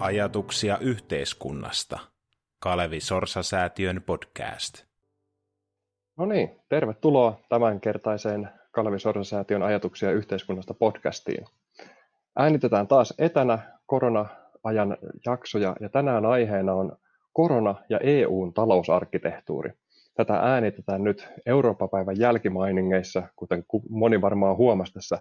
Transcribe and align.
Ajatuksia 0.00 0.78
yhteiskunnasta. 0.78 1.98
Kalevi 2.58 3.00
Sorsa-säätiön 3.00 4.02
podcast. 4.06 4.84
No 6.16 6.26
niin, 6.26 6.60
tervetuloa 6.68 7.40
tämänkertaiseen 7.48 8.48
Kalevi 8.70 8.98
Sorsa-säätiön 8.98 9.62
Ajatuksia 9.62 10.10
yhteiskunnasta 10.10 10.74
podcastiin. 10.74 11.44
Äänitetään 12.36 12.88
taas 12.88 13.14
etänä 13.18 13.58
korona-ajan 13.86 14.96
jaksoja 15.26 15.76
ja 15.80 15.88
tänään 15.88 16.26
aiheena 16.26 16.74
on 16.74 16.96
korona 17.32 17.74
ja 17.88 17.98
EUn 17.98 18.54
talousarkkitehtuuri. 18.54 19.72
Tätä 20.14 20.34
äänitetään 20.34 21.04
nyt 21.04 21.28
Eurooppa-päivän 21.46 22.18
jälkimainingeissa, 22.18 23.22
kuten 23.36 23.64
moni 23.90 24.20
varmaan 24.20 24.56
huomasi 24.56 24.92
tässä 24.92 25.18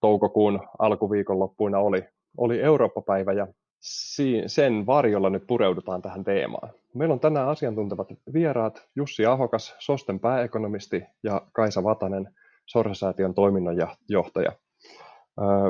toukokuun 0.00 0.60
alkuviikonloppuina 0.78 1.78
oli, 1.78 2.04
oli 2.36 2.62
Eurooppa-päivä 2.62 3.32
ja 3.32 3.46
sen 4.46 4.86
varjolla 4.86 5.30
nyt 5.30 5.46
pureudutaan 5.46 6.02
tähän 6.02 6.24
teemaan. 6.24 6.70
Meillä 6.94 7.12
on 7.12 7.20
tänään 7.20 7.48
asiantuntevat 7.48 8.08
vieraat 8.32 8.88
Jussi 8.96 9.26
Ahokas, 9.26 9.76
Sosten 9.78 10.20
pääekonomisti 10.20 11.02
ja 11.22 11.42
Kaisa 11.52 11.84
Vatanen, 11.84 12.34
Sorsasäätiön 12.66 13.34
toiminnanjohtaja. 13.34 14.52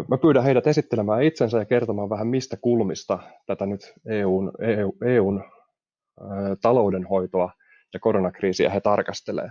Mä 0.09 0.18
pyydän 0.23 0.45
heidät 0.45 0.66
esittelemään 0.66 1.23
itsensä 1.23 1.59
ja 1.59 1.65
kertomaan 1.65 2.10
vähän 2.10 2.27
mistä 2.27 2.56
kulmista 2.60 3.18
tätä 3.46 3.66
nyt 3.66 3.92
EUn, 4.06 4.52
EU, 4.60 4.92
EUn 5.06 5.45
taloudenhoitoa 6.62 7.52
ja 7.95 8.01
koronakriisiä 8.01 8.70
he 8.70 8.80
tarkastelee. 8.80 9.51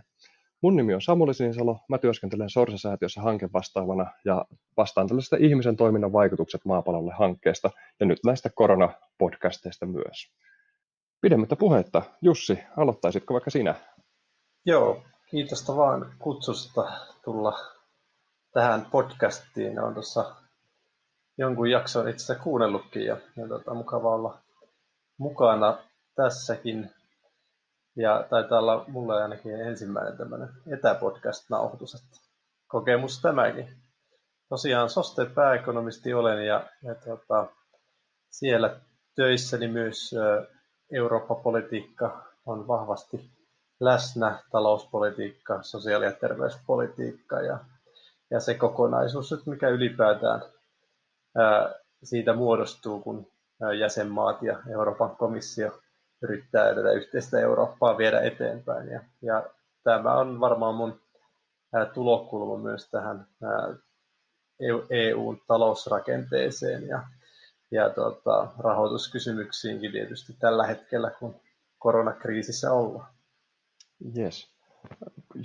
Mun 0.61 0.75
nimi 0.75 0.93
on 0.93 1.01
Samuli 1.01 1.33
Sinisalo, 1.33 1.79
mä 1.89 1.97
työskentelen 1.97 2.49
Sorsa-säätiössä 2.49 3.21
hankevastaavana 3.21 4.05
ja 4.25 4.45
vastaan 4.77 5.07
tällaisesta 5.07 5.37
ihmisen 5.39 5.77
toiminnan 5.77 6.13
vaikutukset 6.13 6.65
maapallolle 6.65 7.13
hankkeesta 7.13 7.69
ja 7.99 8.05
nyt 8.05 8.19
näistä 8.25 8.49
koronapodcasteista 8.55 9.85
myös. 9.85 10.31
Pidemmittä 11.21 11.55
puhetta, 11.55 12.01
Jussi, 12.21 12.59
aloittaisitko 12.77 13.33
vaikka 13.33 13.49
sinä? 13.49 13.75
Joo, 14.65 15.03
kiitos 15.31 15.67
vaan 15.67 16.13
kutsusta 16.19 16.91
tulla 17.23 17.59
tähän 18.53 18.85
podcastiin. 18.91 19.79
Olen 19.79 19.93
tuossa 19.93 20.35
jonkun 21.37 21.69
jakson 21.69 22.09
itse 22.09 22.23
asiassa 22.23 22.43
kuunnellutkin 22.43 23.05
ja, 23.05 23.17
ja 23.35 23.47
tota, 23.47 23.73
mukava 23.73 24.15
olla 24.15 24.37
mukana 25.17 25.77
tässäkin 26.15 26.89
ja 28.01 28.25
taitaa 28.29 28.59
olla 28.59 28.85
mulle 28.87 29.23
ainakin 29.23 29.61
ensimmäinen 29.61 30.17
tämmöinen 30.17 30.49
etäpodcast-nauhoitus, 30.67 31.95
että 31.95 32.17
kokemus 32.67 33.21
tämäkin. 33.21 33.69
Tosiaan 34.49 34.89
Soste 34.89 35.25
pääekonomisti 35.25 36.13
olen 36.13 36.45
ja, 36.45 36.63
ja 36.83 36.95
tota, 36.95 37.45
siellä 38.29 38.75
töissäni 39.15 39.67
myös 39.67 40.11
Eurooppa-politiikka 40.91 42.23
on 42.45 42.67
vahvasti 42.67 43.29
läsnä, 43.79 44.39
talouspolitiikka, 44.51 45.61
sosiaali- 45.63 46.05
ja 46.05 46.11
terveyspolitiikka 46.11 47.41
ja, 47.41 47.59
ja 48.31 48.39
se 48.39 48.53
kokonaisuus, 48.53 49.31
että 49.31 49.49
mikä 49.49 49.69
ylipäätään 49.69 50.41
ää, 51.37 51.73
siitä 52.03 52.33
muodostuu, 52.33 52.99
kun 52.99 53.27
jäsenmaat 53.79 54.41
ja 54.41 54.59
Euroopan 54.71 55.15
komissio 55.15 55.79
yrittää 56.21 56.75
tätä 56.75 56.91
yhteistä 56.91 57.39
Eurooppaa 57.39 57.97
viedä 57.97 58.21
eteenpäin. 58.21 58.89
Ja, 58.89 59.01
ja 59.21 59.49
tämä 59.83 60.13
on 60.13 60.39
varmaan 60.39 60.75
mun 60.75 61.01
tulokulma 61.93 62.57
myös 62.57 62.89
tähän 62.89 63.27
EUn 64.89 65.35
e 65.35 65.43
talousrakenteeseen 65.47 66.87
ja, 66.87 67.03
ja 67.71 67.89
tota, 67.89 68.47
rahoituskysymyksiinkin 68.57 69.91
tietysti 69.91 70.33
tällä 70.39 70.67
hetkellä, 70.67 71.11
kun 71.19 71.35
koronakriisissä 71.77 72.71
ollaan. 72.71 73.13
Yes. 74.17 74.49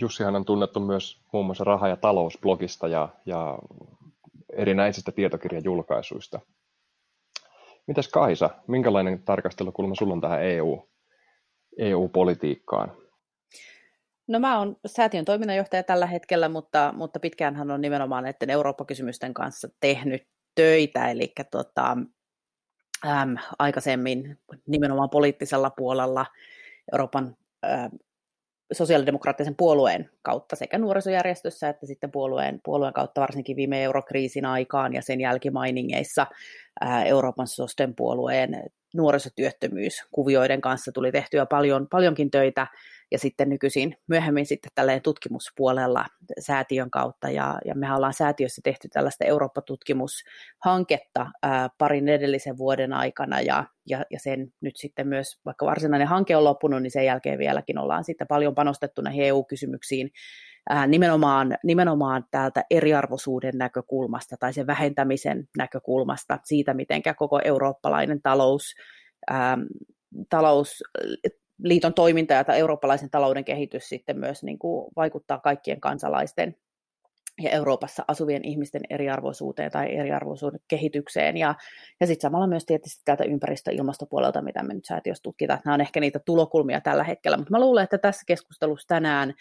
Jussihan 0.00 0.36
on 0.36 0.44
tunnettu 0.44 0.80
myös 0.80 1.20
muun 1.32 1.46
muassa 1.46 1.64
raha- 1.64 1.88
ja 1.88 1.96
talousblogista 1.96 2.88
ja, 2.88 3.08
ja 3.26 3.58
erinäisistä 4.52 5.12
tietokirjajulkaisuista. 5.12 6.40
Mitäs 7.86 8.08
Kaisa, 8.08 8.50
minkälainen 8.66 9.22
tarkastelukulma 9.22 9.94
sulla 9.94 10.14
on 10.14 10.20
tähän 10.20 10.42
EU, 10.42 10.88
EU-politiikkaan? 11.78 12.92
No 14.28 14.38
mä 14.38 14.58
oon 14.58 14.76
säätiön 14.86 15.24
toiminnanjohtaja 15.24 15.82
tällä 15.82 16.06
hetkellä, 16.06 16.48
mutta, 16.48 16.94
mutta 16.96 17.20
pitkään 17.20 17.56
hän 17.56 17.70
on 17.70 17.80
nimenomaan 17.80 18.24
näiden 18.24 18.50
Eurooppa-kysymysten 18.50 19.34
kanssa 19.34 19.68
tehnyt 19.80 20.26
töitä, 20.54 21.10
eli 21.10 21.32
tota, 21.50 21.96
äm, 23.06 23.36
aikaisemmin 23.58 24.38
nimenomaan 24.66 25.10
poliittisella 25.10 25.70
puolella 25.70 26.26
Euroopan 26.92 27.36
äm, 27.64 27.90
sosiaalidemokraattisen 28.72 29.54
puolueen 29.54 30.10
kautta 30.22 30.56
sekä 30.56 30.78
nuorisojärjestössä 30.78 31.68
että 31.68 31.86
sitten 31.86 32.10
puolueen, 32.10 32.60
puolueen 32.64 32.92
kautta 32.94 33.20
varsinkin 33.20 33.56
viime 33.56 33.82
eurokriisin 33.82 34.44
aikaan 34.44 34.94
ja 34.94 35.02
sen 35.02 35.20
jälkimainingeissa 35.20 36.26
Euroopan 37.04 37.46
sosten 37.46 37.94
puolueen 37.94 38.62
nuorisotyöttömyyskuvioiden 38.94 40.60
kanssa 40.60 40.92
tuli 40.92 41.12
tehtyä 41.12 41.46
paljon, 41.46 41.86
paljonkin 41.90 42.30
töitä 42.30 42.66
ja 43.12 43.18
sitten 43.18 43.48
nykyisin 43.48 43.96
myöhemmin 44.08 44.46
sitten 44.46 44.70
tälleen 44.74 45.02
tutkimuspuolella 45.02 46.06
säätiön 46.38 46.90
kautta. 46.90 47.30
Ja, 47.30 47.58
ja 47.64 47.74
me 47.74 47.94
ollaan 47.94 48.14
säätiössä 48.14 48.60
tehty 48.64 48.88
tällaista 48.88 49.24
Eurooppa-tutkimushanketta 49.24 51.30
ää, 51.42 51.68
parin 51.78 52.08
edellisen 52.08 52.58
vuoden 52.58 52.92
aikana. 52.92 53.40
Ja, 53.40 53.64
ja, 53.86 54.04
ja 54.10 54.20
sen 54.20 54.52
nyt 54.60 54.76
sitten 54.76 55.08
myös, 55.08 55.40
vaikka 55.44 55.66
varsinainen 55.66 56.08
hanke 56.08 56.36
on 56.36 56.44
loppunut, 56.44 56.82
niin 56.82 56.90
sen 56.90 57.04
jälkeen 57.04 57.38
vieläkin 57.38 57.78
ollaan 57.78 58.04
sitten 58.04 58.26
paljon 58.26 58.54
panostettu 58.54 59.02
näihin 59.02 59.24
EU-kysymyksiin 59.24 60.10
ää, 60.70 60.86
nimenomaan, 60.86 61.56
nimenomaan 61.64 62.24
täältä 62.30 62.64
eriarvoisuuden 62.70 63.58
näkökulmasta 63.58 64.36
tai 64.40 64.52
sen 64.52 64.66
vähentämisen 64.66 65.48
näkökulmasta 65.56 66.38
siitä, 66.44 66.74
miten 66.74 67.02
koko 67.16 67.40
eurooppalainen 67.44 68.22
talous, 68.22 68.74
ää, 69.30 69.58
talous 70.30 70.82
liiton 71.64 71.94
toiminta 71.94 72.34
ja 72.34 72.44
eurooppalaisen 72.54 73.10
talouden 73.10 73.44
kehitys 73.44 73.88
sitten 73.88 74.18
myös 74.18 74.42
niin 74.42 74.58
kuin 74.58 74.90
vaikuttaa 74.96 75.38
kaikkien 75.38 75.80
kansalaisten 75.80 76.56
ja 77.42 77.50
Euroopassa 77.50 78.04
asuvien 78.08 78.44
ihmisten 78.44 78.82
eriarvoisuuteen 78.90 79.70
tai 79.70 79.96
eriarvoisuuden 79.96 80.60
kehitykseen. 80.68 81.36
Ja, 81.36 81.54
ja 82.00 82.06
sitten 82.06 82.22
samalla 82.22 82.46
myös 82.46 82.64
tietysti 82.64 83.02
täältä 83.04 83.24
ympäristö- 83.24 83.70
ja 83.70 83.76
ilmastopuolelta, 83.76 84.42
mitä 84.42 84.62
me 84.62 84.74
nyt 84.74 84.84
säätiössä 84.84 85.22
tutkitaan. 85.22 85.60
Nämä 85.64 85.74
on 85.74 85.80
ehkä 85.80 86.00
niitä 86.00 86.18
tulokulmia 86.18 86.80
tällä 86.80 87.04
hetkellä, 87.04 87.36
mutta 87.36 87.50
mä 87.50 87.60
luulen, 87.60 87.84
että 87.84 87.98
tässä 87.98 88.22
keskustelussa 88.26 88.88
tänään 88.88 89.34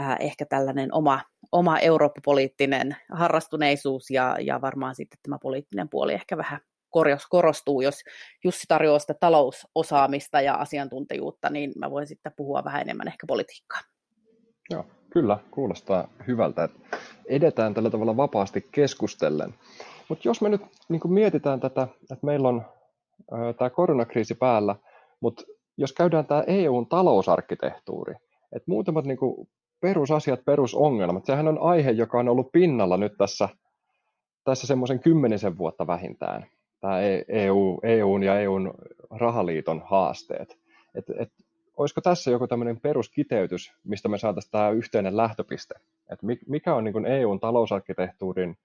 äh, 0.00 0.16
ehkä 0.20 0.46
tällainen 0.46 0.94
oma, 0.94 1.20
oma 1.52 1.78
eurooppapoliittinen 1.78 2.96
harrastuneisuus 3.12 4.10
ja, 4.10 4.36
ja 4.40 4.60
varmaan 4.60 4.94
sitten 4.94 5.18
tämä 5.22 5.38
poliittinen 5.42 5.88
puoli 5.88 6.14
ehkä 6.14 6.36
vähän 6.36 6.60
korostuu, 7.30 7.80
jos 7.80 8.00
Jussi 8.44 8.64
tarjoaa 8.68 8.98
sitä 8.98 9.14
talousosaamista 9.20 10.40
ja 10.40 10.54
asiantuntijuutta, 10.54 11.50
niin 11.50 11.72
mä 11.78 11.90
voin 11.90 12.06
sitten 12.06 12.32
puhua 12.36 12.64
vähän 12.64 12.80
enemmän 12.80 13.08
ehkä 13.08 13.26
politiikkaa. 13.26 13.80
Joo, 14.70 14.84
kyllä, 15.10 15.38
kuulostaa 15.50 16.08
hyvältä, 16.26 16.64
että 16.64 16.78
edetään 17.26 17.74
tällä 17.74 17.90
tavalla 17.90 18.16
vapaasti 18.16 18.68
keskustellen. 18.72 19.54
Mutta 20.08 20.28
jos 20.28 20.40
me 20.40 20.48
nyt 20.48 20.62
niin 20.88 21.12
mietitään 21.12 21.60
tätä, 21.60 21.88
että 22.12 22.26
meillä 22.26 22.48
on 22.48 22.64
tämä 23.58 23.70
koronakriisi 23.70 24.34
päällä, 24.34 24.76
mutta 25.20 25.42
jos 25.76 25.92
käydään 25.92 26.26
tämä 26.26 26.44
EUn 26.46 26.86
talousarkkitehtuuri, 26.86 28.14
että 28.52 28.70
muutamat 28.70 29.04
niin 29.04 29.18
kuin 29.18 29.48
perusasiat, 29.80 30.44
perusongelmat, 30.44 31.26
sehän 31.26 31.48
on 31.48 31.58
aihe, 31.58 31.90
joka 31.90 32.18
on 32.18 32.28
ollut 32.28 32.52
pinnalla 32.52 32.96
nyt 32.96 33.12
tässä, 33.18 33.48
tässä 34.44 34.66
semmoisen 34.66 35.00
kymmenisen 35.00 35.58
vuotta 35.58 35.86
vähintään 35.86 36.46
tämä 36.86 37.00
EU, 37.28 37.80
e 37.82 37.92
EUn 37.92 38.22
ja 38.22 38.40
EUn 38.40 38.74
rahaliiton 39.10 39.82
haasteet. 39.84 40.58
Et, 40.94 41.04
et, 41.18 41.32
olisiko 41.76 42.00
tässä 42.00 42.30
joku 42.30 42.46
tämmöinen 42.46 42.80
peruskiteytys, 42.80 43.72
mistä 43.84 44.08
me 44.08 44.18
saataisiin 44.18 44.50
tämä 44.50 44.70
yhteinen 44.70 45.16
lähtöpiste? 45.16 45.74
Et 46.12 46.18
mikä 46.46 46.74
on 46.74 46.84
niin 46.84 47.06
EUn 47.06 47.40
talousarkkitehtuurin 47.40 48.58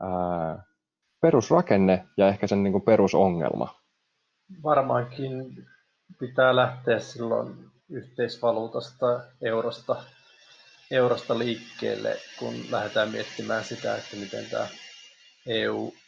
ää, 0.00 0.62
perusrakenne 1.20 2.06
ja 2.16 2.28
ehkä 2.28 2.46
sen 2.46 2.62
niin 2.62 2.82
perusongelma? 2.82 3.74
Varmaankin 4.62 5.66
pitää 6.18 6.56
lähteä 6.56 6.98
silloin 6.98 7.70
yhteisvaluutasta, 7.90 9.20
eurosta, 9.42 9.96
eurosta 10.90 11.38
liikkeelle, 11.38 12.16
kun 12.38 12.54
lähdetään 12.70 13.10
miettimään 13.10 13.64
sitä, 13.64 13.96
että 13.96 14.16
miten 14.16 14.44
tämä 14.50 14.66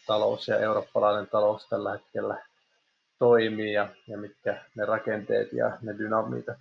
EU-talous 0.03 0.49
ja 0.49 0.59
eurooppalainen 0.59 1.27
talous 1.27 1.69
tällä 1.69 1.93
hetkellä 1.93 2.45
toimii 3.19 3.73
ja, 3.73 3.89
ja 4.09 4.19
mitkä 4.19 4.65
ne 4.75 4.85
rakenteet 4.85 5.53
ja 5.53 5.79
ne 5.83 5.99
dynamiitat, 5.99 6.59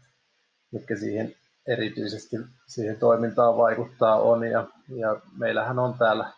mitkä 0.72 0.96
siihen 0.96 1.36
erityisesti 1.68 2.36
siihen 2.68 3.00
toimintaan 3.00 3.58
vaikuttaa 3.58 4.16
on. 4.16 4.44
Ja, 4.44 4.68
ja 4.96 5.22
meillähän 5.38 5.80
on 5.80 5.98
täällä 5.98 6.32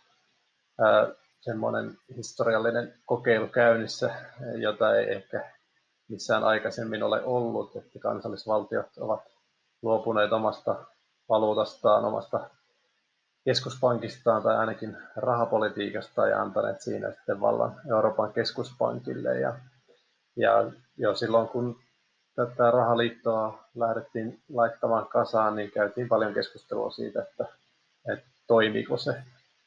ää, 0.81 1.07
semmoinen 1.41 1.97
historiallinen 2.15 2.93
kokeilu 3.05 3.47
käynnissä, 3.47 4.15
jota 4.55 4.95
ei 4.95 5.11
ehkä 5.11 5.51
missään 6.07 6.43
aikaisemmin 6.43 7.03
ole 7.03 7.23
ollut, 7.23 7.75
että 7.75 7.99
kansallisvaltiot 7.99 8.97
ovat 8.97 9.21
luopuneet 9.81 10.31
omasta 10.31 10.85
valuutastaan, 11.29 12.05
omasta 12.05 12.49
keskuspankistaan 13.45 14.43
tai 14.43 14.57
ainakin 14.57 14.97
rahapolitiikasta 15.15 16.27
ja 16.27 16.41
antaneet 16.41 16.81
siinä 16.81 17.11
sitten 17.11 17.41
vallan 17.41 17.81
Euroopan 17.89 18.33
keskuspankille. 18.33 19.39
Ja, 19.39 19.55
ja 20.35 20.71
jo 20.97 21.15
silloin, 21.15 21.47
kun 21.47 21.79
tätä 22.35 22.71
rahaliittoa 22.71 23.63
lähdettiin 23.75 24.41
laittamaan 24.53 25.07
kasaan, 25.07 25.55
niin 25.55 25.71
käytiin 25.71 26.07
paljon 26.07 26.33
keskustelua 26.33 26.91
siitä, 26.91 27.21
että, 27.21 27.45
että 28.13 28.29
toimiiko 28.47 28.97
se 28.97 29.15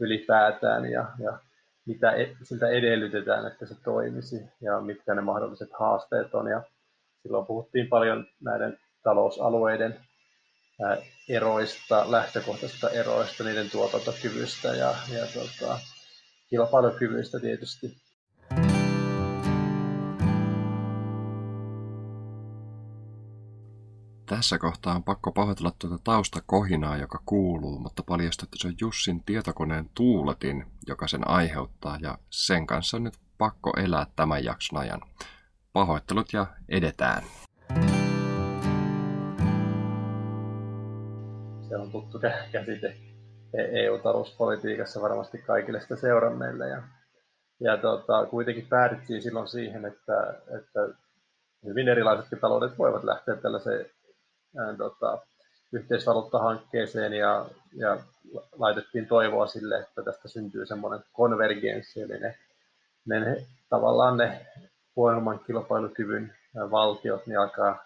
ylipäätään 0.00 0.90
ja, 0.90 1.06
ja 1.18 1.38
mitä 1.86 2.10
e, 2.10 2.36
siltä 2.42 2.68
edellytetään, 2.68 3.46
että 3.46 3.66
se 3.66 3.74
toimisi 3.84 4.44
ja 4.60 4.80
mitkä 4.80 5.14
ne 5.14 5.20
mahdolliset 5.20 5.70
haasteet 5.78 6.34
on. 6.34 6.46
Ja 6.46 6.62
silloin 7.22 7.46
puhuttiin 7.46 7.88
paljon 7.88 8.26
näiden 8.40 8.78
talousalueiden 9.02 10.00
eroista, 11.28 12.10
lähtökohtaisista 12.10 12.90
eroista, 12.90 13.44
niiden 13.44 13.70
tuotantokyvystä 13.70 14.68
ja, 14.68 14.94
ja 15.08 15.26
tota, 15.26 15.78
kilpailukyvystä 16.50 17.40
tietysti. 17.40 17.96
Tässä 24.26 24.58
kohtaa 24.58 24.94
on 24.94 25.04
pakko 25.04 25.32
pahoitella 25.32 25.72
tuota 25.78 25.98
taustakohinaa, 26.04 26.96
joka 26.96 27.22
kuuluu, 27.26 27.78
mutta 27.78 28.02
paljastui, 28.02 28.46
että 28.46 28.56
se 28.60 28.68
on 28.68 28.74
Jussin 28.80 29.24
tietokoneen 29.24 29.90
tuuletin, 29.94 30.66
joka 30.86 31.08
sen 31.08 31.28
aiheuttaa, 31.28 31.98
ja 32.02 32.18
sen 32.30 32.66
kanssa 32.66 32.96
on 32.96 33.04
nyt 33.04 33.18
pakko 33.38 33.72
elää 33.76 34.06
tämän 34.16 34.44
jakson 34.44 34.78
ajan. 34.78 35.00
Pahoittelut 35.72 36.32
ja 36.32 36.46
edetään. 36.68 37.22
Se 41.68 41.76
on 41.76 41.90
tuttu 41.90 42.20
käsite 42.52 42.96
EU-talouspolitiikassa 43.54 45.02
varmasti 45.02 45.38
kaikille 45.38 45.80
sitä 45.80 45.96
seuranneille. 45.96 46.68
Ja, 46.68 46.82
ja 47.60 47.76
tota, 47.76 48.26
kuitenkin 48.26 48.66
päädyttiin 48.66 49.22
silloin 49.22 49.48
siihen, 49.48 49.84
että, 49.84 50.34
että 50.58 50.88
hyvin 51.64 51.88
erilaisetkin 51.88 52.38
taloudet 52.38 52.78
voivat 52.78 53.04
lähteä 53.04 53.36
tällaiseen 53.36 53.86
tota, 54.78 55.18
yhteisvaluuttahankkeeseen 55.72 57.12
ja, 57.12 57.46
ja 57.74 57.98
laitettiin 58.58 59.06
toivoa 59.06 59.46
sille, 59.46 59.78
että 59.78 60.02
tästä 60.02 60.28
syntyy 60.28 60.66
semmoinen 60.66 61.04
konvergenssi, 61.12 62.02
eli 62.02 62.18
ne, 62.18 62.38
ne, 63.06 63.20
ne 63.20 63.46
tavallaan 63.68 64.16
ne 64.16 64.46
huonomman 64.96 65.40
kilpailukyvyn 65.46 66.34
valtiot 66.70 67.26
niin 67.26 67.40
alkaa 67.40 67.84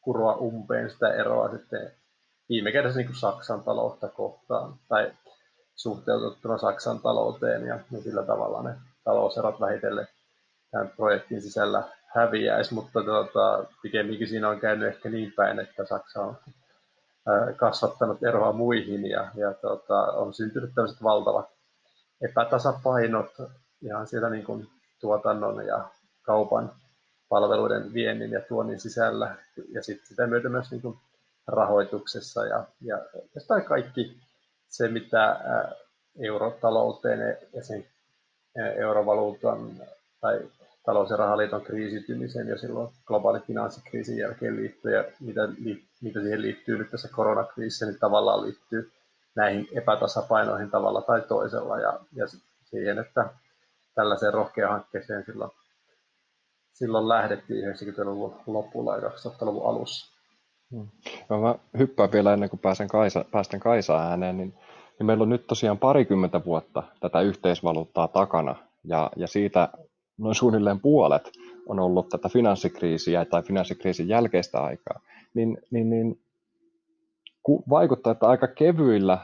kuroa 0.00 0.34
umpeen 0.34 0.90
sitä 0.90 1.14
eroa 1.14 1.50
sitten 1.50 1.92
viime 2.52 2.72
kädessä 2.72 2.98
niin 2.98 3.06
kuin 3.06 3.16
Saksan 3.16 3.62
taloutta 3.62 4.08
kohtaan 4.08 4.74
tai 4.88 5.12
suhteutettuna 5.76 6.58
Saksan 6.58 7.00
talouteen 7.00 7.66
ja, 7.66 7.78
ja 7.90 8.02
sillä 8.02 8.22
tavalla 8.22 8.62
ne 8.62 8.74
talouserot 9.04 9.60
vähitellen 9.60 10.08
tämän 10.70 10.92
projektin 10.96 11.42
sisällä 11.42 11.82
häviäisi, 12.14 12.74
mutta 12.74 13.02
tuota, 13.02 13.64
pikemminkin 13.82 14.28
siinä 14.28 14.48
on 14.48 14.60
käynyt 14.60 14.88
ehkä 14.88 15.08
niin 15.08 15.32
päin, 15.36 15.58
että 15.58 15.86
Saksa 15.86 16.20
on 16.20 16.36
kasvattanut 17.56 18.22
eroa 18.22 18.52
muihin 18.52 19.06
ja, 19.06 19.28
ja 19.34 19.54
tuota, 19.54 20.02
on 20.02 20.34
syntynyt 20.34 20.74
tällaiset 20.74 21.02
valtavat 21.02 21.46
epätasapainot 22.20 23.30
ihan 23.82 24.06
siellä 24.06 24.30
niin 24.30 24.44
kuin 24.44 24.66
tuotannon 25.00 25.66
ja 25.66 25.88
kaupan 26.22 26.72
palveluiden 27.28 27.94
viennin 27.94 28.30
ja 28.30 28.40
tuonnin 28.40 28.80
sisällä 28.80 29.36
ja 29.74 29.82
sitten 29.82 30.06
sitä 30.06 30.26
myötä 30.26 30.48
myös 30.48 30.70
niin 30.70 30.82
kuin 30.82 30.98
rahoituksessa 31.46 32.46
ja, 32.46 32.64
ja 32.80 32.98
oikeastaan 33.14 33.64
kaikki 33.64 34.16
se, 34.68 34.88
mitä 34.88 35.40
eurotalouteen 36.18 37.38
ja 37.52 37.64
sen 37.64 37.86
eurovaluutan 38.76 39.82
tai 40.20 40.40
talous- 40.86 41.10
ja 41.10 41.16
rahaliiton 41.16 41.62
kriisitymisen 41.62 42.48
ja 42.48 42.58
silloin 42.58 42.88
globaalin 43.06 43.42
finanssikriisin 43.42 44.18
jälkeen 44.18 44.56
liittyy 44.56 44.94
ja 44.94 45.04
mitä, 45.20 45.40
mitä 46.02 46.20
siihen 46.20 46.42
liittyy 46.42 46.78
nyt 46.78 46.90
tässä 46.90 47.08
koronakriisissä, 47.08 47.86
niin 47.86 47.98
tavallaan 47.98 48.42
liittyy 48.42 48.92
näihin 49.34 49.68
epätasapainoihin 49.72 50.70
tavalla 50.70 51.02
tai 51.02 51.20
toisella 51.20 51.78
ja, 51.78 52.00
ja 52.12 52.26
siihen, 52.64 52.98
että 52.98 53.30
tällaiseen 53.94 54.34
rohkeaan 54.34 54.72
hankkeeseen 54.72 55.24
silloin, 55.24 55.50
silloin 56.72 57.08
lähdettiin 57.08 57.74
90-luvun 57.74 58.40
lopulla 58.46 58.96
ja 58.96 59.08
2000-luvun 59.08 59.70
alussa. 59.70 60.12
Hmm. 60.72 60.88
Mä 61.30 61.54
hyppään 61.78 62.12
vielä 62.12 62.32
ennen 62.32 62.50
kuin 62.50 62.60
pääsen 62.60 62.88
Kaisa, 62.88 63.24
päästän 63.30 63.60
Kaisa 63.60 63.98
ääneen, 63.98 64.36
niin, 64.36 64.54
niin 64.98 65.06
meillä 65.06 65.22
on 65.22 65.28
nyt 65.28 65.46
tosiaan 65.46 65.78
parikymmentä 65.78 66.44
vuotta 66.44 66.82
tätä 67.00 67.20
yhteisvaluuttaa 67.20 68.08
takana, 68.08 68.54
ja, 68.84 69.10
ja 69.16 69.26
siitä 69.26 69.68
noin 70.18 70.34
suunnilleen 70.34 70.80
puolet 70.80 71.32
on 71.66 71.80
ollut 71.80 72.08
tätä 72.08 72.28
finanssikriisiä 72.28 73.24
tai 73.24 73.42
finanssikriisin 73.42 74.08
jälkeistä 74.08 74.62
aikaa, 74.62 75.00
niin, 75.34 75.58
niin, 75.70 75.90
niin 75.90 76.20
vaikuttaa, 77.70 78.10
että 78.10 78.26
aika 78.26 78.48
kevyillä, 78.48 79.18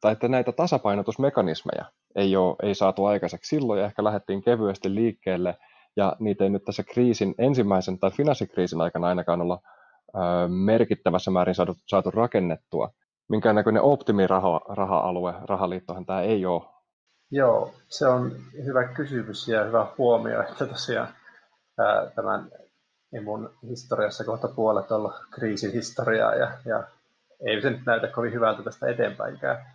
tai 0.00 0.12
että 0.12 0.28
näitä 0.28 0.52
tasapainotusmekanismeja 0.52 1.84
ei, 2.14 2.36
ole, 2.36 2.56
ei 2.62 2.74
saatu 2.74 3.04
aikaiseksi. 3.04 3.56
Silloin, 3.56 3.80
ja 3.80 3.86
ehkä 3.86 4.04
lähdettiin 4.04 4.42
kevyesti 4.42 4.94
liikkeelle, 4.94 5.56
ja 5.96 6.16
niitä 6.18 6.44
ei 6.44 6.50
nyt 6.50 6.64
tässä 6.64 6.82
kriisin 6.82 7.34
ensimmäisen 7.38 7.98
tai 7.98 8.10
finanssikriisin 8.10 8.80
aikana 8.80 9.06
ainakaan 9.06 9.40
olla 9.40 9.58
merkittävässä 10.48 11.30
määrin 11.30 11.54
saatu, 11.54 11.76
saatu 11.86 12.10
rakennettua. 12.10 12.90
Minkään 13.28 13.54
näköinen 13.54 13.82
optimiraha-alue, 13.82 15.34
rahaliittohan 15.44 16.06
tämä 16.06 16.20
ei 16.20 16.46
ole. 16.46 16.62
Joo, 17.30 17.74
se 17.88 18.06
on 18.06 18.32
hyvä 18.64 18.88
kysymys 18.88 19.48
ja 19.48 19.64
hyvä 19.64 19.86
huomio, 19.98 20.42
että 20.42 20.66
tosiaan 20.66 21.08
ää, 21.78 22.10
tämän 22.14 22.50
mun 23.24 23.50
historiassa 23.68 24.24
kohta 24.24 24.48
puolet 24.48 24.92
on 24.92 25.12
kriisin 25.30 25.72
historiaa 25.72 26.34
ja, 26.34 26.52
ja 26.64 26.84
ei 27.46 27.62
se 27.62 27.70
nyt 27.70 27.86
näytä 27.86 28.06
kovin 28.06 28.32
hyvältä 28.32 28.62
tästä 28.62 28.86
eteenpäinkään. 28.86 29.66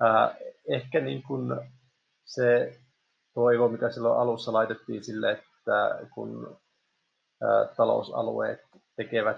Ää, 0.00 0.34
ehkä 0.68 1.00
niin 1.00 1.22
kuin 1.22 1.60
se 2.24 2.78
toivo, 3.34 3.68
mitä 3.68 3.90
silloin 3.90 4.20
alussa 4.20 4.52
laitettiin 4.52 5.04
sille, 5.04 5.32
että 5.32 5.98
kun 6.14 6.56
talousalueet 7.76 8.60
tekevät 8.96 9.36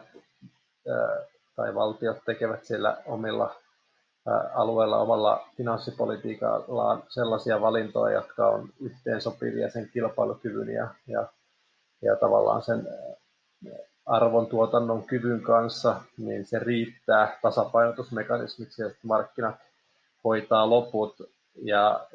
tai 1.56 1.74
valtiot 1.74 2.16
tekevät 2.26 2.64
siellä 2.64 2.96
omilla 3.06 3.54
alueella 4.54 4.98
omalla 4.98 5.48
finanssipolitiikallaan 5.56 7.02
sellaisia 7.08 7.60
valintoja, 7.60 8.14
jotka 8.14 8.48
on 8.48 8.68
yhteensopivia 8.80 9.70
sen 9.70 9.88
kilpailukyvyn 9.92 10.68
ja, 10.68 10.88
ja, 11.06 11.26
ja 12.02 12.16
tavallaan 12.16 12.62
sen 12.62 12.88
arvon 14.06 14.46
tuotannon 14.46 15.04
kyvyn 15.04 15.40
kanssa, 15.40 16.00
niin 16.18 16.46
se 16.46 16.58
riittää 16.58 17.38
tasapainotusmekanismiksi, 17.42 18.82
että 18.82 18.98
markkinat 19.02 19.56
hoitaa 20.24 20.70
loput. 20.70 21.16
Ja 21.62 22.06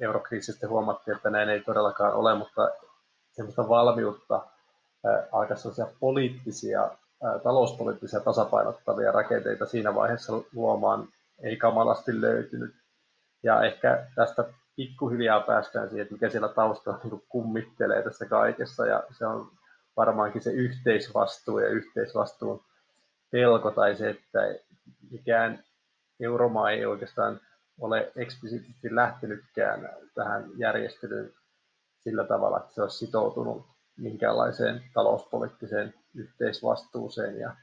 eurokriisistä 0.00 0.68
huomattiin, 0.68 1.16
että 1.16 1.30
näin 1.30 1.48
ei 1.48 1.60
todellakaan 1.60 2.14
ole, 2.14 2.34
mutta 2.34 2.70
semmoista 3.32 3.68
valmiutta 3.68 4.40
aika 5.32 5.54
poliittisia 6.00 6.90
talouspoliittisia 7.42 8.20
tasapainottavia 8.20 9.12
rakenteita 9.12 9.66
siinä 9.66 9.94
vaiheessa 9.94 10.32
luomaan 10.52 11.08
ei 11.42 11.56
kamalasti 11.56 12.20
löytynyt. 12.20 12.74
Ja 13.42 13.62
ehkä 13.62 14.06
tästä 14.14 14.44
pikkuhiljaa 14.76 15.40
päästään 15.40 15.88
siihen, 15.88 16.02
että 16.02 16.14
mikä 16.14 16.30
siellä 16.30 16.48
taustalla 16.48 17.00
niin 17.04 17.22
kummittelee 17.28 18.02
tässä 18.02 18.26
kaikessa. 18.26 18.86
Ja 18.86 19.02
se 19.18 19.26
on 19.26 19.50
varmaankin 19.96 20.42
se 20.42 20.50
yhteisvastuu 20.50 21.58
ja 21.58 21.68
yhteisvastuun 21.68 22.64
pelko 23.30 23.70
tai 23.70 23.96
se, 23.96 24.10
että 24.10 24.38
mikään 25.10 25.64
euromaa 26.20 26.70
ei 26.70 26.86
oikeastaan 26.86 27.40
ole 27.80 28.12
eksplisiittisesti 28.16 28.94
lähtenytkään 28.94 29.90
tähän 30.14 30.50
järjestelyyn 30.56 31.32
sillä 32.00 32.24
tavalla, 32.24 32.58
että 32.58 32.74
se 32.74 32.82
olisi 32.82 33.06
sitoutunut 33.06 33.73
minkäänlaiseen 33.96 34.82
talouspoliittiseen 34.94 35.94
yhteisvastuuseen 36.14 37.38
ja, 37.38 37.56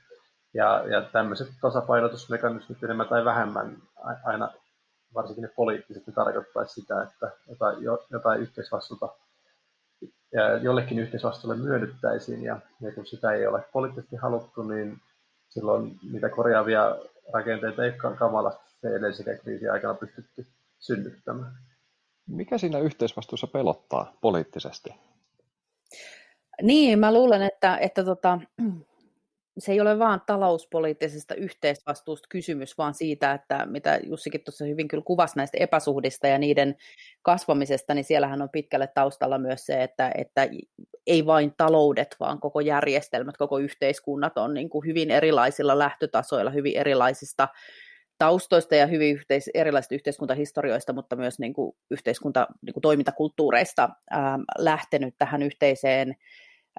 ja, 0.53 0.83
ja 0.87 1.01
tämmöiset 1.01 1.47
tasapainotusmekanismit 1.61 2.83
enemmän 2.83 3.07
tai 3.07 3.25
vähemmän 3.25 3.77
aina 4.23 4.49
varsinkin 5.13 5.41
ne 5.41 5.49
poliittiset 5.55 6.07
ne 6.07 6.13
tarkoittaisi 6.13 6.81
sitä, 6.81 7.03
että 7.03 7.31
jotain, 7.49 7.77
jotain 8.11 8.41
yhteisvastuuta 8.41 9.09
jollekin 10.61 10.99
yhteisvastuulle 10.99 11.57
myönnyttäisiin 11.57 12.43
ja, 12.43 12.59
ja 12.81 12.91
kun 12.91 13.05
sitä 13.05 13.31
ei 13.31 13.47
ole 13.47 13.63
poliittisesti 13.73 14.15
haluttu, 14.15 14.63
niin 14.63 14.97
silloin 15.49 15.99
niitä 16.11 16.29
korjaavia 16.29 16.95
rakenteita 17.33 17.85
ei 17.85 17.91
kamalasti 18.17 18.71
se 18.81 18.95
edellisekä 18.95 19.37
kriisin 19.37 19.71
aikana 19.71 19.93
pystytty 19.93 20.47
synnyttämään. 20.79 21.51
Mikä 22.27 22.57
siinä 22.57 22.79
yhteisvastuussa 22.79 23.47
pelottaa 23.47 24.13
poliittisesti? 24.21 24.93
Niin, 26.61 26.99
mä 26.99 27.13
luulen, 27.13 27.41
että, 27.41 27.77
että 27.77 28.03
tota, 28.03 28.39
se 29.57 29.71
ei 29.71 29.81
ole 29.81 29.99
vain 29.99 30.21
talouspoliittisesta 30.25 31.35
yhteisvastuusta 31.35 32.27
kysymys, 32.29 32.77
vaan 32.77 32.93
siitä, 32.93 33.31
että 33.33 33.65
mitä 33.65 33.99
Jussikin 34.03 34.43
tuossa 34.43 34.65
hyvin 34.65 34.87
kyllä 34.87 35.03
kuvasi 35.03 35.37
näistä 35.37 35.57
epäsuhdista 35.59 36.27
ja 36.27 36.37
niiden 36.37 36.75
kasvamisesta, 37.21 37.93
niin 37.93 38.05
siellähän 38.05 38.41
on 38.41 38.49
pitkälle 38.49 38.87
taustalla 38.87 39.37
myös 39.37 39.65
se, 39.65 39.83
että, 39.83 40.11
että 40.15 40.47
ei 41.07 41.25
vain 41.25 41.53
taloudet, 41.57 42.15
vaan 42.19 42.39
koko 42.39 42.59
järjestelmät, 42.59 43.37
koko 43.37 43.57
yhteiskunnat 43.57 44.37
on 44.37 44.53
niin 44.53 44.69
kuin 44.69 44.85
hyvin 44.85 45.11
erilaisilla 45.11 45.79
lähtötasoilla, 45.79 46.51
hyvin 46.51 46.77
erilaisista 46.77 47.47
taustoista 48.17 48.75
ja 48.75 48.87
hyvin 48.87 49.15
yhteis- 49.15 49.49
erilaisista 49.53 49.95
yhteiskuntahistorioista, 49.95 50.93
mutta 50.93 51.15
myös 51.15 51.39
niin 51.39 51.53
kuin 51.53 51.75
yhteiskunta, 51.91 52.47
niin 52.61 52.73
kuin 52.73 52.81
toimintakulttuureista 52.81 53.89
ää, 54.09 54.39
lähtenyt 54.57 55.15
tähän 55.17 55.43
yhteiseen 55.43 56.15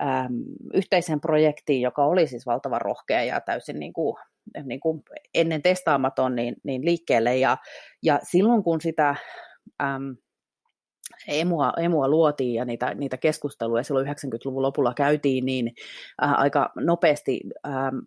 äm, 0.00 0.44
yhteiseen 0.74 1.20
projektiin, 1.20 1.82
joka 1.82 2.04
oli 2.04 2.26
siis 2.26 2.46
valtavan 2.46 2.80
rohkea 2.80 3.22
ja 3.22 3.40
täysin 3.40 3.78
niin 3.78 3.92
kuin, 3.92 4.16
niin 4.64 4.80
kuin 4.80 5.02
ennen 5.34 5.62
testaamaton 5.62 6.34
niin, 6.36 6.56
niin 6.64 6.84
liikkeelle. 6.84 7.36
Ja, 7.36 7.56
ja 8.02 8.20
silloin 8.22 8.62
kun 8.62 8.80
sitä 8.80 9.16
äm, 9.82 10.16
emua, 11.28 11.72
emua 11.76 12.08
luotiin 12.08 12.54
ja 12.54 12.64
niitä, 12.64 12.94
niitä 12.94 13.16
keskusteluja 13.16 13.82
silloin 13.82 14.06
90-luvun 14.06 14.62
lopulla 14.62 14.94
käytiin, 14.94 15.44
niin 15.46 15.72
äh, 16.24 16.32
aika 16.40 16.72
nopeasti 16.76 17.40
ähm, 17.66 17.98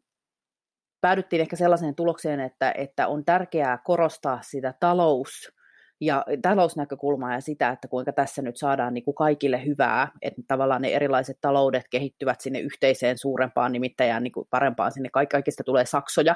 päädyttiin 1.02 1.42
ehkä 1.42 1.56
sellaiseen 1.56 1.96
tulokseen, 1.96 2.40
että, 2.40 2.72
että 2.78 3.08
on 3.08 3.26
tärkeää 3.26 3.80
korostaa 3.84 4.40
sitä 4.42 4.74
talous- 4.80 5.56
ja 6.02 6.26
talousnäkökulmaa 6.42 7.34
ja 7.34 7.42
sitä, 7.42 7.70
että 7.70 7.88
kuinka 7.88 8.14
tässä 8.14 8.42
nyt 8.42 8.58
saadaan 8.58 8.94
niin 8.94 9.04
kuin 9.04 9.16
kaikille 9.16 9.66
hyvää, 9.66 10.12
että 10.22 10.42
tavallaan 10.48 10.82
ne 10.82 10.88
erilaiset 10.88 11.38
taloudet 11.42 11.86
kehittyvät 11.90 12.42
sinne 12.42 12.60
yhteiseen 12.60 13.18
suurempaan 13.18 13.72
nimittäjään 13.72 14.24
niin 14.24 14.32
kuin 14.32 14.48
parempaan, 14.50 14.92
sinne 14.92 15.10
kaikista 15.32 15.64
tulee 15.64 15.86
saksoja, 15.86 16.36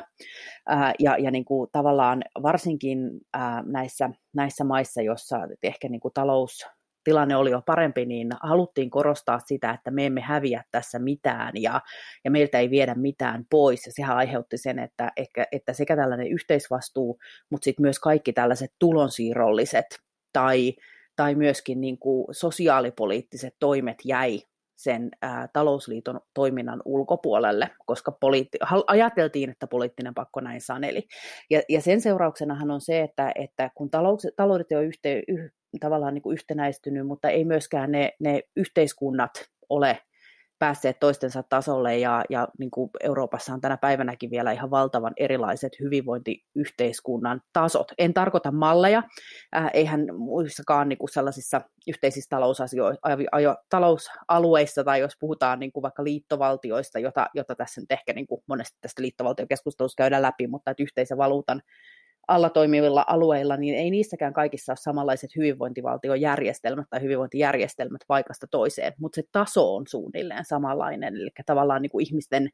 ää, 0.67 0.93
ja, 0.99 1.17
ja 1.17 1.31
niin 1.31 1.45
kuin 1.45 1.69
tavallaan 1.71 2.23
varsinkin 2.41 2.99
ää, 3.33 3.63
näissä, 3.65 4.09
näissä 4.35 4.63
maissa, 4.63 5.01
joissa 5.01 5.37
ehkä 5.63 5.89
niin 5.89 6.01
kuin 6.01 6.13
talous 6.13 6.67
tilanne 7.09 7.35
oli 7.35 7.51
jo 7.51 7.61
parempi, 7.65 8.05
niin 8.05 8.29
haluttiin 8.41 8.89
korostaa 8.89 9.39
sitä, 9.45 9.71
että 9.71 9.91
me 9.91 10.05
emme 10.05 10.21
häviä 10.21 10.63
tässä 10.71 10.99
mitään 10.99 11.51
ja, 11.55 11.81
ja 12.25 12.31
meiltä 12.31 12.59
ei 12.59 12.69
viedä 12.69 12.95
mitään 12.95 13.45
pois. 13.49 13.85
Ja 13.85 13.91
sehän 13.91 14.17
aiheutti 14.17 14.57
sen, 14.57 14.79
että, 14.79 15.11
että, 15.17 15.45
että 15.51 15.73
sekä 15.73 15.95
tällainen 15.95 16.27
yhteisvastuu, 16.27 17.19
mutta 17.49 17.65
sitten 17.65 17.83
myös 17.83 17.99
kaikki 17.99 18.33
tällaiset 18.33 18.71
tulonsiirrolliset 18.79 19.85
tai, 20.33 20.73
tai 21.15 21.35
myöskin 21.35 21.81
niin 21.81 21.97
kuin 21.97 22.25
sosiaalipoliittiset 22.31 23.55
toimet 23.59 23.97
jäi 24.05 24.39
sen 24.75 25.09
ää, 25.21 25.47
talousliiton 25.53 26.19
toiminnan 26.33 26.81
ulkopuolelle, 26.85 27.69
koska 27.85 28.11
poliitti- 28.11 28.83
ajateltiin, 28.87 29.49
että 29.49 29.67
poliittinen 29.67 30.13
pakko 30.13 30.41
näin 30.41 30.61
saneli. 30.61 31.07
Ja, 31.49 31.61
ja 31.69 31.81
sen 31.81 32.01
seurauksenahan 32.01 32.71
on 32.71 32.81
se, 32.81 33.01
että, 33.01 33.31
että 33.35 33.69
kun 33.75 33.89
talous, 33.89 34.27
taloudet 34.35 34.71
on 34.71 34.85
yhte, 34.85 35.23
yh, 35.27 35.51
tavallaan 35.79 36.13
niin 36.13 36.21
kuin 36.21 36.33
yhtenäistynyt, 36.33 37.07
mutta 37.07 37.29
ei 37.29 37.45
myöskään 37.45 37.91
ne, 37.91 38.13
ne 38.19 38.43
yhteiskunnat 38.55 39.31
ole 39.69 39.99
päässeet 40.59 40.99
toistensa 40.99 41.43
tasolle 41.43 41.97
ja, 41.97 42.23
ja 42.29 42.47
niin 42.59 42.71
kuin 42.71 42.89
Euroopassa 43.03 43.53
on 43.53 43.61
tänä 43.61 43.77
päivänäkin 43.77 44.31
vielä 44.31 44.51
ihan 44.51 44.71
valtavan 44.71 45.13
erilaiset 45.17 45.73
hyvinvointiyhteiskunnan 45.79 47.41
tasot. 47.53 47.91
En 47.97 48.13
tarkoita 48.13 48.51
malleja, 48.51 49.03
äh, 49.55 49.69
eihän 49.73 50.05
muissakaan 50.17 50.89
niin 50.89 50.97
kuin 50.97 51.09
sellaisissa 51.09 51.61
yhteisissä 51.87 52.37
talousalueissa 53.69 54.83
tai 54.83 54.99
jos 54.99 55.13
puhutaan 55.19 55.59
niin 55.59 55.71
kuin 55.71 55.83
vaikka 55.83 56.03
liittovaltioista, 56.03 56.99
jota, 56.99 57.27
jota 57.33 57.55
tässä 57.55 57.81
nyt 57.81 57.91
ehkä 57.91 58.13
niin 58.13 58.27
kuin 58.27 58.41
monesti 58.47 58.77
tästä 58.81 59.01
liittovaltiokeskustelussa 59.01 59.97
käydään 59.97 60.21
läpi, 60.21 60.47
mutta 60.47 60.71
että 60.71 60.83
yhteisen 60.83 61.17
valuutan 61.17 61.61
alla 62.27 62.49
toimivilla 62.49 63.05
alueilla, 63.07 63.57
niin 63.57 63.75
ei 63.75 63.91
niissäkään 63.91 64.33
kaikissa 64.33 64.71
ole 64.71 64.77
samanlaiset 64.77 65.35
hyvinvointivaltiojärjestelmät 65.35 66.87
tai 66.89 67.01
hyvinvointijärjestelmät 67.01 68.01
paikasta 68.07 68.47
toiseen, 68.51 68.93
mutta 68.99 69.15
se 69.15 69.23
taso 69.31 69.75
on 69.75 69.87
suunnilleen 69.87 70.45
samanlainen, 70.45 71.15
eli 71.15 71.29
tavallaan 71.45 71.81
niin 71.81 71.89
kuin 71.89 72.07
ihmisten 72.07 72.49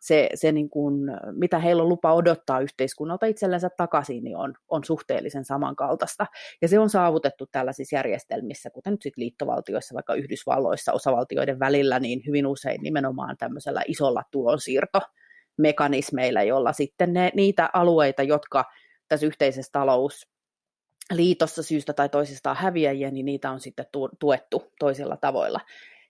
se, 0.00 0.28
se 0.34 0.52
niin 0.52 0.70
kuin, 0.70 0.94
mitä 1.32 1.58
heillä 1.58 1.82
on 1.82 1.88
lupa 1.88 2.14
odottaa 2.14 2.60
yhteiskunnalta 2.60 3.26
itsellensä 3.26 3.70
takaisin, 3.76 4.24
niin 4.24 4.36
on, 4.36 4.54
on 4.68 4.84
suhteellisen 4.84 5.44
samankaltaista. 5.44 6.26
Ja 6.62 6.68
se 6.68 6.78
on 6.78 6.90
saavutettu 6.90 7.46
tällaisissa 7.52 7.96
järjestelmissä, 7.96 8.70
kuten 8.70 8.92
nyt 8.92 9.02
sitten 9.02 9.22
liittovaltioissa, 9.22 9.94
vaikka 9.94 10.14
Yhdysvalloissa 10.14 10.92
osavaltioiden 10.92 11.58
välillä, 11.58 12.00
niin 12.00 12.22
hyvin 12.26 12.46
usein 12.46 12.82
nimenomaan 12.82 13.36
tämmöisellä 13.36 13.82
isolla 13.86 14.22
tulonsiirtomekanismeilla, 14.30 16.42
jolla 16.42 16.72
sitten 16.72 17.12
ne, 17.12 17.30
niitä 17.34 17.70
alueita, 17.72 18.22
jotka 18.22 18.64
tässä 19.08 19.26
yhteisessä 19.26 19.72
talousliitossa 19.72 21.62
syystä 21.62 21.92
tai 21.92 22.08
toisesta 22.08 22.54
häviäjiä, 22.54 23.10
niin 23.10 23.26
niitä 23.26 23.50
on 23.50 23.60
sitten 23.60 23.86
tuettu 24.18 24.72
toisilla 24.78 25.16
tavoilla. 25.16 25.60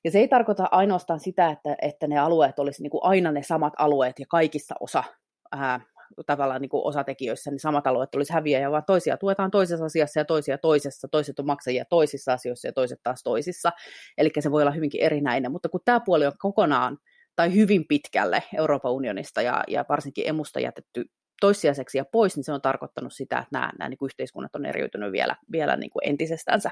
Ja 0.05 0.11
se 0.11 0.19
ei 0.19 0.29
tarkoita 0.29 0.69
ainoastaan 0.71 1.21
sitä, 1.21 1.51
että, 1.51 1.77
että 1.83 2.07
ne 2.07 2.19
alueet 2.19 2.59
olisi 2.59 2.83
niin 2.83 2.91
aina 3.01 3.33
ne 3.33 3.43
samat 3.43 3.73
alueet 3.79 4.19
ja 4.19 4.27
kaikissa 4.29 4.75
osa 4.81 5.05
ää, 5.53 5.81
tavallaan 6.27 6.61
niin 6.61 6.69
kuin 6.69 6.87
osatekijöissä, 6.87 7.51
niin 7.51 7.61
samat 7.61 7.87
alueet 7.87 8.15
olisi 8.15 8.33
häviäjä, 8.33 8.71
vaan 8.71 8.85
toisia 8.87 9.17
tuetaan 9.17 9.51
toisessa 9.51 9.85
asiassa 9.85 10.21
ja 10.21 10.25
toisia 10.25 10.59
toisessa, 10.59 11.09
toiset 11.09 11.39
on 11.39 11.47
maksajia 11.47 11.85
toisissa 11.85 12.33
asioissa 12.33 12.69
ja 12.69 12.73
toiset 12.73 13.01
taas 13.03 13.23
toisissa. 13.23 13.73
Eli 14.19 14.31
se 14.39 14.51
voi 14.51 14.63
olla 14.63 14.73
hyvinkin 14.73 15.03
erinäinen, 15.03 15.53
mutta 15.53 15.69
kun 15.69 15.81
tämä 15.85 16.01
puoli 16.01 16.27
on 16.27 16.33
kokonaan 16.39 16.99
tai 17.37 17.55
hyvin 17.55 17.85
pitkälle 17.89 18.43
Euroopan 18.57 18.93
unionista 18.93 19.43
ja, 19.43 19.65
ja 19.69 19.85
varsinkin 19.89 20.29
emusta 20.29 20.61
jätetty 20.61 21.05
toissijaiseksi 21.41 21.99
ja 21.99 22.05
pois, 22.13 22.37
niin 22.37 22.45
se 22.45 22.53
on 22.53 22.63
tarkoittanut 22.63 23.13
sitä, 23.13 23.39
että 23.39 23.49
nämä, 23.53 23.73
nämä 23.79 23.89
niin 23.89 23.99
kuin 23.99 24.07
yhteiskunnat 24.07 24.57
on 24.57 24.67
eriytynyt 24.67 25.13
vielä, 25.13 25.37
vielä 25.53 25.77
niin 25.77 25.91
kuin 25.91 26.09
entisestänsä. 26.09 26.71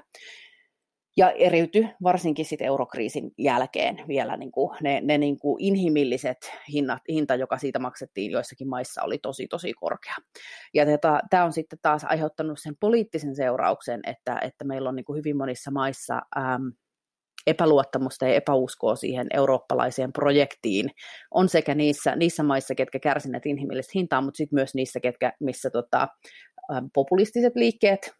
Ja 1.18 1.30
eriyty 1.30 1.86
varsinkin 2.02 2.44
sitten 2.44 2.66
eurokriisin 2.66 3.30
jälkeen 3.38 4.04
vielä 4.08 4.36
niin 4.36 4.52
kuin 4.52 4.76
ne, 4.82 5.00
ne 5.00 5.18
niin 5.18 5.38
kuin 5.38 5.62
inhimilliset 5.62 6.52
hinnat, 6.72 7.02
hinta, 7.08 7.34
joka 7.34 7.58
siitä 7.58 7.78
maksettiin 7.78 8.30
joissakin 8.30 8.68
maissa, 8.68 9.02
oli 9.02 9.18
tosi 9.18 9.46
tosi 9.46 9.72
korkea. 9.72 10.14
Ja 10.74 10.84
tämä 11.30 11.44
on 11.44 11.52
sitten 11.52 11.78
taas 11.82 12.04
aiheuttanut 12.04 12.58
sen 12.58 12.76
poliittisen 12.80 13.36
seurauksen, 13.36 14.00
että, 14.06 14.38
että 14.42 14.64
meillä 14.64 14.88
on 14.88 14.96
niin 14.96 15.04
kuin 15.04 15.16
hyvin 15.16 15.36
monissa 15.36 15.70
maissa 15.70 16.14
äm, 16.36 16.72
epäluottamusta 17.46 18.26
ja 18.26 18.34
epäuskoa 18.34 18.96
siihen 18.96 19.26
eurooppalaiseen 19.34 20.12
projektiin. 20.12 20.90
On 21.30 21.48
sekä 21.48 21.74
niissä, 21.74 22.16
niissä 22.16 22.42
maissa, 22.42 22.74
ketkä 22.74 22.98
kärsineet 22.98 23.46
inhimillistä 23.46 23.92
hintaa, 23.94 24.20
mutta 24.20 24.36
sitten 24.36 24.56
myös 24.56 24.74
niissä, 24.74 25.00
ketkä, 25.00 25.32
missä 25.40 25.70
tota, 25.70 26.08
populistiset 26.94 27.56
liikkeet 27.56 28.14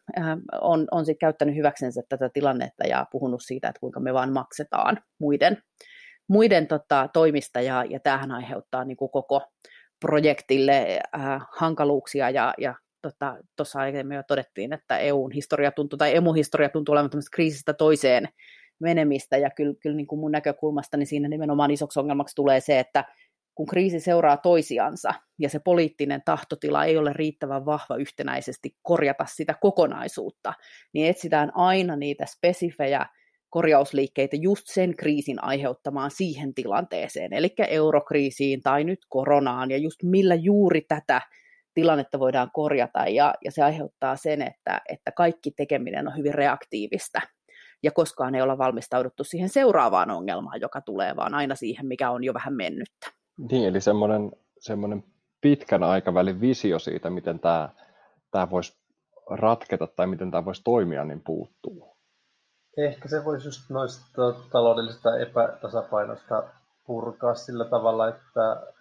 on, 0.61 0.87
on 0.91 1.07
sit 1.07 1.19
käyttänyt 1.21 1.57
hyväksensä 1.57 2.03
tätä 2.09 2.29
tilannetta 2.29 2.87
ja 2.87 3.07
puhunut 3.13 3.43
siitä, 3.45 3.69
että 3.69 3.81
kuinka 3.81 4.01
me 4.01 4.15
vaan 4.15 4.33
maksetaan 4.33 4.99
muiden, 5.19 5.63
muiden 6.29 6.67
tota, 6.67 7.09
toimista, 7.13 7.61
ja, 7.61 7.85
ja 7.85 8.01
tämähän 8.01 8.31
aiheuttaa 8.31 8.85
niin 8.85 8.97
kuin 8.97 9.11
koko 9.11 9.43
projektille 10.01 11.01
äh, 11.15 11.47
hankaluuksia 11.57 12.31
ja, 12.31 12.55
ja 12.59 12.75
tuossa 13.03 13.37
tota, 13.57 13.79
aiemmin 13.79 14.17
jo 14.17 14.23
todettiin, 14.23 14.73
että 14.73 14.99
EUn 14.99 15.33
historia 15.33 15.73
tuntuu, 15.73 15.97
tai 15.97 16.17
emu-historia 16.17 16.69
tuntuu 16.69 16.93
olevan 16.93 17.11
kriisistä 17.33 17.75
toiseen 17.75 18.29
menemistä, 18.81 19.37
ja 19.37 19.51
kyllä, 19.51 19.75
kyllä 19.83 19.97
niin 19.97 20.07
kuin 20.07 20.21
mun 20.21 20.33
näkökulmasta 20.33 20.97
niin 20.97 21.07
siinä 21.07 21.29
nimenomaan 21.29 21.71
isoksi 21.71 22.01
ongelmaksi 22.01 22.35
tulee 22.35 22.61
se, 22.61 22.79
että 22.79 23.05
kun 23.55 23.67
kriisi 23.67 24.01
seuraa 24.01 24.37
toisiansa 24.37 25.15
ja 25.39 25.49
se 25.49 25.59
poliittinen 25.59 26.23
tahtotila 26.25 26.85
ei 26.85 26.97
ole 26.97 27.13
riittävän 27.13 27.67
vahva 27.67 27.97
yhtenäisesti 27.97 28.77
korjata 28.83 29.27
sitä 29.29 29.55
kokonaisuutta, 29.61 30.53
niin 30.93 31.07
etsitään 31.07 31.53
aina 31.55 31.97
niitä 31.97 32.27
spesifejä 32.27 33.07
korjausliikkeitä 33.49 34.37
just 34.37 34.63
sen 34.67 34.97
kriisin 34.97 35.45
aiheuttamaan 35.45 36.11
siihen 36.11 36.55
tilanteeseen, 36.55 37.33
eli 37.33 37.55
eurokriisiin 37.69 38.63
tai 38.63 38.85
nyt 38.85 38.99
koronaan, 39.09 39.71
ja 39.71 39.77
just 39.77 40.03
millä 40.03 40.35
juuri 40.35 40.81
tätä 40.81 41.21
tilannetta 41.75 42.19
voidaan 42.19 42.51
korjata, 42.53 43.09
ja, 43.09 43.35
ja 43.45 43.51
se 43.51 43.63
aiheuttaa 43.63 44.17
sen, 44.17 44.43
että, 44.43 44.81
että 44.89 45.13
kaikki 45.13 45.51
tekeminen 45.51 46.09
on 46.09 46.17
hyvin 46.17 46.35
reaktiivista 46.35 47.21
ja 47.87 47.93
koskaan 47.93 48.35
ei 48.35 48.43
olla 48.43 48.59
valmistauduttu 48.59 49.25
siihen 49.25 49.49
seuraavaan 49.49 50.11
ongelmaan, 50.11 50.61
joka 50.61 50.81
tulee, 50.81 51.17
vaan 51.17 51.35
aina 51.35 51.55
siihen, 51.55 51.87
mikä 51.87 52.11
on 52.11 52.25
jo 52.25 52.35
vähän 52.35 52.55
mennyttä. 52.55 53.07
Niin, 53.51 53.69
eli 53.69 53.81
semmoinen, 53.81 54.33
semmoinen 54.59 55.05
pitkän 55.41 55.83
aikavälin 55.83 56.41
visio 56.41 56.79
siitä, 56.79 57.11
miten 57.11 57.41
tämä, 57.41 57.69
tämä 58.31 58.51
voisi 58.51 58.77
ratketa 59.31 59.87
tai 59.87 60.07
miten 60.07 60.31
tämä 60.31 60.45
voisi 60.45 60.63
toimia, 60.65 61.05
niin 61.05 61.21
puuttuu. 61.21 61.97
Ehkä 62.77 63.09
se 63.09 63.25
voisi 63.25 63.49
just 63.49 63.71
noista 63.71 64.33
taloudellisista 64.53 65.19
epätasapainosta 65.19 66.43
purkaa 66.87 67.35
sillä 67.35 67.65
tavalla, 67.65 68.09
että 68.09 68.73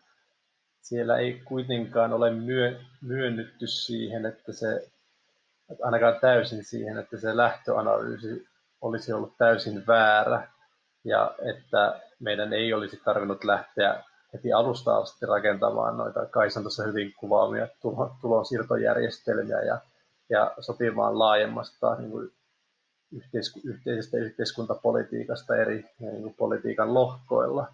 siellä 0.81 1.17
ei 1.17 1.41
kuitenkaan 1.45 2.13
ole 2.13 2.31
myö, 2.31 2.79
myönnytty 3.01 3.67
siihen, 3.67 4.25
että 4.25 4.53
se 4.53 4.91
ainakaan 5.83 6.19
täysin 6.21 6.63
siihen, 6.63 6.97
että 6.97 7.17
se 7.17 7.38
lähtöanalyysi 7.38 8.54
olisi 8.82 9.13
ollut 9.13 9.38
täysin 9.38 9.88
väärä 9.88 10.48
ja 11.03 11.36
että 11.41 12.01
meidän 12.20 12.53
ei 12.53 12.74
olisi 12.74 13.01
tarvinnut 13.05 13.44
lähteä 13.44 14.03
heti 14.34 14.53
alusta 14.53 14.98
asti 14.98 15.25
rakentamaan 15.25 15.98
noita 15.98 16.25
Kaisan 16.25 16.63
tuossa 16.63 16.84
hyvin 16.84 17.13
kuvaamia 17.13 17.67
tulonsiirtojärjestelmiä 18.22 19.62
ja, 19.62 19.82
ja 20.29 20.53
sopimaan 20.60 21.20
laajemmasta 21.20 21.96
niin 21.96 22.12
kuin 22.12 22.32
yhteisku, 23.12 23.60
yhteisestä 23.63 24.17
yhteiskuntapolitiikasta 24.17 25.55
eri 25.55 25.89
niin 26.00 26.22
kuin 26.22 26.34
politiikan 26.34 26.94
lohkoilla, 26.94 27.67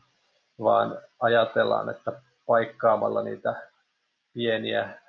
vaan 0.59 0.97
ajatellaan, 1.19 1.89
että 1.89 2.11
paikkaamalla 2.45 3.23
niitä 3.23 3.55
pieniä 4.33 4.99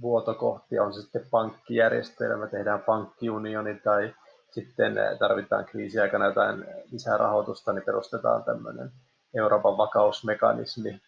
vuotokohtia, 0.00 0.82
on 0.82 0.94
se 0.94 1.02
sitten 1.02 1.26
pankkijärjestelmä, 1.30 2.46
tehdään 2.46 2.80
pankkiunioni 2.80 3.74
tai 3.74 4.14
sitten 4.50 4.94
tarvitaan 5.18 5.64
kriisiaikana 5.64 6.26
jotain 6.26 6.64
lisää 6.92 7.16
rahoitusta, 7.16 7.72
niin 7.72 7.84
perustetaan 7.84 8.44
tämmöinen 8.44 8.90
Euroopan 9.34 9.76
vakausmekanismi. 9.76 11.00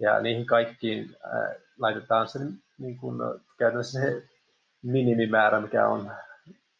Ja 0.00 0.20
niihin 0.20 0.46
kaikkiin 0.46 1.16
laitetaan 1.78 2.28
se 2.28 2.38
niin 2.78 2.98
kuin, 2.98 3.18
käytännössä 3.58 4.00
se 4.00 4.22
minimimäärä, 4.82 5.60
mikä 5.60 5.88
on 5.88 6.10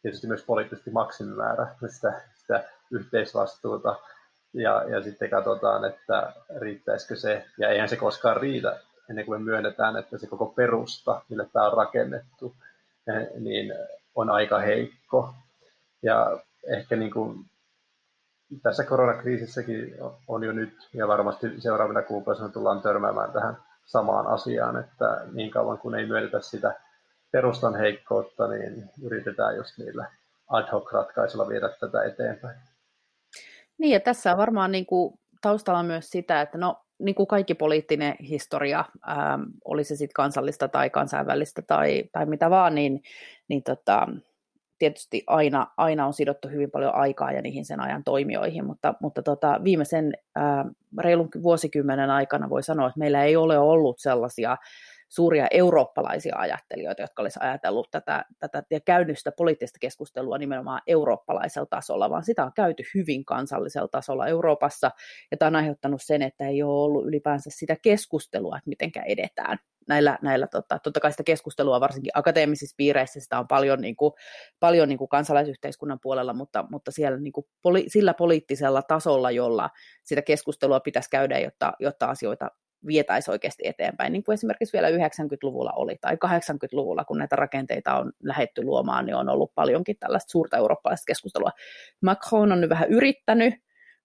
tietysti 0.03 0.27
myös 0.27 0.43
poliittisesti 0.43 0.91
maksimimäärä 0.91 1.67
sitä, 1.89 2.21
sitä 2.35 2.65
yhteisvastuuta. 2.91 3.97
Ja, 4.53 4.85
ja 4.89 5.03
sitten 5.03 5.31
katsotaan, 5.31 5.85
että 5.85 6.33
riittäisikö 6.59 7.17
se, 7.17 7.45
ja 7.59 7.69
eihän 7.69 7.89
se 7.89 7.97
koskaan 7.97 8.37
riitä, 8.37 8.81
ennen 9.11 9.27
kuin 9.27 9.41
me 9.41 9.45
myönnetään, 9.45 9.97
että 9.97 10.19
se 10.19 10.27
koko 10.27 10.47
perusta, 10.47 11.23
millä 11.29 11.45
tämä 11.53 11.67
on 11.67 11.77
rakennettu, 11.77 12.55
niin 13.39 13.75
on 14.15 14.31
aika 14.31 14.59
heikko. 14.59 15.35
Ja 16.03 16.39
ehkä 16.67 16.97
niin 16.97 17.11
kuin 17.11 17.45
tässä 18.63 18.85
koronakriisissäkin 18.85 19.95
on 20.29 20.45
jo 20.45 20.53
nyt, 20.53 20.89
ja 20.95 21.09
varmasti 21.09 21.61
seuraavina 21.61 22.03
kuukausina 22.03 22.49
tullaan 22.49 22.83
törmäämään 22.83 23.33
tähän 23.33 23.57
samaan 23.85 24.27
asiaan, 24.27 24.81
että 24.81 25.21
niin 25.33 25.51
kauan 25.51 25.79
kun 25.79 25.95
ei 25.95 26.07
myönnetä 26.07 26.41
sitä 26.41 26.75
perustan 27.31 27.75
heikkoutta, 27.75 28.49
niin 28.49 28.91
yritetään 29.03 29.57
just 29.57 29.79
niillä 29.79 30.11
ad 30.49 30.69
hoc 30.73 30.93
ratkaisuilla 30.93 31.49
viedä 31.49 31.69
tätä 31.69 32.05
eteenpäin. 32.05 32.59
Niin, 33.79 33.93
ja 33.93 34.01
tässä 34.01 34.33
on 34.33 34.39
varmaan 34.39 34.73
niin 34.73 34.87
kuin 34.87 35.19
taustalla 35.41 35.83
myös 35.83 36.11
sitä, 36.11 36.41
että 36.41 36.59
no, 36.59 36.83
niin 36.99 37.15
kuin 37.15 37.27
kaikki 37.27 37.55
poliittinen 37.55 38.17
historia, 38.21 38.85
ähm, 39.09 39.43
oli 39.65 39.85
se 39.85 39.97
sitten 39.97 40.15
kansallista 40.15 40.69
tai 40.69 40.91
kansainvälistä 40.91 41.63
tai, 41.63 42.05
tai 42.13 42.27
mitä 42.27 42.51
vaan, 42.51 42.75
niin, 42.75 43.03
niin 43.49 43.63
tota, 43.63 44.09
tietysti 44.79 45.23
aina, 45.27 45.67
aina 45.77 46.07
on 46.07 46.13
sidottu 46.13 46.49
hyvin 46.49 46.71
paljon 46.71 46.95
aikaa 46.95 47.33
ja 47.33 47.43
niihin 47.43 47.65
sen 47.65 47.81
ajan 47.81 48.05
toimijoihin, 48.05 48.67
mutta, 48.67 48.95
mutta 49.01 49.23
tota, 49.23 49.61
viimeisen 49.65 50.13
ää, 50.35 50.65
reilun 50.99 51.29
vuosikymmenen 51.43 52.11
aikana 52.11 52.51
voi 52.51 52.63
sanoa, 52.63 52.89
että 52.89 52.99
meillä 52.99 53.25
ei 53.25 53.37
ole 53.37 53.59
ollut 53.59 53.99
sellaisia 53.99 54.57
suuria 55.09 55.47
eurooppalaisia 55.51 56.37
ajattelijoita, 56.37 57.03
jotka 57.03 57.23
olisivat 57.23 57.45
ajatellut 57.45 57.89
tätä, 57.91 58.25
tätä 58.39 58.63
ja 58.71 58.81
käynyt 58.81 59.19
sitä 59.19 59.33
poliittista 59.37 59.79
keskustelua 59.81 60.39
nimenomaan 60.39 60.83
eurooppalaisella 60.87 61.67
tasolla, 61.67 62.11
vaan 62.11 62.25
sitä 62.25 62.45
on 62.45 62.53
käyty 62.55 62.83
hyvin 62.95 63.25
kansallisella 63.25 63.89
tasolla 63.89 64.27
Euroopassa, 64.27 64.91
ja 65.31 65.37
tämä 65.37 65.47
on 65.47 65.57
aiheuttanut 65.57 66.03
sen, 66.03 66.23
että 66.23 66.49
ei 66.49 66.63
ole 66.63 66.85
ollut 66.85 67.07
ylipäänsä 67.07 67.51
sitä 67.53 67.77
keskustelua, 67.83 68.57
että 68.57 68.69
miten 68.69 68.93
edetään 69.07 69.59
näillä, 69.89 70.19
näillä 70.23 70.47
tota, 70.47 70.79
totta 70.79 71.01
kai 71.01 71.11
sitä 71.11 71.23
keskustelua 71.23 71.81
varsinkin 71.81 72.13
akateemisissa 72.15 72.75
piireissä, 72.77 73.21
sitä 73.21 73.39
on 73.39 73.49
paljon, 73.49 73.81
niin 73.81 73.97
kuin, 73.97 74.13
paljon 74.61 74.89
niin 74.89 74.99
kuin 74.99 75.09
kansalaisyhteiskunnan 75.09 75.99
puolella, 76.03 76.33
mutta, 76.33 76.65
mutta 76.71 76.91
siellä 76.91 77.19
niin 77.19 77.33
kuin 77.33 77.47
poli, 77.63 77.85
sillä 77.89 78.15
poliittisella 78.15 78.83
tasolla, 78.83 79.31
jolla 79.31 79.71
sitä 80.05 80.23
keskustelua 80.23 80.81
pitäisi 80.81 81.11
käydä, 81.11 81.39
jotta, 81.39 81.73
jotta 81.81 82.07
asioita 82.07 82.51
vietäisi 82.87 83.31
oikeasti 83.31 83.67
eteenpäin, 83.67 84.13
niin 84.13 84.25
kuin 84.25 84.35
esimerkiksi 84.35 84.73
vielä 84.73 84.89
90-luvulla 84.91 85.73
oli, 85.73 85.97
tai 86.01 86.15
80-luvulla, 86.15 87.05
kun 87.05 87.19
näitä 87.19 87.37
rakenteita 87.37 87.95
on 87.95 88.13
lähetty 88.23 88.63
luomaan, 88.63 89.07
niin 89.07 89.17
on 89.17 89.29
ollut 89.29 89.55
paljonkin 89.55 89.97
tällaista 90.01 90.31
suurta 90.31 90.57
eurooppalaista 90.57 91.05
keskustelua. 91.07 91.51
Macron 92.03 92.53
on 92.53 92.61
nyt 92.61 92.71
vähän 92.71 92.89
yrittänyt, 92.89 93.55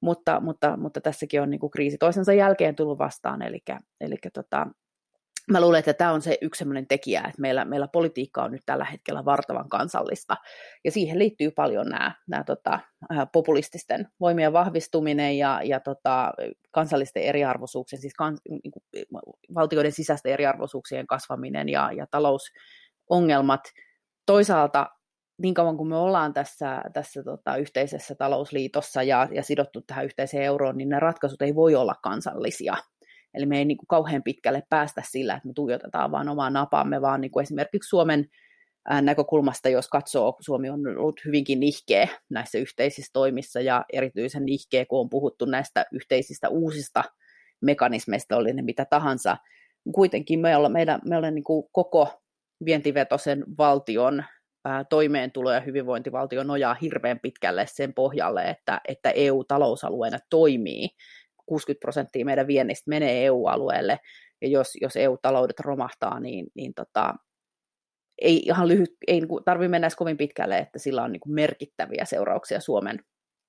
mutta, 0.01 0.39
mutta, 0.39 0.77
mutta 0.77 1.01
tässäkin 1.01 1.41
on 1.41 1.49
niin 1.49 1.59
kuin 1.59 1.71
kriisi 1.71 1.97
toisensa 1.97 2.33
jälkeen 2.33 2.75
tullut 2.75 2.99
vastaan, 2.99 3.41
eli, 3.41 3.59
eli 4.01 4.15
tota, 4.33 4.67
mä 5.51 5.61
luulen, 5.61 5.79
että 5.79 5.93
tämä 5.93 6.11
on 6.11 6.21
se 6.21 6.37
yksi 6.41 6.59
sellainen 6.59 6.87
tekijä, 6.87 7.19
että 7.19 7.41
meillä, 7.41 7.65
meillä 7.65 7.87
politiikka 7.87 8.43
on 8.43 8.51
nyt 8.51 8.61
tällä 8.65 8.85
hetkellä 8.85 9.25
vartavan 9.25 9.69
kansallista, 9.69 10.37
ja 10.85 10.91
siihen 10.91 11.19
liittyy 11.19 11.51
paljon 11.51 11.89
nämä, 11.89 12.15
nämä 12.27 12.43
tota, 12.43 12.79
populististen 13.33 14.07
voimien 14.19 14.53
vahvistuminen 14.53 15.37
ja, 15.37 15.61
ja 15.63 15.79
tota, 15.79 16.33
kansallisten 16.71 17.23
eriarvoisuuksien, 17.23 18.01
siis 18.01 18.13
kans, 18.13 18.41
niin 18.49 18.71
kuin, 18.71 18.83
valtioiden 19.55 19.91
sisäisten 19.91 20.33
eriarvoisuuksien 20.33 21.07
kasvaminen 21.07 21.69
ja, 21.69 21.91
ja 21.91 22.07
talousongelmat. 22.11 23.61
Toisaalta 24.25 24.87
niin 25.41 25.53
kauan 25.53 25.77
kuin 25.77 25.89
me 25.89 25.95
ollaan 25.95 26.33
tässä, 26.33 26.81
tässä 26.93 27.23
tota, 27.23 27.55
yhteisessä 27.55 28.15
talousliitossa 28.15 29.03
ja, 29.03 29.27
ja 29.31 29.43
sidottu 29.43 29.81
tähän 29.81 30.05
yhteiseen 30.05 30.43
euroon, 30.43 30.77
niin 30.77 30.89
ne 30.89 30.99
ratkaisut 30.99 31.41
ei 31.41 31.55
voi 31.55 31.75
olla 31.75 31.95
kansallisia. 32.03 32.77
Eli 33.33 33.45
me 33.45 33.57
ei 33.57 33.65
niin 33.65 33.77
kuin 33.77 33.87
kauhean 33.87 34.23
pitkälle 34.23 34.63
päästä 34.69 35.03
sillä, 35.11 35.33
että 35.33 35.47
me 35.47 35.53
tuijotetaan 35.53 36.11
vaan 36.11 36.29
omaa 36.29 36.49
napaamme, 36.49 37.01
vaan 37.01 37.21
niin 37.21 37.31
kuin 37.31 37.43
esimerkiksi 37.43 37.89
Suomen 37.89 38.25
näkökulmasta, 39.01 39.69
jos 39.69 39.87
katsoo, 39.87 40.37
Suomi 40.39 40.69
on 40.69 40.87
ollut 40.97 41.25
hyvinkin 41.25 41.59
nihkeä 41.59 42.07
näissä 42.29 42.57
yhteisissä 42.57 43.09
toimissa 43.13 43.61
ja 43.61 43.85
erityisen 43.93 44.45
nihkeä, 44.45 44.85
kun 44.85 44.99
on 44.99 45.09
puhuttu 45.09 45.45
näistä 45.45 45.85
yhteisistä 45.91 46.49
uusista 46.49 47.03
mekanismeista, 47.61 48.37
oli 48.37 48.53
ne 48.53 48.61
mitä 48.61 48.85
tahansa. 48.85 49.37
Kuitenkin 49.95 50.39
me 50.39 50.55
ollaan, 50.55 50.71
meidän, 50.71 51.01
me 51.05 51.17
ollaan 51.17 51.35
niin 51.35 51.43
kuin 51.43 51.63
koko 51.71 52.21
vientivetoisen 52.65 53.43
valtion 53.57 54.23
toimeentulo 54.89 55.51
ja 55.51 55.59
hyvinvointivaltio 55.59 56.43
nojaa 56.43 56.73
hirveän 56.73 57.19
pitkälle 57.19 57.65
sen 57.67 57.93
pohjalle, 57.93 58.43
että, 58.43 58.81
että 58.87 59.11
EU-talousalueena 59.11 60.17
toimii 60.29 60.89
60 61.51 61.81
prosenttia 61.81 62.25
meidän 62.25 62.47
viennistä 62.47 62.89
menee 62.89 63.25
EU-alueelle, 63.25 63.99
ja 64.41 64.47
jos, 64.47 64.77
jos 64.81 64.95
EU-taloudet 64.95 65.59
romahtaa, 65.59 66.19
niin, 66.19 66.47
niin 66.55 66.73
tota, 66.73 67.13
ei 68.21 68.37
ihan 68.45 68.67
lyhyt, 68.67 68.89
ei 69.07 69.19
niin 69.19 69.43
tarvitse 69.45 69.69
mennä 69.69 69.85
edes 69.85 69.95
kovin 69.95 70.17
pitkälle, 70.17 70.57
että 70.57 70.79
sillä 70.79 71.03
on 71.03 71.11
niin 71.11 71.19
kuin 71.19 71.33
merkittäviä 71.33 72.05
seurauksia 72.05 72.59
Suomen, 72.59 72.99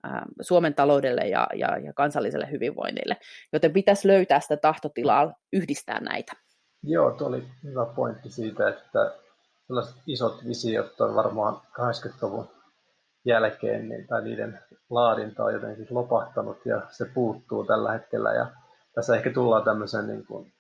ää, 0.05 0.27
Suomen 0.41 0.75
taloudelle 0.75 1.29
ja, 1.29 1.47
ja, 1.55 1.79
ja 1.79 1.93
kansalliselle 1.93 2.51
hyvinvoinnille. 2.51 3.17
Joten 3.53 3.73
pitäisi 3.73 4.09
löytää 4.09 4.41
sitä 4.41 4.57
tahtotilaa 4.57 5.35
yhdistää 5.53 6.01
näitä. 6.01 6.33
Joo, 6.83 7.11
tuo 7.11 7.27
oli 7.27 7.45
hyvä 7.65 7.85
pointti 7.85 8.31
siitä, 8.31 8.69
että 8.69 9.15
sellaiset 9.67 9.97
isot 10.07 10.45
visiot 10.49 11.01
on 11.01 11.15
varmaan 11.15 11.55
80-luvun 11.55 12.49
jälkeen, 13.25 13.89
niin, 13.89 14.07
tai 14.07 14.23
niiden 14.23 14.59
laadinta 14.91 15.45
on 15.45 15.55
jotenkin 15.55 15.87
lopahtanut 15.91 16.67
ja 16.67 16.81
se 16.91 17.05
puuttuu 17.05 17.65
tällä 17.65 17.93
hetkellä. 17.93 18.33
Ja 18.33 18.47
tässä 18.95 19.17
ehkä 19.17 19.31
tullaan 19.31 19.65
tämmöisen 19.65 20.07
niin 20.07 20.27
kuin 20.27 20.53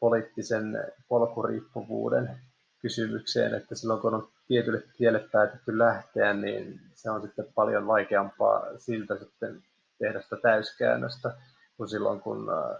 poliittisen 0.00 0.92
polkuriippuvuuden 1.08 2.40
kysymykseen, 2.82 3.54
että 3.54 3.74
silloin 3.74 4.00
kun 4.00 4.14
on 4.14 4.28
tietylle 4.48 4.82
tielle 4.96 5.24
päätetty 5.32 5.78
lähteä, 5.78 6.34
niin 6.34 6.80
se 6.94 7.10
on 7.10 7.22
sitten 7.22 7.46
paljon 7.54 7.86
vaikeampaa 7.86 8.66
siltä 8.76 9.18
sitten 9.18 9.62
tehdä 9.98 10.20
sitä 10.20 10.36
täyskäännöstä, 10.36 11.32
kuin 11.76 11.88
silloin 11.88 12.20
kun 12.20 12.48
äh, 12.50 12.76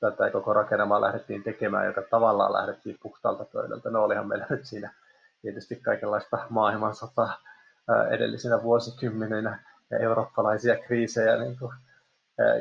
tätä 0.00 0.30
koko 0.30 0.52
rakennelmaa 0.52 1.00
lähdettiin 1.00 1.42
tekemään, 1.42 1.86
joka 1.86 2.02
tavallaan 2.02 2.52
lähdettiin 2.52 2.98
puhtaalta 3.02 3.44
pöydältä. 3.44 3.90
No 3.90 4.04
olihan 4.04 4.28
meillä 4.28 4.46
nyt 4.50 4.64
siinä 4.64 4.94
tietysti 5.42 5.76
kaikenlaista 5.76 6.38
maailmansotaa 6.50 7.38
edellisinä 8.10 8.62
vuosikymmeninä 8.62 9.64
ja 9.90 9.98
eurooppalaisia 9.98 10.76
kriisejä 10.76 11.36
niin 11.36 11.58
kuin, 11.58 11.72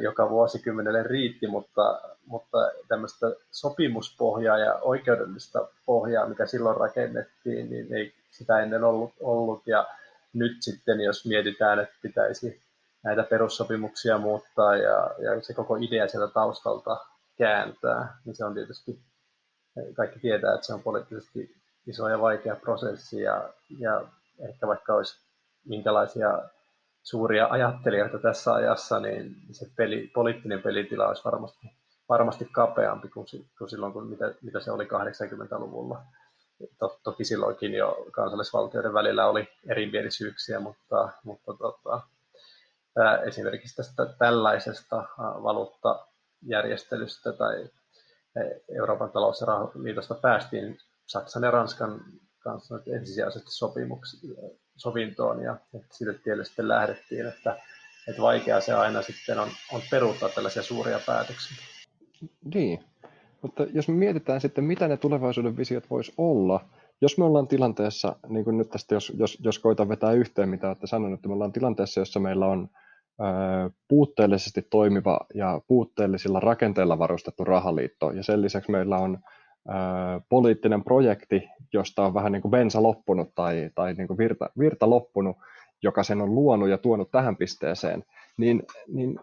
joka 0.02 0.30
vuosikymmenelle 0.30 1.04
riitti, 1.04 1.48
mutta, 1.48 2.02
mutta 2.26 2.58
tämmöistä 2.88 3.28
sopimuspohjaa 3.52 4.58
ja 4.58 4.74
oikeudellista 4.74 5.68
pohjaa, 5.86 6.28
mikä 6.28 6.46
silloin 6.46 6.78
rakennettiin, 6.78 7.70
niin 7.70 7.94
ei 7.94 8.14
sitä 8.32 8.60
ennen 8.60 8.84
ollut, 8.84 9.14
ollut. 9.20 9.68
Ja 9.68 9.88
nyt 10.34 10.58
sitten, 10.60 11.02
jos 11.02 11.26
mietitään, 11.26 11.80
että 11.80 11.96
pitäisi 12.02 12.62
näitä 13.04 13.24
perussopimuksia 13.24 14.18
muuttaa 14.18 14.76
ja, 14.76 15.10
ja 15.20 15.42
se 15.42 15.54
koko 15.54 15.76
idea 15.76 16.08
sieltä 16.08 16.34
taustalta 16.34 17.06
kääntää, 17.38 18.18
niin 18.26 18.36
se 18.36 18.46
on 18.46 18.54
tietysti, 18.54 19.00
kaikki 19.94 20.20
tietää, 20.20 20.54
että 20.54 20.68
se 20.68 20.74
on 20.74 20.84
poliittisesti 20.84 21.56
iso 21.88 22.10
ja 22.10 22.22
vaikea 22.22 22.56
prosessi 22.56 23.22
ja, 23.22 23.50
ja 23.80 24.02
ehkä 24.40 24.68
vaikka 24.68 24.94
olisi 24.94 25.26
minkälaisia 25.66 26.42
suuria 27.04 27.48
ajattelijoita 27.50 28.20
tässä 28.20 28.54
ajassa, 28.54 29.00
niin 29.00 29.36
se 29.52 29.66
peli, 29.76 30.12
poliittinen 30.14 30.62
pelitila 30.62 31.08
olisi 31.08 31.26
varmasti, 31.26 31.68
varmasti 32.10 32.46
kapeampi 32.52 33.10
kuin, 33.10 33.28
kuin 33.58 33.70
silloin, 33.70 33.94
kun 33.94 34.08
mitä, 34.08 34.34
mitä 34.42 34.60
se 34.60 34.72
oli 34.72 34.84
80-luvulla. 34.84 36.02
to, 36.80 37.00
toki 37.04 37.26
silloinkin 37.26 37.74
jo 37.74 38.06
kansallisvaltioiden 38.12 38.94
välillä 38.94 39.28
oli 39.28 39.48
erimielisyyksiä, 39.68 40.60
mutta, 40.60 41.10
mutta 41.24 41.54
tota, 41.54 42.02
ää, 43.00 43.18
esimerkiksi 43.18 43.76
tästä 43.76 44.06
tällaisesta 44.06 45.04
valuuttajärjestelystä 45.18 47.34
tai 47.34 47.70
Euroopan 48.78 49.12
talous- 49.12 49.42
ja 49.42 49.48
rahaliitosta 49.48 50.16
päästiin 50.16 50.78
Saksan 51.06 51.44
ja 51.44 51.52
Ranskan 51.52 52.02
kanssa 52.46 52.80
ensisijaisesti 52.96 53.50
sovintoon 54.76 55.44
ja 55.44 55.58
sille 55.92 56.14
tielle 56.24 56.46
sitten 56.46 56.68
lähdettiin, 56.68 57.26
että, 57.26 57.58
että 58.08 58.22
vaikea 58.22 58.62
se 58.62 58.74
aina 58.74 59.02
sitten 59.02 59.40
on, 59.40 59.48
on 59.74 59.82
peruuttaa 59.92 60.30
tällaisia 60.30 60.64
suuria 60.64 61.00
päätöksiä. 61.06 61.58
Niin, 62.54 62.84
mutta 63.42 63.64
jos 63.74 63.88
me 63.88 63.94
mietitään 63.94 64.42
sitten, 64.42 64.64
mitä 64.64 64.88
ne 64.88 64.98
tulevaisuuden 64.98 65.58
visiot 65.58 65.90
voisi 65.90 66.14
olla, 66.18 66.66
jos 67.02 67.18
me 67.18 67.26
ollaan 67.26 67.48
tilanteessa, 67.48 68.16
niin 68.28 68.46
kuin 68.46 68.58
nyt 68.58 68.70
tästä, 68.70 68.96
jos, 68.96 69.14
jos, 69.18 69.38
jos 69.44 69.60
koitan 69.60 69.90
vetää 69.90 70.12
yhteen, 70.12 70.50
mitä 70.50 70.68
olette 70.68 70.88
sanoneet, 70.88 71.18
että 71.18 71.28
me 71.28 71.34
ollaan 71.34 71.54
tilanteessa, 71.54 72.02
jossa 72.02 72.20
meillä 72.20 72.48
on 72.48 72.70
puutteellisesti 73.88 74.62
toimiva 74.62 75.20
ja 75.34 75.62
puutteellisilla 75.68 76.40
rakenteilla 76.40 77.00
varustettu 77.00 77.44
rahaliitto, 77.44 78.12
ja 78.12 78.24
sen 78.24 78.42
lisäksi 78.42 78.72
meillä 78.72 78.98
on 78.98 79.20
poliittinen 80.30 80.84
projekti, 80.84 81.50
josta 81.74 82.06
on 82.06 82.14
vähän 82.14 82.32
niin 82.32 82.42
kuin 82.42 82.52
bensa 82.52 82.84
loppunut 82.84 83.36
tai, 83.36 83.70
tai 83.76 83.94
niin 83.94 84.08
kuin 84.08 84.18
virta, 84.18 84.50
virta 84.60 84.90
loppunut, 84.90 85.38
joka 85.84 86.04
sen 86.04 86.22
on 86.22 86.36
luonut 86.36 86.70
ja 86.70 86.78
tuonut 86.78 87.12
tähän 87.12 87.36
pisteeseen, 87.36 88.04
niin, 88.38 88.64
niin 88.88 89.20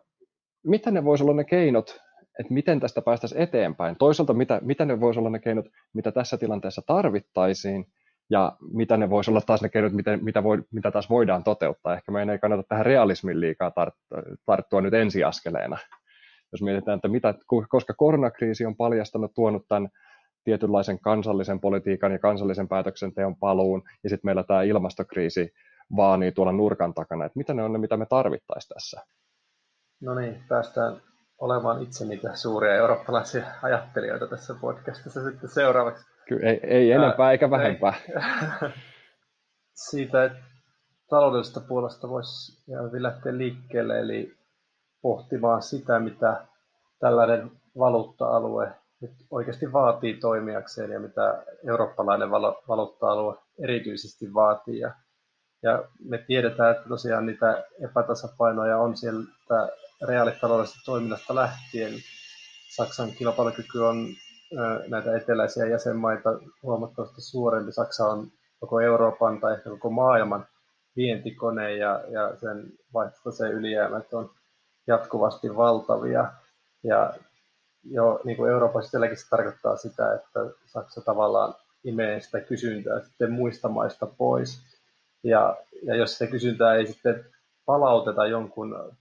mitä 0.66 0.90
ne 0.90 1.04
voisi 1.04 1.24
olla 1.24 1.34
ne 1.34 1.44
keinot, 1.44 2.00
että 2.40 2.54
miten 2.54 2.80
tästä 2.80 3.02
päästäisiin 3.02 3.40
eteenpäin? 3.40 3.96
Toisaalta 3.96 4.34
mitä, 4.34 4.60
mitä 4.62 4.84
ne 4.84 5.00
voisi 5.00 5.20
olla 5.20 5.30
ne 5.30 5.38
keinot, 5.38 5.66
mitä 5.94 6.12
tässä 6.12 6.36
tilanteessa 6.36 6.82
tarvittaisiin, 6.86 7.86
ja 8.30 8.56
mitä 8.72 8.96
ne 8.96 9.10
voisi 9.10 9.30
olla 9.30 9.40
taas 9.40 9.62
ne 9.62 9.68
keinot, 9.68 9.92
miten, 9.92 10.24
mitä, 10.24 10.42
voi, 10.42 10.62
mitä 10.72 10.90
taas 10.90 11.10
voidaan 11.10 11.44
toteuttaa. 11.44 11.94
Ehkä 11.94 12.12
meidän 12.12 12.30
ei 12.30 12.38
kannata 12.38 12.62
tähän 12.62 12.86
realismin 12.86 13.40
liikaa 13.40 13.70
tart- 13.70 14.36
tarttua 14.46 14.80
nyt 14.80 14.94
ensiaskeleena. 14.94 15.78
Jos 16.52 16.62
mietitään, 16.62 16.96
että 16.96 17.08
mitä, 17.08 17.34
koska 17.68 17.94
koronakriisi 17.94 18.66
on 18.66 18.76
paljastanut, 18.76 19.34
tuonut 19.34 19.64
tämän 19.68 19.88
tietynlaisen 20.44 20.98
kansallisen 21.00 21.60
politiikan 21.60 22.12
ja 22.12 22.18
kansallisen 22.18 22.68
päätöksenteon 22.68 23.36
paluun, 23.36 23.82
ja 24.04 24.10
sitten 24.10 24.28
meillä 24.28 24.42
tämä 24.42 24.62
ilmastokriisi 24.62 25.52
vaanii 25.96 26.32
tuolla 26.32 26.52
nurkan 26.52 26.94
takana, 26.94 27.24
että 27.24 27.38
mitä 27.38 27.54
ne 27.54 27.62
on 27.62 27.72
ne, 27.72 27.78
mitä 27.78 27.96
me 27.96 28.06
tarvittaisiin 28.06 28.68
tässä? 28.74 29.00
No 30.00 30.14
niin, 30.14 30.42
päästään 30.48 31.02
olemaan 31.38 31.82
itse 31.82 32.04
niitä 32.04 32.34
suuria 32.34 32.74
eurooppalaisia 32.74 33.46
ajattelijoita 33.62 34.26
tässä 34.26 34.54
podcastissa 34.60 35.24
sitten 35.24 35.50
seuraavaksi. 35.50 36.06
Kyllä 36.28 36.50
ei, 36.50 36.60
ei 36.62 36.92
enempää 36.92 37.26
Ää, 37.26 37.32
eikä 37.32 37.50
vähempää. 37.50 37.94
Ei. 38.08 38.70
Siitä, 39.90 40.24
että 40.24 40.38
taloudellisesta 41.10 41.60
puolesta 41.60 42.08
voisi 42.08 42.62
lähteä 42.92 43.38
liikkeelle, 43.38 44.00
eli 44.00 44.34
pohtimaan 45.02 45.62
sitä, 45.62 45.98
mitä 45.98 46.46
tällainen 47.00 47.50
valuutta-alue 47.78 48.72
nyt 49.02 49.12
oikeasti 49.30 49.72
vaatii 49.72 50.14
toimijakseen 50.14 50.90
ja 50.90 51.00
mitä 51.00 51.44
eurooppalainen 51.68 52.30
valuutta-alue 52.68 53.38
erityisesti 53.62 54.34
vaatii. 54.34 54.78
Ja, 54.78 54.94
ja 55.62 55.84
me 56.04 56.18
tiedetään, 56.18 56.76
että 56.76 56.88
tosiaan 56.88 57.26
niitä 57.26 57.64
epätasapainoja 57.84 58.78
on 58.78 58.96
sieltä 58.96 59.68
reaalitaloudellisesta 60.08 60.80
toiminnasta 60.84 61.34
lähtien. 61.34 61.92
Saksan 62.76 63.10
kilpailukyky 63.12 63.78
on 63.78 64.06
näitä 64.88 65.16
eteläisiä 65.16 65.66
jäsenmaita 65.66 66.30
huomattavasti 66.62 67.20
suurempi. 67.20 67.72
Saksa 67.72 68.04
on 68.06 68.30
koko 68.60 68.80
Euroopan 68.80 69.40
tai 69.40 69.52
ehkä 69.54 69.70
koko 69.70 69.90
maailman 69.90 70.46
vientikone 70.96 71.76
ja, 71.76 72.04
ja 72.10 72.36
sen 72.36 72.72
vaihtotaseen 72.94 73.52
ylijäämät 73.52 74.14
on 74.14 74.30
jatkuvasti 74.86 75.56
valtavia. 75.56 76.32
Ja 76.84 77.14
jo 77.84 78.20
niin 78.24 78.36
kuin 78.36 78.50
Euroopan 78.50 78.82
sisälläkin 78.82 79.16
se 79.16 79.28
tarkoittaa 79.28 79.76
sitä, 79.76 80.14
että 80.14 80.40
Saksa 80.66 81.00
tavallaan 81.00 81.54
imee 81.84 82.20
sitä 82.20 82.40
kysyntää 82.40 83.00
sitten 83.00 83.32
muista 83.32 83.68
maista 83.68 84.06
pois. 84.06 84.58
Ja, 85.24 85.56
ja 85.82 85.96
jos 85.96 86.18
se 86.18 86.26
kysyntää 86.26 86.74
ei 86.74 86.86
sitten 86.86 87.24
palauteta 87.66 88.26
jonkun 88.26 88.92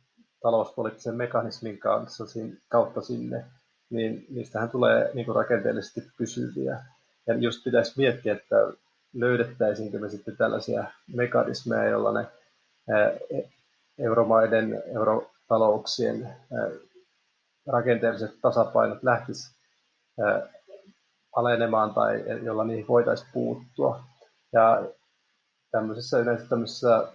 talouspoliittisen 0.41 1.15
mekanismin 1.15 1.77
kanssa, 1.77 2.23
kautta 2.69 3.01
sinne, 3.01 3.45
niin 3.89 4.25
niistähän 4.29 4.69
tulee 4.69 5.11
niin 5.13 5.25
kuin 5.25 5.35
rakenteellisesti 5.35 6.01
pysyviä. 6.17 6.83
Ja 7.27 7.33
just 7.33 7.63
pitäisi 7.63 7.93
miettiä, 7.97 8.33
että 8.33 8.55
löydettäisiinkö 9.13 9.99
me 9.99 10.09
sitten 10.09 10.37
tällaisia 10.37 10.83
mekanismeja, 11.15 11.89
joilla 11.89 12.11
ne 12.11 12.27
euromaiden, 13.99 14.83
eurotalouksien 14.95 16.29
rakenteelliset 17.67 18.41
tasapainot 18.41 19.03
lähtis 19.03 19.55
alenemaan 21.35 21.93
tai 21.93 22.23
jolla 22.43 22.63
niihin 22.63 22.87
voitaisiin 22.87 23.29
puuttua. 23.33 24.03
Ja 24.53 24.83
tämmöisessä 25.71 26.19
yleensä 26.19 26.45
tämmöisessä 26.47 27.07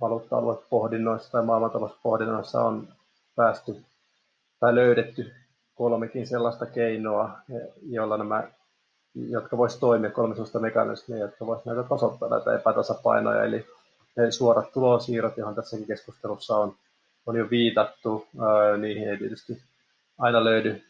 valuutta-aluepohdinnoissa 0.00 1.32
tai 1.32 1.44
maailmantalouspohdinnoissa 1.44 2.64
on 2.64 2.88
päästy 3.36 3.84
tai 4.60 4.74
löydetty 4.74 5.32
kolmekin 5.74 6.26
sellaista 6.26 6.66
keinoa, 6.66 7.38
joilla 7.82 8.16
nämä, 8.16 8.48
jotka 9.14 9.56
voisi 9.56 9.80
toimia, 9.80 10.10
kolme 10.10 10.34
sellaista 10.34 10.58
mekanismia, 10.58 11.18
jotka 11.18 11.46
voisi 11.46 11.62
näitä 11.66 11.82
tasoittaa 11.82 12.28
näitä 12.28 12.54
epätasapainoja, 12.54 13.44
eli 13.44 13.66
suorat 14.30 14.72
tulosiirrot, 14.72 15.36
johon 15.36 15.54
tässäkin 15.54 15.86
keskustelussa 15.86 16.56
on, 16.56 16.74
on 17.26 17.36
jo 17.36 17.50
viitattu, 17.50 18.26
niihin 18.78 19.08
ei 19.08 19.18
tietysti 19.18 19.62
aina 20.18 20.44
löydy 20.44 20.82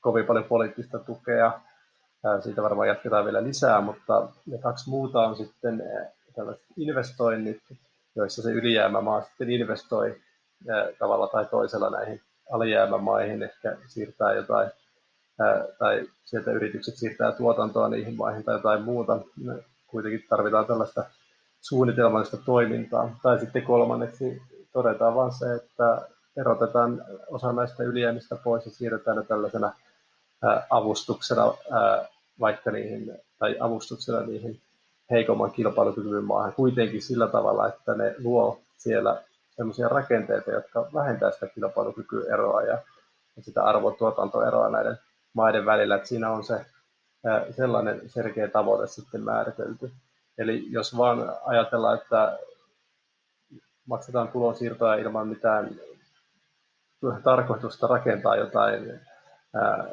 kovin 0.00 0.26
paljon 0.26 0.44
poliittista 0.44 0.98
tukea, 0.98 1.60
siitä 2.40 2.62
varmaan 2.62 2.88
jatketaan 2.88 3.24
vielä 3.24 3.44
lisää, 3.44 3.80
mutta 3.80 4.28
ne 4.46 4.58
kaksi 4.58 4.90
muuta 4.90 5.20
on 5.20 5.36
sitten 5.36 5.82
tällaiset 6.34 6.66
investoinnit, 6.76 7.62
joissa 8.16 8.42
se 8.42 8.50
ylijäämämaa 8.50 9.22
sitten 9.22 9.50
investoi 9.50 10.20
tavalla 10.98 11.26
tai 11.26 11.46
toisella 11.46 11.90
näihin 11.90 12.20
alijäämämaihin, 12.52 13.42
ehkä 13.42 13.76
siirtää 13.88 14.32
jotain, 14.32 14.70
tai 15.78 16.08
sieltä 16.24 16.52
yritykset 16.52 16.96
siirtää 16.96 17.32
tuotantoa 17.32 17.88
niihin 17.88 18.16
maihin 18.16 18.44
tai 18.44 18.54
jotain 18.54 18.82
muuta. 18.82 19.18
Me 19.44 19.54
kuitenkin 19.86 20.24
tarvitaan 20.28 20.66
tällaista 20.66 21.04
suunnitelmallista 21.60 22.36
toimintaa. 22.36 23.16
Tai 23.22 23.40
sitten 23.40 23.62
kolmanneksi 23.62 24.42
todetaan 24.72 25.14
vain 25.14 25.32
se, 25.32 25.54
että 25.54 26.08
erotetaan 26.36 27.04
osa 27.28 27.52
näistä 27.52 27.82
ylijäämistä 27.82 28.36
pois 28.36 28.66
ja 28.66 28.70
siirretään 28.70 29.16
ne 29.16 29.22
tällaisena 29.24 29.72
avustuksena 30.70 31.54
vaikka 32.40 32.70
niihin, 32.70 33.18
tai 33.38 33.56
avustuksena 33.60 34.20
niihin 34.20 34.60
heikomman 35.10 35.52
kilpailukyvyn 35.52 36.24
maahan 36.24 36.52
kuitenkin 36.52 37.02
sillä 37.02 37.26
tavalla, 37.26 37.68
että 37.68 37.94
ne 37.94 38.14
luo 38.18 38.60
siellä 38.78 39.22
sellaisia 39.56 39.88
rakenteita, 39.88 40.50
jotka 40.50 40.88
vähentää 40.94 41.30
sitä 41.30 41.46
kilpailukykyeroa 41.46 42.62
ja 42.62 42.78
sitä 43.40 43.64
arvotuotantoeroa 43.64 44.70
näiden 44.70 44.98
maiden 45.34 45.66
välillä, 45.66 45.94
että 45.94 46.08
siinä 46.08 46.30
on 46.30 46.44
se 46.44 46.66
sellainen 47.56 48.02
selkeä 48.06 48.48
tavoite 48.48 48.86
sitten 48.86 49.22
määritelty. 49.24 49.92
Eli 50.38 50.66
jos 50.70 50.96
vaan 50.96 51.32
ajatellaan, 51.44 51.98
että 51.98 52.38
maksetaan 53.86 54.28
tulonsiirtoja 54.28 54.94
ilman 54.94 55.28
mitään 55.28 55.70
tarkoitusta 57.24 57.86
rakentaa 57.86 58.36
jotain 58.36 59.00
ää, 59.54 59.84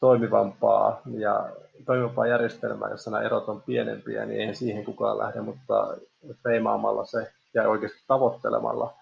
toimivampaa 0.00 1.00
ja 1.18 1.50
toimivampaa 1.86 2.26
järjestelmää, 2.26 2.90
jossa 2.90 3.10
nämä 3.10 3.22
erot 3.22 3.48
on 3.48 3.62
pienempiä, 3.62 4.26
niin 4.26 4.40
eihän 4.40 4.54
siihen 4.54 4.84
kukaan 4.84 5.18
lähde, 5.18 5.40
mutta 5.40 5.96
feimaamalla 6.42 7.04
se 7.04 7.32
ja 7.54 7.68
oikeasti 7.68 8.04
tavoittelemalla 8.06 8.94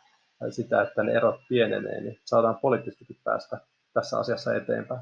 sitä, 0.51 0.83
että 0.83 1.03
ne 1.03 1.13
erot 1.13 1.41
pienenee, 1.49 2.01
niin 2.01 2.19
saadaan 2.25 2.59
poliittisestikin 2.63 3.17
päästä 3.25 3.59
tässä 3.93 4.19
asiassa 4.19 4.55
eteenpäin. 4.55 5.01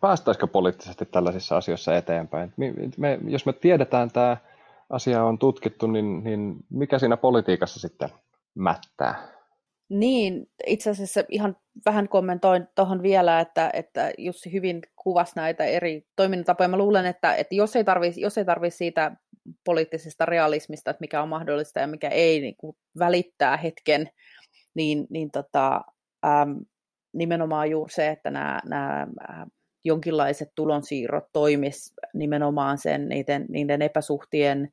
Päästäisikö 0.00 0.46
poliittisesti 0.46 1.06
tällaisissa 1.06 1.56
asioissa 1.56 1.96
eteenpäin? 1.96 2.52
Me, 2.96 3.18
jos 3.28 3.46
me 3.46 3.52
tiedetään 3.52 4.10
tämä 4.10 4.36
asia 4.90 5.24
on 5.24 5.38
tutkittu, 5.38 5.86
niin, 5.86 6.24
niin 6.24 6.56
mikä 6.70 6.98
siinä 6.98 7.16
politiikassa 7.16 7.80
sitten 7.80 8.08
mättää? 8.54 9.33
Niin, 9.88 10.46
itse 10.66 10.90
asiassa 10.90 11.24
ihan 11.28 11.56
vähän 11.86 12.08
kommentoin 12.08 12.68
tuohon 12.74 13.02
vielä, 13.02 13.40
että, 13.40 13.70
että 13.72 14.12
Jussi 14.18 14.52
hyvin 14.52 14.82
kuvasi 14.96 15.32
näitä 15.36 15.64
eri 15.64 16.06
toimintatapoja. 16.16 16.68
Mä 16.68 16.76
luulen, 16.76 17.06
että, 17.06 17.34
että 17.34 17.54
jos 17.54 17.76
ei 17.76 17.84
tarvitsisi 17.84 18.20
jos 18.20 18.38
ei 18.38 18.44
tarvitse 18.44 18.76
siitä 18.76 19.16
poliittisesta 19.64 20.26
realismista, 20.26 20.90
että 20.90 21.00
mikä 21.00 21.22
on 21.22 21.28
mahdollista 21.28 21.80
ja 21.80 21.86
mikä 21.86 22.08
ei 22.08 22.40
niin 22.40 22.56
kuin 22.56 22.76
välittää 22.98 23.56
hetken, 23.56 24.10
niin, 24.74 25.06
niin 25.10 25.30
tota, 25.30 25.80
äm, 26.24 26.60
nimenomaan 27.12 27.70
juuri 27.70 27.92
se, 27.92 28.08
että 28.08 28.30
nämä, 28.30 28.60
nämä 28.64 29.06
jonkinlaiset 29.84 30.48
tulonsiirrot 30.54 31.24
toimis 31.32 31.94
nimenomaan 32.14 32.78
sen 32.78 33.08
niiden, 33.08 33.46
niiden 33.48 33.82
epäsuhtien 33.82 34.72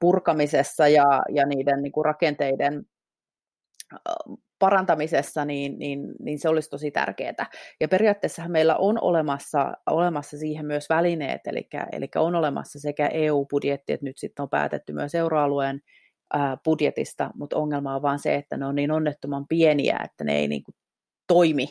purkamisessa 0.00 0.88
ja, 0.88 1.22
ja 1.28 1.46
niiden 1.46 1.82
niin 1.82 1.92
kuin 1.92 2.04
rakenteiden 2.04 2.86
parantamisessa, 4.58 5.44
niin, 5.44 5.78
niin, 5.78 6.00
niin 6.20 6.38
se 6.38 6.48
olisi 6.48 6.70
tosi 6.70 6.90
tärkeää. 6.90 7.46
Ja 7.80 7.88
periaatteessa 7.88 8.48
meillä 8.48 8.76
on 8.76 9.02
olemassa, 9.02 9.72
olemassa 9.86 10.38
siihen 10.38 10.66
myös 10.66 10.88
välineet, 10.88 11.40
eli, 11.46 11.68
eli 11.92 12.08
on 12.16 12.34
olemassa 12.34 12.80
sekä 12.80 13.06
EU-budjetti, 13.06 13.92
että 13.92 14.06
nyt 14.06 14.18
sitten 14.18 14.42
on 14.42 14.50
päätetty 14.50 14.92
myös 14.92 15.14
euroalueen 15.14 15.80
budjetista, 16.64 17.30
mutta 17.34 17.56
ongelma 17.56 17.94
on 17.94 18.02
vaan 18.02 18.18
se, 18.18 18.34
että 18.34 18.56
ne 18.56 18.66
on 18.66 18.74
niin 18.74 18.90
onnettoman 18.90 19.46
pieniä, 19.48 20.00
että 20.04 20.24
ne 20.24 20.36
ei 20.36 20.48
niin 20.48 20.64
kuin 20.64 20.74
toimi 21.26 21.66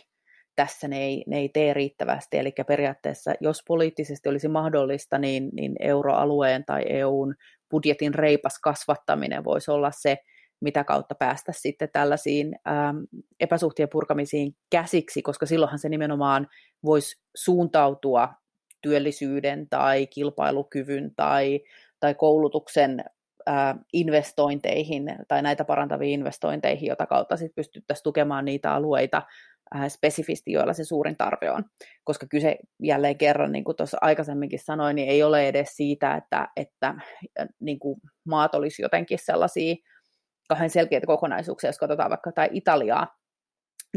tässä, 0.55 0.87
ne 0.87 1.03
ei, 1.03 1.23
ne 1.27 1.37
ei 1.37 1.49
tee 1.49 1.73
riittävästi. 1.73 2.37
Eli 2.37 2.53
periaatteessa, 2.67 3.33
jos 3.41 3.63
poliittisesti 3.67 4.29
olisi 4.29 4.47
mahdollista, 4.47 5.17
niin, 5.17 5.49
niin 5.53 5.75
euroalueen 5.79 6.65
tai 6.65 6.83
EUn 6.89 7.35
budjetin 7.71 8.13
reipas 8.13 8.59
kasvattaminen 8.59 9.43
voisi 9.43 9.71
olla 9.71 9.91
se, 9.91 10.17
mitä 10.61 10.83
kautta 10.83 11.15
päästä 11.15 11.51
sitten 11.51 11.89
tällaisiin 11.93 12.55
ähm, 12.67 12.97
epäsuhtien 13.39 13.89
purkamisiin 13.89 14.55
käsiksi, 14.69 15.21
koska 15.21 15.45
silloinhan 15.45 15.79
se 15.79 15.89
nimenomaan 15.89 16.47
voisi 16.85 17.21
suuntautua 17.35 18.29
työllisyyden 18.81 19.69
tai 19.69 20.07
kilpailukyvyn 20.07 21.11
tai, 21.15 21.59
tai 21.99 22.15
koulutuksen 22.15 23.03
äh, 23.49 23.75
investointeihin 23.93 25.15
tai 25.27 25.41
näitä 25.41 25.65
parantaviin 25.65 26.19
investointeihin, 26.19 26.87
jota 26.87 27.05
kautta 27.05 27.37
sitten 27.37 27.55
pystyttäisiin 27.55 28.03
tukemaan 28.03 28.45
niitä 28.45 28.73
alueita 28.73 29.21
äh, 29.75 29.87
spesifisti, 29.87 30.51
joilla 30.51 30.73
se 30.73 30.83
suurin 30.83 31.17
tarve 31.17 31.51
on. 31.51 31.65
Koska 32.03 32.27
kyse 32.27 32.57
jälleen 32.83 33.17
kerran, 33.17 33.51
niin 33.51 33.63
kuin 33.63 33.77
tuossa 33.77 33.97
aikaisemminkin 34.01 34.59
sanoin, 34.59 34.95
niin 34.95 35.09
ei 35.09 35.23
ole 35.23 35.47
edes 35.47 35.75
siitä, 35.75 36.15
että, 36.15 36.47
että 36.55 36.87
äh, 37.39 37.47
niin 37.59 37.79
kuin 37.79 38.01
maat 38.25 38.55
olisi 38.55 38.81
jotenkin 38.81 39.19
sellaisia 39.21 39.75
kauhean 40.47 40.69
selkeitä 40.69 41.07
kokonaisuuksia, 41.07 41.67
jos 41.67 41.77
katsotaan 41.77 42.09
vaikka 42.09 42.31
tai 42.31 42.49
Italiaa, 42.51 43.07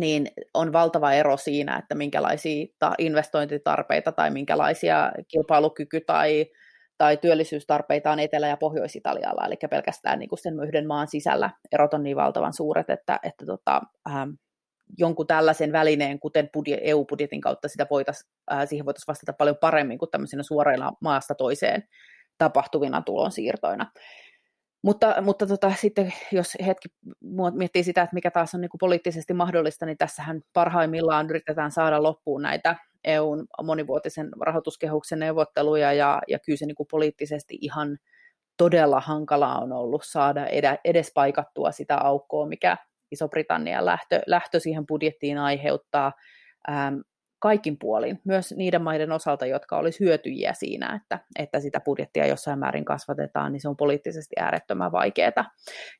niin 0.00 0.28
on 0.54 0.72
valtava 0.72 1.12
ero 1.12 1.36
siinä, 1.36 1.78
että 1.78 1.94
minkälaisia 1.94 2.66
investointitarpeita 2.98 4.12
tai 4.12 4.30
minkälaisia 4.30 5.12
kilpailukyky- 5.28 6.04
tai, 6.06 6.46
tai 6.98 7.16
työllisyystarpeita 7.16 8.10
on 8.10 8.18
Etelä- 8.18 8.48
ja 8.48 8.56
Pohjois-Italialla, 8.56 9.46
eli 9.46 9.56
pelkästään 9.70 10.18
niin 10.18 10.28
kuin 10.28 10.38
sen 10.38 10.54
yhden 10.68 10.86
maan 10.86 11.08
sisällä 11.08 11.50
erot 11.72 11.94
on 11.94 12.02
niin 12.02 12.16
valtavan 12.16 12.52
suuret, 12.52 12.90
että, 12.90 13.20
että 13.22 13.46
tota, 13.46 13.80
ähm, 14.08 14.30
jonkun 14.98 15.26
tällaisen 15.26 15.72
välineen, 15.72 16.20
kuten 16.20 16.48
budjet, 16.52 16.80
EU-budjetin 16.82 17.40
kautta 17.40 17.68
sitä 17.68 17.86
voitais, 17.90 18.24
äh, 18.52 18.68
siihen 18.68 18.86
voitaisiin 18.86 19.12
vastata 19.12 19.32
paljon 19.32 19.56
paremmin 19.60 19.98
kuin 19.98 20.10
tämmöisenä 20.10 20.42
suorina 20.42 20.90
maasta 21.00 21.34
toiseen 21.34 21.82
tapahtuvina 22.38 23.02
tulonsiirtoina. 23.02 23.90
Mutta, 24.82 25.22
mutta 25.22 25.46
tota, 25.46 25.72
sitten 25.80 26.12
jos 26.32 26.56
hetki 26.66 26.88
miettii 27.54 27.84
sitä, 27.84 28.02
että 28.02 28.14
mikä 28.14 28.30
taas 28.30 28.54
on 28.54 28.60
niin 28.60 28.68
kuin 28.68 28.78
poliittisesti 28.78 29.34
mahdollista, 29.34 29.86
niin 29.86 29.98
tässähän 29.98 30.40
parhaimmillaan 30.52 31.30
yritetään 31.30 31.70
saada 31.70 32.02
loppuun 32.02 32.42
näitä 32.42 32.76
EUn 33.04 33.46
monivuotisen 33.62 34.28
rahoituskehuksen 34.40 35.18
neuvotteluja, 35.18 35.92
ja, 35.92 36.22
ja 36.28 36.38
kyllä 36.38 36.56
se 36.56 36.66
niin 36.66 36.74
kuin 36.74 36.86
poliittisesti 36.90 37.58
ihan 37.60 37.98
todella 38.56 39.00
hankalaa 39.00 39.58
on 39.58 39.72
ollut 39.72 40.02
saada 40.04 40.46
edes 40.84 41.12
paikattua 41.14 41.72
sitä 41.72 41.96
aukkoa, 41.96 42.46
mikä 42.46 42.76
Iso-Britannian 43.10 43.84
lähtö, 43.84 44.20
lähtö 44.26 44.60
siihen 44.60 44.86
budjettiin 44.86 45.38
aiheuttaa. 45.38 46.12
Ähm, 46.70 46.94
kaikin 47.40 47.78
puolin, 47.78 48.20
myös 48.24 48.54
niiden 48.56 48.82
maiden 48.82 49.12
osalta, 49.12 49.46
jotka 49.46 49.78
olisi 49.78 50.00
hyötyjiä 50.00 50.52
siinä, 50.52 51.00
että, 51.02 51.18
että 51.38 51.60
sitä 51.60 51.80
budjettia 51.80 52.26
jossain 52.26 52.58
määrin 52.58 52.84
kasvatetaan, 52.84 53.52
niin 53.52 53.60
se 53.60 53.68
on 53.68 53.76
poliittisesti 53.76 54.36
äärettömän 54.38 54.92
vaikeaa. 54.92 55.50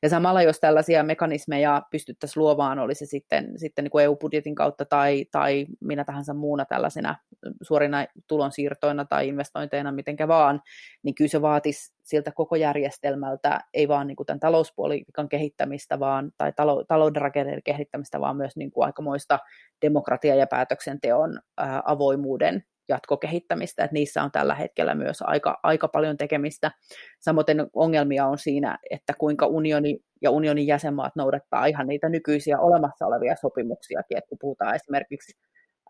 Ja 0.03 0.09
samalla, 0.09 0.41
jos 0.41 0.59
tällaisia 0.59 1.03
mekanismeja 1.03 1.81
pystyttäisiin 1.91 2.41
luomaan, 2.41 2.79
oli 2.79 2.95
se 2.95 3.05
sitten, 3.05 3.59
sitten 3.59 3.83
niin 3.83 3.91
kuin 3.91 4.03
EU-budjetin 4.03 4.55
kautta 4.55 4.85
tai, 4.85 5.25
tai 5.31 5.65
minä 5.79 6.03
tahansa 6.03 6.33
muuna 6.33 6.65
tällaisena 6.65 7.15
suorina 7.61 8.05
tulonsiirtoina 8.27 9.05
tai 9.05 9.27
investointeina, 9.27 9.91
mitenkä 9.91 10.27
vaan, 10.27 10.61
niin 11.03 11.15
kyllä 11.15 11.29
se 11.29 11.41
vaatisi 11.41 11.93
siltä 12.11 12.31
koko 12.31 12.55
järjestelmältä, 12.55 13.59
ei 13.73 13.87
vaan 13.87 14.07
niin 14.07 14.15
kuin 14.15 14.27
tämän 14.27 14.39
talouspolitiikan 14.39 15.29
kehittämistä 15.29 15.99
vaan, 15.99 16.31
tai 16.37 16.53
talo, 16.55 16.83
talouden 16.83 17.21
rakenteiden 17.21 17.63
kehittämistä, 17.63 18.19
vaan 18.19 18.37
myös 18.37 18.55
niin 18.55 18.71
kuin 18.71 18.85
aikamoista 18.85 19.39
demokratia- 19.81 20.35
ja 20.35 20.47
päätöksenteon 20.47 21.39
ää, 21.57 21.81
avoimuuden 21.85 22.63
jatkokehittämistä, 22.89 23.83
että 23.83 23.93
niissä 23.93 24.23
on 24.23 24.31
tällä 24.31 24.55
hetkellä 24.55 24.95
myös 24.95 25.21
aika, 25.21 25.59
aika 25.63 25.87
paljon 25.87 26.17
tekemistä. 26.17 26.71
Samoin 27.19 27.45
ongelmia 27.73 28.25
on 28.25 28.37
siinä, 28.37 28.77
että 28.89 29.13
kuinka 29.17 29.45
unioni 29.45 29.99
ja 30.21 30.31
unionin 30.31 30.67
jäsenmaat 30.67 31.15
noudattaa 31.15 31.65
ihan 31.65 31.87
niitä 31.87 32.09
nykyisiä 32.09 32.59
olemassa 32.59 33.05
olevia 33.05 33.35
sopimuksiakin, 33.35 34.17
että 34.17 34.29
kun 34.29 34.37
puhutaan 34.41 34.75
esimerkiksi 34.75 35.37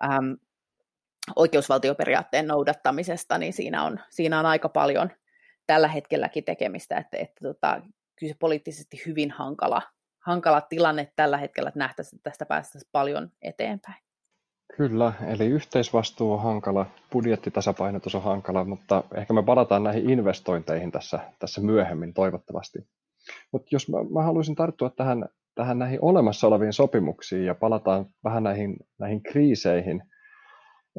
äm, 0.04 0.38
oikeusvaltioperiaatteen 1.36 2.48
noudattamisesta, 2.48 3.38
niin 3.38 3.54
siinä 3.54 3.84
on, 3.84 4.00
siinä 4.10 4.40
on 4.40 4.46
aika 4.46 4.70
paljon 4.70 5.10
tällä 5.72 5.88
hetkelläkin 5.88 6.44
tekemistä, 6.44 6.98
että, 6.98 7.18
että 7.18 7.48
tota, 7.48 7.82
kyllä 8.20 8.34
se 8.34 8.38
poliittisesti 8.40 9.02
hyvin 9.06 9.32
hankala, 9.32 9.82
hankala 10.26 10.62
tilanne 10.62 11.12
tällä 11.16 11.38
hetkellä, 11.38 11.68
että 11.68 11.80
nähtäisiin, 11.80 12.18
että 12.18 12.30
tästä 12.30 12.46
päästäisiin 12.46 12.90
paljon 12.92 13.32
eteenpäin. 13.42 14.04
Kyllä, 14.78 15.14
eli 15.28 15.46
yhteisvastuu 15.46 16.34
on 16.34 16.42
hankala, 16.44 16.86
budjettitasapainotus 17.12 18.16
on 18.16 18.24
hankala, 18.24 18.66
mutta 18.66 19.04
ehkä 19.16 19.34
me 19.34 19.44
palataan 19.44 19.84
näihin 19.84 20.10
investointeihin 20.10 20.92
tässä, 20.92 21.20
tässä 21.40 21.62
myöhemmin 21.62 22.14
toivottavasti. 22.14 22.80
Mutta 23.52 23.68
jos 23.72 23.90
mä, 23.90 23.98
mä 24.14 24.24
haluaisin 24.24 24.56
tarttua 24.56 24.90
tähän, 24.90 25.26
tähän 25.56 25.80
näihin 25.80 26.00
olemassa 26.02 26.48
oleviin 26.48 26.74
sopimuksiin 26.74 27.46
ja 27.46 27.56
palataan 27.56 28.06
vähän 28.24 28.44
näihin, 28.44 28.78
näihin 29.00 29.24
kriiseihin, 29.24 30.04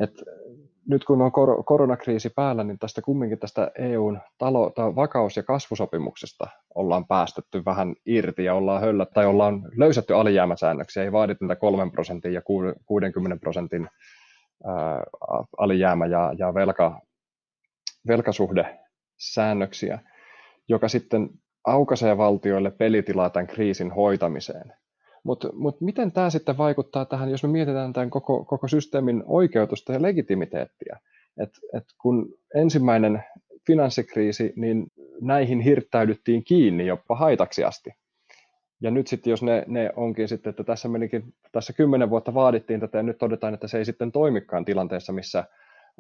et 0.03 0.13
nyt 0.89 1.05
kun 1.05 1.23
on 1.23 1.33
kor- 1.33 1.65
koronakriisi 1.65 2.31
päällä, 2.31 2.65
niin 2.65 2.79
tästä 2.79 3.03
kumminkin 3.03 3.39
tästä 3.39 3.71
EUn 3.79 4.21
talo- 4.39 4.97
vakaus- 4.97 5.37
ja 5.37 5.43
kasvusopimuksesta 5.43 6.47
ollaan 6.75 7.07
päästetty 7.07 7.65
vähän 7.65 7.95
irti 8.07 8.45
ja 8.45 8.55
ollaan 8.55 8.81
höllä, 8.81 9.07
tai 9.07 9.27
ollaan 9.27 9.63
löysätty 9.77 10.15
alijäämäsäännöksiä, 10.15 11.03
ei 11.03 11.13
vaadita 11.13 11.45
niitä 11.45 11.57
3 11.57 11.91
prosentin 11.91 12.33
ja 12.33 12.43
60 12.87 13.37
prosentin 13.41 13.89
ää, 14.65 15.03
alijäämä- 15.59 16.07
ja, 16.07 16.33
ja 16.39 16.55
velka, 16.55 17.01
velkasuhdesäännöksiä, 18.09 19.99
joka 20.69 20.89
sitten 20.89 21.31
aukaisee 21.67 22.19
valtioille 22.19 22.71
pelitilaa 22.71 23.31
tämän 23.31 23.47
kriisin 23.47 23.91
hoitamiseen. 23.91 24.82
Mutta 25.25 25.49
mut 25.53 25.81
miten 25.81 26.13
tämä 26.13 26.31
sitten 26.31 26.59
vaikuttaa 26.59 27.05
tähän, 27.05 27.31
jos 27.31 27.43
me 27.43 27.49
mietitään 27.49 27.93
tämän 27.93 28.11
koko, 28.11 28.45
koko 28.45 28.69
systeemin 28.69 29.23
oikeutusta 29.27 29.93
ja 29.93 30.03
legitimiteettiä? 30.03 30.99
Et, 31.43 31.51
et 31.77 31.85
kun 32.03 32.35
ensimmäinen 32.55 33.25
finanssikriisi, 33.67 34.53
niin 34.57 34.87
näihin 35.21 35.61
hirttäydyttiin 35.61 36.45
kiinni 36.45 36.87
jopa 36.87 37.17
haitaksi 37.17 37.65
asti. 37.65 37.91
Ja 38.81 38.91
nyt 38.91 39.07
sitten, 39.07 39.31
jos 39.31 39.43
ne, 39.43 39.65
ne 39.67 39.91
onkin 39.97 40.29
sitten, 40.29 40.51
että 40.51 40.65
tässä 40.65 40.89
menikin, 40.89 41.35
tässä 41.53 41.73
kymmenen 41.73 42.11
vuotta 42.11 42.35
vaadittiin 42.35 42.81
tätä 42.81 42.99
ja 42.99 43.03
nyt 43.03 43.19
todetaan, 43.19 43.55
että 43.55 43.69
se 43.69 43.79
ei 43.79 43.85
sitten 43.85 44.13
toimikaan 44.13 44.65
tilanteessa, 44.65 45.13
missä, 45.13 45.45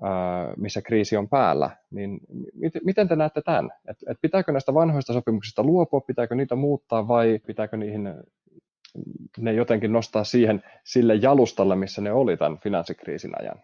ää, 0.02 0.54
missä 0.56 0.82
kriisi 0.82 1.16
on 1.16 1.28
päällä, 1.28 1.70
niin 1.90 2.20
mit, 2.54 2.72
miten 2.84 3.08
te 3.08 3.16
näette 3.16 3.42
tämän? 3.42 3.70
Et, 3.88 3.96
et 4.08 4.18
pitääkö 4.22 4.52
näistä 4.52 4.74
vanhoista 4.74 5.12
sopimuksista 5.12 5.62
luopua, 5.62 6.00
pitääkö 6.00 6.34
niitä 6.34 6.54
muuttaa 6.54 7.08
vai 7.08 7.40
pitääkö 7.46 7.76
niihin 7.76 8.14
ne 9.38 9.52
jotenkin 9.52 9.92
nostaa 9.92 10.24
siihen 10.24 10.64
sille 10.84 11.14
jalustalle, 11.14 11.76
missä 11.76 12.02
ne 12.02 12.12
oli 12.12 12.36
tämän 12.36 12.58
finanssikriisin 12.58 13.32
ajan? 13.40 13.62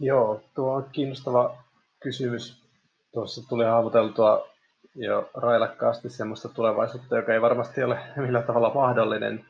Joo, 0.00 0.40
tuo 0.54 0.72
on 0.72 0.88
kiinnostava 0.92 1.56
kysymys. 2.00 2.62
Tuossa 3.12 3.48
tuli 3.48 3.64
haavuteltua 3.64 4.48
jo 4.94 5.30
railakkaasti 5.34 6.10
sellaista 6.10 6.48
tulevaisuutta, 6.48 7.16
joka 7.16 7.34
ei 7.34 7.40
varmasti 7.40 7.82
ole 7.82 7.98
millä 8.16 8.42
tavalla 8.42 8.74
mahdollinen, 8.74 9.44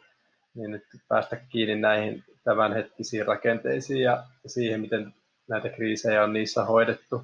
niin 0.54 0.70
nyt 0.70 0.84
päästä 1.08 1.36
kiinni 1.36 1.76
näihin 1.76 2.24
tämänhetkisiin 2.44 3.26
rakenteisiin 3.26 4.02
ja 4.02 4.24
siihen, 4.46 4.80
miten 4.80 5.14
näitä 5.48 5.68
kriisejä 5.68 6.24
on 6.24 6.32
niissä 6.32 6.64
hoidettu. 6.64 7.22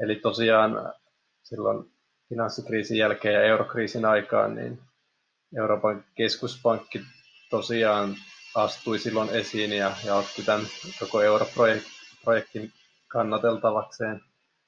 Eli 0.00 0.16
tosiaan 0.16 0.92
silloin 1.42 1.90
finanssikriisin 2.28 2.98
jälkeen 2.98 3.34
ja 3.34 3.42
eurokriisin 3.42 4.04
aikaan, 4.04 4.54
niin 4.54 4.78
Euroopan 5.56 6.04
keskuspankki 6.14 7.00
tosiaan 7.50 8.14
astui 8.54 8.98
silloin 8.98 9.30
esiin 9.30 9.72
ja, 9.72 9.92
ja 10.04 10.14
otti 10.14 10.42
tämän 10.42 10.66
koko 11.00 11.22
europrojektin 11.22 12.72
kannateltavakseen. 13.08 14.20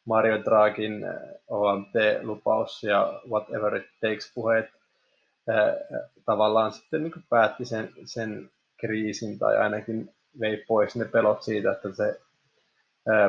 Mario 0.05 0.45
Draghin 0.45 1.05
eh, 1.05 1.41
OMT-lupaus 1.49 2.83
ja 2.83 3.21
whatever 3.31 3.77
it 3.77 3.87
takes 4.01 4.33
puheet 4.35 4.67
eh, 5.49 5.99
tavallaan 6.25 6.73
sitten 6.73 7.03
niin 7.03 7.25
päätti 7.29 7.65
sen, 7.65 7.93
sen 8.05 8.51
kriisin 8.77 9.39
tai 9.39 9.57
ainakin 9.57 10.15
vei 10.41 10.65
pois 10.69 10.97
ne 10.97 11.05
pelot 11.05 11.43
siitä, 11.43 11.73
että 11.73 11.93
se 11.93 12.21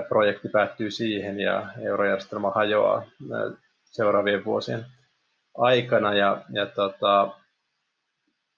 projekti 0.07 0.49
päättyy 0.49 0.91
siihen 0.91 1.39
ja 1.39 1.65
eurojärjestelmä 1.81 2.49
hajoaa 2.49 3.03
seuraavien 3.83 4.45
vuosien 4.45 4.85
aikana. 5.57 6.13
Ja, 6.13 6.41
ja 6.49 6.65
tota, 6.65 7.29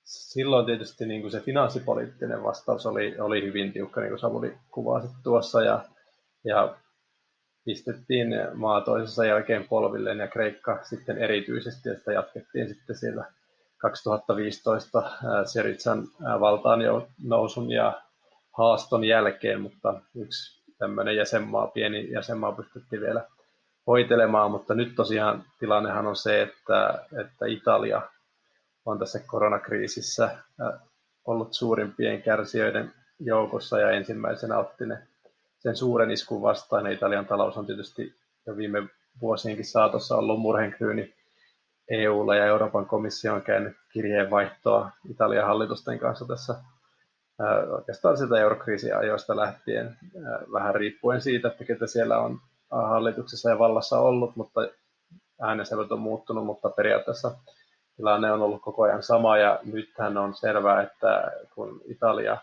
silloin 0.03 0.65
tietysti 0.65 1.05
niin 1.05 1.21
kuin 1.21 1.31
se 1.31 1.39
finanssipoliittinen 1.39 2.43
vastaus 2.43 2.85
oli, 2.85 3.19
oli 3.19 3.43
hyvin 3.43 3.73
tiukka, 3.73 4.01
niin 4.01 4.09
kuin 4.11 4.19
Samuli 4.19 4.57
kuvasi 4.71 5.07
tuossa, 5.23 5.61
ja, 5.61 5.85
ja 6.45 6.75
pistettiin 7.65 8.27
maa 8.53 8.81
toisessa 8.81 9.25
jälkeen 9.25 9.67
polvilleen 9.67 10.19
ja 10.19 10.27
Kreikka 10.27 10.79
sitten 10.83 11.17
erityisesti, 11.17 11.89
ja 11.89 11.95
sitä 11.95 12.11
jatkettiin 12.11 12.67
sitten 12.67 12.97
siellä 12.97 13.25
2015 13.77 15.03
Seritsan 15.45 16.07
valtaan 16.39 16.79
nousun 17.23 17.71
ja 17.71 18.01
haaston 18.57 19.03
jälkeen, 19.03 19.61
mutta 19.61 20.01
yksi 20.15 20.63
tämmöinen 20.77 21.15
jäsenmaa, 21.15 21.67
pieni 21.67 22.11
jäsenmaa 22.11 22.51
pystyttiin 22.51 23.01
vielä 23.01 23.27
hoitelemaan, 23.87 24.51
mutta 24.51 24.73
nyt 24.73 24.95
tosiaan 24.95 25.43
tilannehan 25.59 26.07
on 26.07 26.15
se, 26.15 26.41
että, 26.41 27.05
että 27.21 27.45
Italia 27.45 28.01
on 28.85 28.99
tässä 28.99 29.19
koronakriisissä 29.19 30.37
ollut 31.25 31.53
suurimpien 31.53 32.21
kärsijöiden 32.21 32.93
joukossa 33.19 33.79
ja 33.79 33.91
ensimmäisenä 33.91 34.57
otti 34.57 34.85
ne 34.85 35.07
sen 35.59 35.75
suuren 35.75 36.11
iskun 36.11 36.41
vastaan. 36.41 36.91
Italian 36.91 37.25
talous 37.25 37.57
on 37.57 37.65
tietysti 37.65 38.15
jo 38.45 38.57
viime 38.57 38.87
vuosienkin 39.21 39.65
saatossa 39.65 40.17
ollut 40.17 40.39
murhenkryyni 40.39 41.13
EUlla 41.89 42.35
ja 42.35 42.45
Euroopan 42.45 42.85
komissio 42.85 43.33
on 43.33 43.41
käynyt 43.41 43.77
kirjeenvaihtoa 43.93 44.91
Italian 45.09 45.47
hallitusten 45.47 45.99
kanssa 45.99 46.25
tässä 46.27 46.55
oikeastaan 47.77 48.17
sitä 48.17 48.39
eurokriisin 48.39 48.97
ajoista 48.97 49.35
lähtien, 49.35 49.97
vähän 50.51 50.75
riippuen 50.75 51.21
siitä, 51.21 51.47
että 51.47 51.65
ketä 51.65 51.87
siellä 51.87 52.19
on 52.19 52.39
hallituksessa 52.71 53.49
ja 53.49 53.59
vallassa 53.59 53.99
ollut, 53.99 54.35
mutta 54.35 54.61
äänensävyt 55.41 55.91
on 55.91 55.99
muuttunut, 55.99 56.45
mutta 56.45 56.69
periaatteessa 56.69 57.35
tilanne 57.97 58.32
on 58.32 58.41
ollut 58.41 58.62
koko 58.62 58.84
ajan 58.84 59.03
sama 59.03 59.38
ja 59.38 59.60
nythän 59.63 60.17
on 60.17 60.34
selvää, 60.34 60.82
että 60.82 61.32
kun 61.56 61.82
Italia 61.86 62.38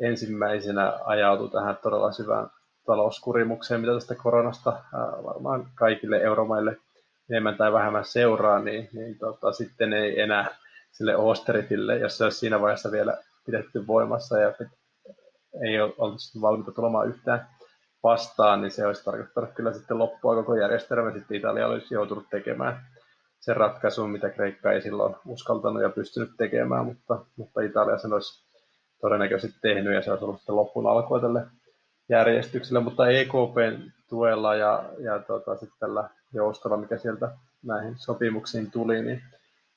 ensimmäisenä 0.00 0.98
ajautui 1.04 1.50
tähän 1.50 1.78
todella 1.82 2.12
syvään 2.12 2.50
talouskurimukseen, 2.86 3.80
mitä 3.80 3.92
tästä 3.92 4.14
koronasta 4.14 4.82
varmaan 5.24 5.66
kaikille 5.74 6.16
euromaille 6.22 6.76
enemmän 7.30 7.56
tai 7.56 7.72
vähemmän 7.72 8.04
seuraa, 8.04 8.58
niin, 8.58 8.88
niin 8.92 9.18
tota, 9.18 9.52
sitten 9.52 9.92
ei 9.92 10.20
enää 10.20 10.56
sille 10.92 11.16
Oosteritille, 11.16 11.98
jos 11.98 12.18
se 12.18 12.24
olisi 12.24 12.38
siinä 12.38 12.60
vaiheessa 12.60 12.92
vielä 12.92 13.16
pidetty 13.46 13.86
voimassa 13.86 14.38
ja 14.38 14.52
ei 15.64 15.80
olisi 15.80 16.40
valmiita 16.40 16.72
tulemaan 16.72 17.08
yhtään 17.08 17.46
vastaan, 18.02 18.60
niin 18.62 18.70
se 18.70 18.86
olisi 18.86 19.04
tarkoittanut 19.04 19.50
kyllä 19.54 19.72
sitten 19.72 19.98
loppua 19.98 20.34
koko 20.34 20.54
järjestelmä. 20.54 21.12
Sitten 21.12 21.36
Italia 21.36 21.66
olisi 21.66 21.94
joutunut 21.94 22.26
tekemään 22.30 22.86
sen 23.42 23.56
ratkaisun, 23.56 24.10
mitä 24.10 24.30
Kreikka 24.30 24.72
ei 24.72 24.82
silloin 24.82 25.16
uskaltanut 25.26 25.82
ja 25.82 25.90
pystynyt 25.90 26.30
tekemään, 26.36 26.84
mutta, 26.84 27.24
mutta 27.36 27.60
Italia 27.60 27.98
sen 27.98 28.12
olisi 28.12 28.46
todennäköisesti 29.00 29.58
tehnyt 29.62 29.94
ja 29.94 30.02
se 30.02 30.10
olisi 30.10 30.24
ollut 30.24 30.48
loppuun 30.48 30.86
alkua 30.86 31.20
tälle 31.20 31.46
järjestykselle, 32.08 32.80
mutta 32.80 33.08
EKPn 33.08 33.90
tuella 34.08 34.54
ja, 34.54 34.84
ja 34.98 35.18
tota, 35.18 35.56
sitten 35.56 35.78
tällä 35.80 36.08
joustalla, 36.34 36.76
mikä 36.76 36.98
sieltä 36.98 37.30
näihin 37.62 37.94
sopimuksiin 37.98 38.70
tuli, 38.70 39.02
niin 39.02 39.22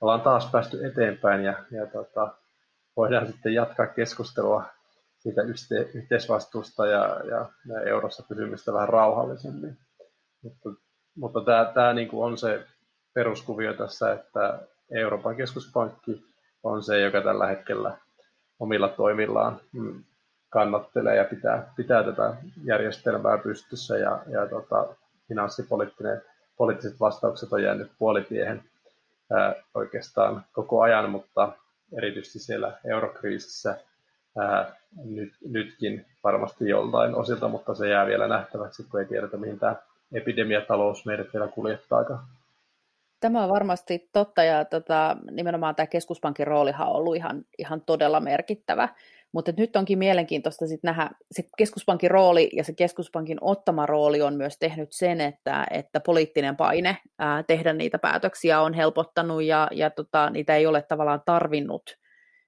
ollaan 0.01 0.21
taas 0.21 0.49
päästy 0.51 0.85
eteenpäin 0.85 1.43
ja, 1.43 1.53
ja 1.71 1.85
tota, 1.85 2.33
voidaan 2.97 3.27
sitten 3.27 3.53
jatkaa 3.53 3.87
keskustelua 3.87 4.63
siitä 5.17 5.41
yhte, 5.41 5.89
yhteisvastuusta 5.93 6.85
ja, 6.85 7.19
ja, 7.29 7.49
ja 7.65 7.81
eurossa 7.81 8.23
pysymistä 8.29 8.73
vähän 8.73 8.89
rauhallisemmin. 8.89 9.77
Mutta, 10.43 10.69
mutta 11.17 11.41
tämä, 11.41 11.71
tämä 11.73 11.93
niin 11.93 12.07
kuin 12.07 12.25
on 12.25 12.37
se 12.37 12.67
peruskuvio 13.15 13.73
tässä, 13.73 14.13
että 14.13 14.59
Euroopan 14.91 15.35
keskuspankki 15.35 16.25
on 16.63 16.83
se, 16.83 16.99
joka 16.99 17.21
tällä 17.21 17.47
hetkellä 17.47 17.97
omilla 18.59 18.87
toimillaan 18.87 19.59
mm, 19.73 20.03
kannattelee 20.49 21.15
ja 21.15 21.23
pitää, 21.23 21.73
pitää 21.75 22.03
tätä 22.03 22.33
järjestelmää 22.63 23.37
pystyssä 23.37 23.97
ja, 23.97 24.19
ja 24.27 24.47
tota, 24.47 24.95
finanssipoliittinen 25.27 26.21
poliittiset 26.57 26.99
vastaukset 26.99 27.53
on 27.53 27.63
jäänyt 27.63 27.91
puolitiehen 27.99 28.63
ää, 29.31 29.55
oikeastaan 29.73 30.45
koko 30.53 30.81
ajan, 30.81 31.09
mutta 31.09 31.51
erityisesti 31.97 32.39
siellä 32.39 32.77
eurokriisissä 32.85 33.77
ää, 34.37 34.75
nyt, 35.05 35.33
nytkin 35.49 36.05
varmasti 36.23 36.69
joltain 36.69 37.15
osilta, 37.15 37.47
mutta 37.47 37.75
se 37.75 37.89
jää 37.89 38.05
vielä 38.05 38.27
nähtäväksi, 38.27 38.83
kun 38.83 38.99
ei 38.99 39.05
tiedetä, 39.05 39.37
mihin 39.37 39.59
tämä 39.59 39.75
epidemiatalous 40.13 41.05
meidät 41.05 41.33
vielä 41.33 41.47
kuljettaakaan. 41.47 42.27
Tämä 43.19 43.43
on 43.43 43.49
varmasti 43.49 44.09
totta 44.13 44.43
ja 44.43 44.65
tota, 44.65 45.17
nimenomaan 45.31 45.75
tämä 45.75 45.87
keskuspankin 45.87 46.47
roolihan 46.47 46.87
on 46.87 46.95
ollut 46.95 47.15
ihan, 47.15 47.45
ihan 47.57 47.81
todella 47.81 48.19
merkittävä. 48.19 48.89
Mutta 49.31 49.53
nyt 49.57 49.75
onkin 49.75 49.97
mielenkiintoista 49.97 50.67
sit 50.67 50.83
nähdä, 50.83 51.09
se 51.31 51.43
keskuspankin 51.57 52.11
rooli 52.11 52.49
ja 52.53 52.63
se 52.63 52.73
keskuspankin 52.73 53.37
ottama 53.41 53.85
rooli 53.85 54.21
on 54.21 54.35
myös 54.35 54.57
tehnyt 54.59 54.91
sen, 54.91 55.21
että, 55.21 55.65
että 55.71 55.99
poliittinen 55.99 56.55
paine 56.55 56.97
ää, 57.19 57.43
tehdä 57.43 57.73
niitä 57.73 57.99
päätöksiä 57.99 58.61
on 58.61 58.73
helpottanut 58.73 59.43
ja, 59.43 59.67
ja 59.71 59.89
tota, 59.89 60.29
niitä 60.29 60.55
ei 60.55 60.65
ole 60.65 60.81
tavallaan 60.81 61.21
tarvinnut 61.25 61.97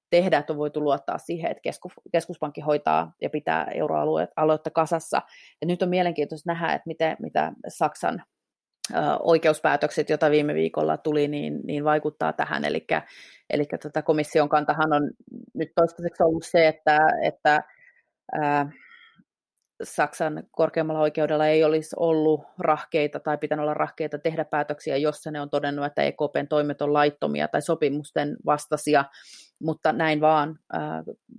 tehdä, 0.10 0.38
että 0.38 0.54
on 0.54 0.60
voitu 0.60 0.82
luottaa 0.82 1.18
siihen, 1.18 1.52
että 1.52 1.62
keskus, 1.62 1.94
keskuspankki 2.12 2.62
hoitaa 2.62 3.14
ja 3.22 3.30
pitää 3.30 3.68
euroaluetta 3.74 4.72
kasassa. 4.74 5.22
Ja 5.62 5.68
nyt 5.68 5.82
on 5.82 5.90
mielenkiintoista 5.90 6.52
nähdä, 6.52 6.74
että 6.74 6.88
miten, 6.88 7.18
mitä 7.20 7.52
Saksan 7.68 8.24
oikeuspäätökset, 9.20 10.10
joita 10.10 10.32
viime 10.32 10.54
viikolla 10.54 10.98
tuli, 10.98 11.28
niin, 11.28 11.60
niin 11.64 11.84
vaikuttaa 11.84 12.34
tähän. 12.34 12.66
Eli, 12.66 12.88
eli 13.50 13.66
tota 13.84 14.02
komission 14.02 14.50
kantahan 14.50 14.94
on 14.94 15.12
nyt 15.54 15.72
toistaiseksi 15.76 16.24
ollut 16.24 16.46
se, 16.46 16.68
että, 16.68 16.98
että 17.24 17.64
ää, 18.32 18.72
Saksan 19.84 20.44
korkeammalla 20.52 21.02
oikeudella 21.02 21.48
ei 21.48 21.64
olisi 21.64 21.96
ollut 22.00 22.42
rahkeita 22.60 23.20
tai 23.20 23.38
pitänyt 23.38 23.64
olla 23.64 23.74
rahkeita 23.74 24.20
tehdä 24.20 24.46
päätöksiä, 24.46 24.98
jossa 24.98 25.32
ne 25.32 25.42
on 25.42 25.50
todennut, 25.50 25.86
että 25.86 26.04
EKPn 26.04 26.48
toimet 26.50 26.82
on 26.82 26.94
laittomia 26.94 27.48
tai 27.48 27.62
sopimusten 27.62 28.38
vastaisia, 28.46 29.06
mutta 29.64 29.94
näin 29.94 30.22
vaan 30.22 30.60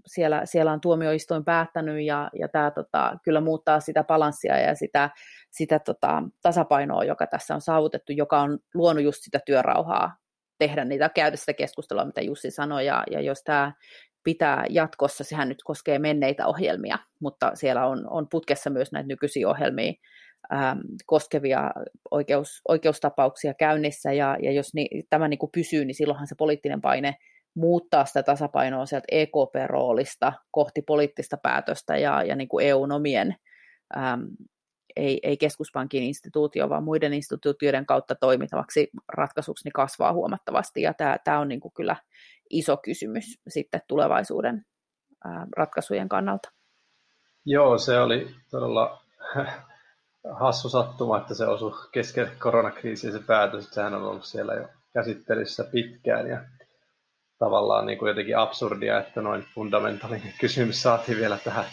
siellä, 0.06 0.42
siellä 0.44 0.72
on 0.72 0.80
tuomioistuin 0.80 1.44
päättänyt 1.44 2.04
ja, 2.04 2.30
ja 2.38 2.48
tämä 2.48 2.70
tota, 2.70 3.18
kyllä 3.22 3.40
muuttaa 3.40 3.80
sitä 3.80 4.04
balanssia 4.04 4.58
ja 4.58 4.74
sitä, 4.74 5.10
sitä 5.50 5.78
tota, 5.78 6.22
tasapainoa, 6.42 7.04
joka 7.04 7.26
tässä 7.26 7.54
on 7.54 7.60
saavutettu, 7.60 8.12
joka 8.12 8.40
on 8.40 8.58
luonut 8.74 9.04
just 9.04 9.22
sitä 9.22 9.40
työrauhaa 9.46 10.16
tehdä 10.58 10.84
niitä, 10.84 11.08
käydä 11.08 11.36
sitä 11.36 11.52
keskustelua, 11.52 12.04
mitä 12.04 12.20
Jussi 12.20 12.50
sanoi, 12.50 12.86
ja, 12.86 13.04
ja 13.10 13.20
jos 13.20 13.42
tämä 13.44 13.72
pitää 14.28 14.64
jatkossa, 14.70 15.24
sehän 15.24 15.48
nyt 15.48 15.62
koskee 15.64 15.98
menneitä 15.98 16.46
ohjelmia, 16.46 16.98
mutta 17.20 17.50
siellä 17.54 17.86
on, 17.86 18.10
on 18.10 18.26
putkessa 18.30 18.70
myös 18.70 18.92
näitä 18.92 19.08
nykyisiä 19.08 19.48
ohjelmia 19.48 19.92
ähm, 20.52 20.78
koskevia 21.06 21.70
oikeus, 22.10 22.60
oikeustapauksia 22.68 23.54
käynnissä, 23.54 24.12
ja, 24.12 24.36
ja 24.42 24.52
jos 24.52 24.74
ni, 24.74 24.88
tämä 25.10 25.28
niin 25.28 25.38
kuin 25.38 25.52
pysyy, 25.52 25.84
niin 25.84 25.94
silloinhan 25.94 26.26
se 26.26 26.34
poliittinen 26.34 26.80
paine 26.80 27.14
muuttaa 27.54 28.04
sitä 28.04 28.22
tasapainoa 28.22 28.86
sieltä 28.86 29.06
EKP-roolista 29.10 30.32
kohti 30.50 30.82
poliittista 30.82 31.36
päätöstä 31.36 31.96
ja, 31.96 32.22
ja 32.22 32.36
niin 32.36 32.48
kuin 32.48 32.66
EUn 32.66 32.92
omien, 32.92 33.36
ähm, 33.96 34.20
ei, 34.96 35.20
ei 35.22 35.36
keskuspankin 35.36 36.02
instituutio, 36.02 36.68
vaan 36.68 36.84
muiden 36.84 37.14
instituutioiden 37.14 37.86
kautta 37.86 38.14
toimitavaksi 38.14 38.90
ratkaisuksi 39.08 39.64
niin 39.64 39.72
kasvaa 39.72 40.12
huomattavasti, 40.12 40.82
ja 40.82 40.94
tämä, 40.94 41.16
tämä 41.24 41.38
on 41.38 41.48
niin 41.48 41.60
kuin 41.60 41.72
kyllä 41.74 41.96
iso 42.50 42.76
kysymys 42.76 43.40
sitten 43.48 43.80
tulevaisuuden 43.88 44.66
ratkaisujen 45.56 46.08
kannalta. 46.08 46.52
Joo, 47.44 47.78
se 47.78 48.00
oli 48.00 48.34
todella 48.50 49.02
hassu 50.40 50.68
sattuma, 50.68 51.18
että 51.18 51.34
se 51.34 51.46
osui 51.46 51.72
kesken 51.92 52.30
koronakriisiä 52.38 53.12
se 53.12 53.20
päätös. 53.26 53.70
Sehän 53.70 53.94
on 53.94 54.02
ollut 54.02 54.24
siellä 54.24 54.54
jo 54.54 54.68
käsittelyssä 54.94 55.64
pitkään 55.72 56.28
ja 56.28 56.44
tavallaan 57.38 57.86
niin 57.86 57.98
kuin 57.98 58.08
jotenkin 58.08 58.38
absurdia, 58.38 58.98
että 58.98 59.22
noin 59.22 59.44
fundamentaalinen 59.54 60.34
kysymys 60.40 60.82
saatiin 60.82 61.18
vielä 61.18 61.38
tähän 61.44 61.64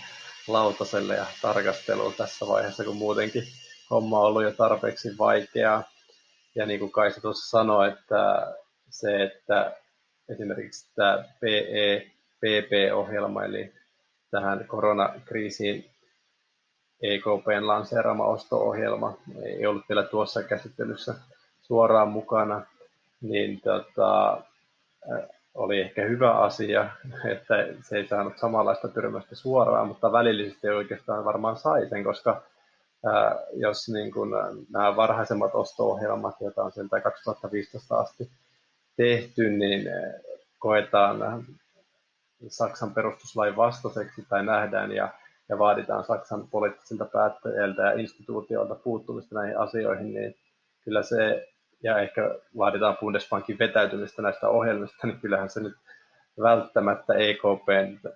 lautaselle 0.48 1.16
ja 1.16 1.26
tarkasteluun 1.42 2.14
tässä 2.14 2.48
vaiheessa, 2.48 2.84
kun 2.84 2.96
muutenkin 2.96 3.44
homma 3.90 4.20
on 4.20 4.26
ollut 4.26 4.44
jo 4.44 4.52
tarpeeksi 4.52 5.18
vaikeaa. 5.18 5.84
Ja 6.56 6.66
niin 6.66 6.80
kuin 6.80 6.92
Kaisa 6.92 7.22
tuossa 7.22 7.50
sanoi, 7.50 7.88
että 7.88 8.54
se, 8.90 9.24
että 9.24 9.78
esimerkiksi 10.30 10.96
tämä 10.96 11.24
PE, 11.40 12.08
PP-ohjelma, 12.40 13.44
eli 13.44 13.74
tähän 14.32 14.66
koronakriisiin 14.68 15.86
EKPn 17.02 17.68
lanseerama 17.68 18.26
osto-ohjelma 18.26 19.18
ei 19.44 19.66
ollut 19.66 19.90
vielä 19.90 20.04
tuossa 20.04 20.44
käsittelyssä 20.44 21.16
suoraan 21.62 22.08
mukana, 22.08 22.62
niin 23.22 23.62
tota, 23.62 24.42
oli 25.56 25.80
ehkä 25.82 26.04
hyvä 26.04 26.32
asia, 26.32 26.90
että 27.32 27.68
se 27.82 27.98
ei 27.98 28.08
saanut 28.08 28.38
samanlaista 28.38 28.88
tyrmästä 28.88 29.36
suoraan, 29.36 29.88
mutta 29.88 30.12
välillisesti 30.12 30.70
oikeastaan 30.70 31.26
varmaan 31.26 31.58
sai 31.58 31.90
sen, 31.90 32.04
koska 32.04 32.42
ää, 33.06 33.36
jos 33.54 33.90
niin 33.90 34.12
kun, 34.12 34.32
nämä 34.74 34.96
varhaisemmat 34.96 35.56
osto-ohjelmat, 35.56 36.36
joita 36.42 36.64
on 36.64 36.72
sieltä 36.72 37.02
2015 37.02 37.98
asti 37.98 38.30
tehty, 38.98 39.50
niin 39.50 39.82
koetaan 40.60 41.46
Saksan 42.48 42.94
perustuslain 42.94 43.56
vastaiseksi 43.56 44.26
tai 44.30 44.46
nähdään 44.46 44.92
ja, 44.92 45.10
ja 45.50 45.60
vaaditaan 45.60 46.04
Saksan 46.04 46.48
poliittisilta 46.48 47.06
päättäjiltä 47.06 47.82
ja 47.82 48.00
instituutioilta 48.00 48.76
puuttumista 48.76 49.36
näihin 49.36 49.60
asioihin, 49.60 50.14
niin 50.14 50.36
kyllä 50.84 51.04
se 51.04 51.48
ja 51.84 52.00
ehkä 52.00 52.36
vaaditaan 52.58 52.98
Bundesbankin 52.98 53.60
vetäytymistä 53.60 54.22
näistä 54.22 54.50
ohjelmista, 54.50 55.08
niin 55.08 55.20
kyllähän 55.20 55.50
se 55.50 55.60
nyt 55.60 55.76
välttämättä 56.42 57.14
EKPn 57.14 58.10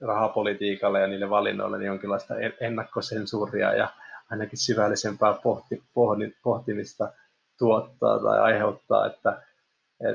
rahapolitiikalle 0.00 1.00
ja 1.00 1.06
niille 1.06 1.30
valinnoille 1.30 1.78
niin 1.78 1.86
jonkinlaista 1.86 2.34
ennakkosensuuria 2.60 3.74
ja 3.74 3.88
ainakin 4.30 4.58
syvällisempää 4.58 5.34
pohti, 5.42 5.82
pohti, 5.94 6.36
pohtimista 6.42 7.12
tuottaa 7.58 8.18
tai 8.18 8.40
aiheuttaa, 8.40 9.06
että 9.06 9.42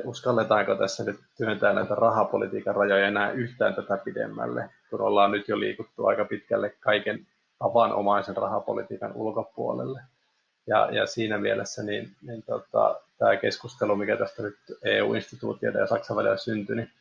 uskalletaanko 0.04 0.76
tässä 0.76 1.04
nyt 1.04 1.20
työntää 1.38 1.74
näitä 1.74 1.96
rahapolitiikan 1.96 2.76
rajoja 2.76 3.08
enää 3.08 3.32
yhtään 3.32 3.76
tätä 3.76 3.98
pidemmälle, 3.98 4.70
kun 4.90 5.02
ollaan 5.02 5.32
nyt 5.32 5.48
jo 5.48 5.60
liikuttu 5.60 6.06
aika 6.06 6.26
pitkälle 6.26 6.70
kaiken 6.80 7.28
tavanomaisen 7.60 8.38
rahapolitiikan 8.38 9.12
ulkopuolelle. 9.14 10.02
Ja, 10.68 10.90
ja 10.92 11.06
siinä 11.06 11.38
mielessä 11.38 11.84
niin, 11.84 12.12
niin 12.22 12.44
tota, 12.44 13.00
tämä 13.18 13.36
keskustelu, 13.36 13.96
mikä 13.96 14.18
tästä 14.18 14.44
nyt 14.44 14.58
EU-instituutioiden 14.84 15.80
ja 15.80 15.88
Saksan 15.88 16.18
välillä 16.18 16.38
syntyi, 16.38 16.76
niin 16.76 16.92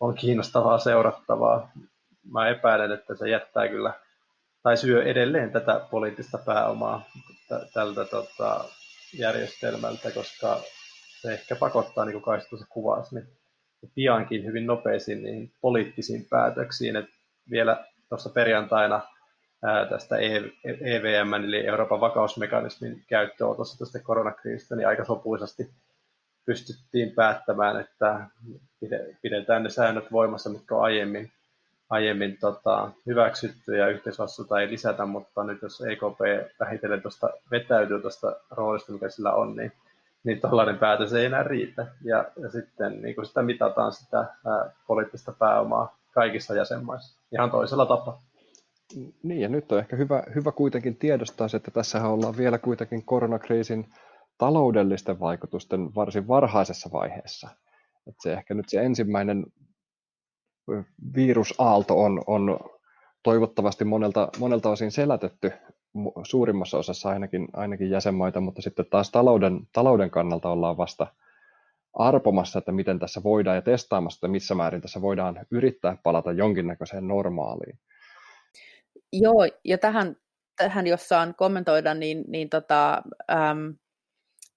on 0.00 0.14
kiinnostavaa 0.14 0.78
seurattavaa. 0.78 1.70
Mä 2.32 2.48
epäilen, 2.48 2.92
että 2.92 3.14
se 3.14 3.28
jättää 3.28 3.68
kyllä, 3.68 3.92
tai 4.62 4.76
syö 4.76 5.02
edelleen 5.02 5.52
tätä 5.52 5.80
poliittista 5.90 6.38
pääomaa 6.38 7.04
tältä 7.74 8.04
tota, 8.04 8.64
järjestelmältä, 9.18 10.10
koska 10.10 10.60
se 11.20 11.32
ehkä 11.32 11.56
pakottaa, 11.56 12.04
niin 12.04 12.12
kuin 12.12 12.22
Kaisto 12.22 12.56
se 12.56 12.64
kuvasi, 12.68 13.14
niin 13.14 13.26
piankin 13.94 14.44
hyvin 14.44 14.66
nopeisiin 14.66 15.22
niihin 15.22 15.52
poliittisiin 15.60 16.26
päätöksiin. 16.30 16.96
Et 16.96 17.06
vielä 17.50 17.84
tuossa 18.08 18.30
perjantaina 18.30 19.00
tästä 19.88 20.16
EVM, 20.80 21.34
e 21.34 21.36
eli 21.36 21.66
Euroopan 21.66 22.00
vakausmekanismin 22.00 23.04
käyttöönotossa 23.08 23.78
tästä 23.78 23.98
koronakriisistä, 23.98 24.76
niin 24.76 24.88
aika 24.88 25.04
sopuisasti 25.04 25.70
pystyttiin 26.46 27.12
päättämään, 27.12 27.80
että 27.80 28.26
pidetään 29.22 29.62
ne 29.62 29.70
säännöt 29.70 30.12
voimassa, 30.12 30.50
mitkä 30.50 30.74
on 30.74 30.82
aiemmin, 30.82 31.32
aiemmin 31.90 32.38
tota, 32.38 32.90
hyväksytty 33.06 33.76
ja 33.76 33.88
yhteisvastuuta 33.88 34.60
ei 34.60 34.68
lisätä, 34.68 35.06
mutta 35.06 35.44
nyt 35.44 35.62
jos 35.62 35.80
EKP 35.80 36.20
vähitellen 36.60 37.02
tuosta 37.02 37.30
vetäytyy 37.50 38.00
tuosta 38.00 38.36
roolista, 38.50 38.92
mikä 38.92 39.08
sillä 39.08 39.32
on, 39.32 39.56
niin, 39.56 39.72
niin 40.24 40.40
tällainen 40.40 40.78
päätös 40.78 41.12
ei 41.12 41.24
enää 41.24 41.42
riitä. 41.42 41.86
Ja, 42.04 42.30
ja 42.42 42.50
sitten 42.50 43.02
niin 43.02 43.14
kun 43.14 43.26
sitä 43.26 43.42
mitataan 43.42 43.92
sitä 43.92 44.18
ää, 44.18 44.72
poliittista 44.86 45.32
pääomaa 45.32 45.98
kaikissa 46.14 46.54
jäsenmaissa 46.54 47.20
ihan 47.32 47.50
toisella 47.50 47.86
tapaa. 47.86 48.22
Niin, 49.22 49.40
ja 49.40 49.48
nyt 49.48 49.72
on 49.72 49.78
ehkä 49.78 49.96
hyvä, 49.96 50.22
hyvä 50.34 50.52
kuitenkin 50.52 50.96
tiedostaa 50.96 51.48
se, 51.48 51.56
että 51.56 51.70
tässä 51.70 52.08
ollaan 52.08 52.36
vielä 52.36 52.58
kuitenkin 52.58 53.04
koronakriisin 53.04 53.86
taloudellisten 54.38 55.20
vaikutusten 55.20 55.94
varsin 55.94 56.28
varhaisessa 56.28 56.90
vaiheessa. 56.92 57.48
Että 58.06 58.22
se 58.22 58.32
ehkä 58.32 58.54
nyt 58.54 58.68
se 58.68 58.80
ensimmäinen 58.80 59.46
virusaalto 61.14 62.02
on, 62.02 62.22
on 62.26 62.58
toivottavasti 63.22 63.84
monelta, 63.84 64.28
monelta 64.38 64.70
osin 64.70 64.92
selätetty 64.92 65.52
suurimmassa 66.22 66.78
osassa 66.78 67.08
ainakin, 67.08 67.48
ainakin 67.52 67.90
jäsenmaita, 67.90 68.40
mutta 68.40 68.62
sitten 68.62 68.86
taas 68.90 69.10
talouden, 69.10 69.60
talouden 69.72 70.10
kannalta 70.10 70.48
ollaan 70.48 70.76
vasta 70.76 71.06
arpomassa, 71.92 72.58
että 72.58 72.72
miten 72.72 72.98
tässä 72.98 73.22
voidaan 73.22 73.56
ja 73.56 73.62
testaamassa, 73.62 74.16
että 74.16 74.28
missä 74.28 74.54
määrin 74.54 74.80
tässä 74.80 75.00
voidaan 75.00 75.46
yrittää 75.50 75.96
palata 76.02 76.32
jonkinnäköiseen 76.32 77.08
normaaliin. 77.08 77.78
Joo, 79.12 79.48
ja 79.64 79.78
tähän, 79.78 80.16
tähän 80.56 80.86
jos 80.86 81.08
saan 81.08 81.34
kommentoida, 81.34 81.94
niin, 81.94 82.24
niin 82.28 82.50
tota, 82.50 83.02
äm, 83.30 83.74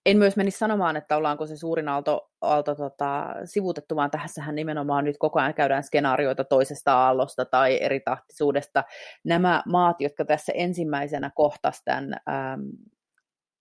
en 0.06 0.18
myös 0.18 0.36
menisi 0.36 0.58
sanomaan, 0.58 0.97
että 0.97 1.18
ollaanko 1.18 1.45
se 1.47 1.58
suurin 1.58 1.89
aalto, 1.89 2.30
aalto 2.41 2.76
tota, 2.76 3.36
sivutettu, 3.45 3.95
vaan 3.95 4.12
tässähän 4.12 4.56
nimenomaan 4.56 5.04
nyt 5.04 5.18
koko 5.20 5.39
ajan 5.39 5.54
käydään 5.54 5.84
skenaarioita 5.84 6.43
toisesta 6.43 6.93
aallosta 6.93 7.45
tai 7.45 7.82
eri 7.82 7.99
tahtisuudesta. 7.99 8.84
Nämä 9.24 9.64
maat, 9.66 10.01
jotka 10.01 10.26
tässä 10.26 10.51
ensimmäisenä 10.56 11.32
kohtasivat 11.36 11.86
tämän 11.86 12.14
äm, 12.14 12.62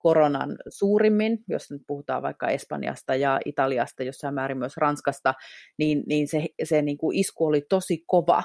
koronan 0.03 0.57
suurimmin, 0.69 1.39
jos 1.49 1.71
nyt 1.71 1.83
puhutaan 1.87 2.23
vaikka 2.23 2.49
Espanjasta 2.49 3.15
ja 3.15 3.41
Italiasta, 3.45 4.03
jossain 4.03 4.35
määrin 4.35 4.59
myös 4.59 4.77
Ranskasta, 4.77 5.35
niin, 5.79 6.03
niin 6.07 6.29
se, 6.29 6.47
se 6.65 6.83
niin 6.83 6.99
kuin 6.99 7.19
isku 7.19 7.47
oli 7.47 7.63
tosi 7.69 8.05
kova 8.07 8.43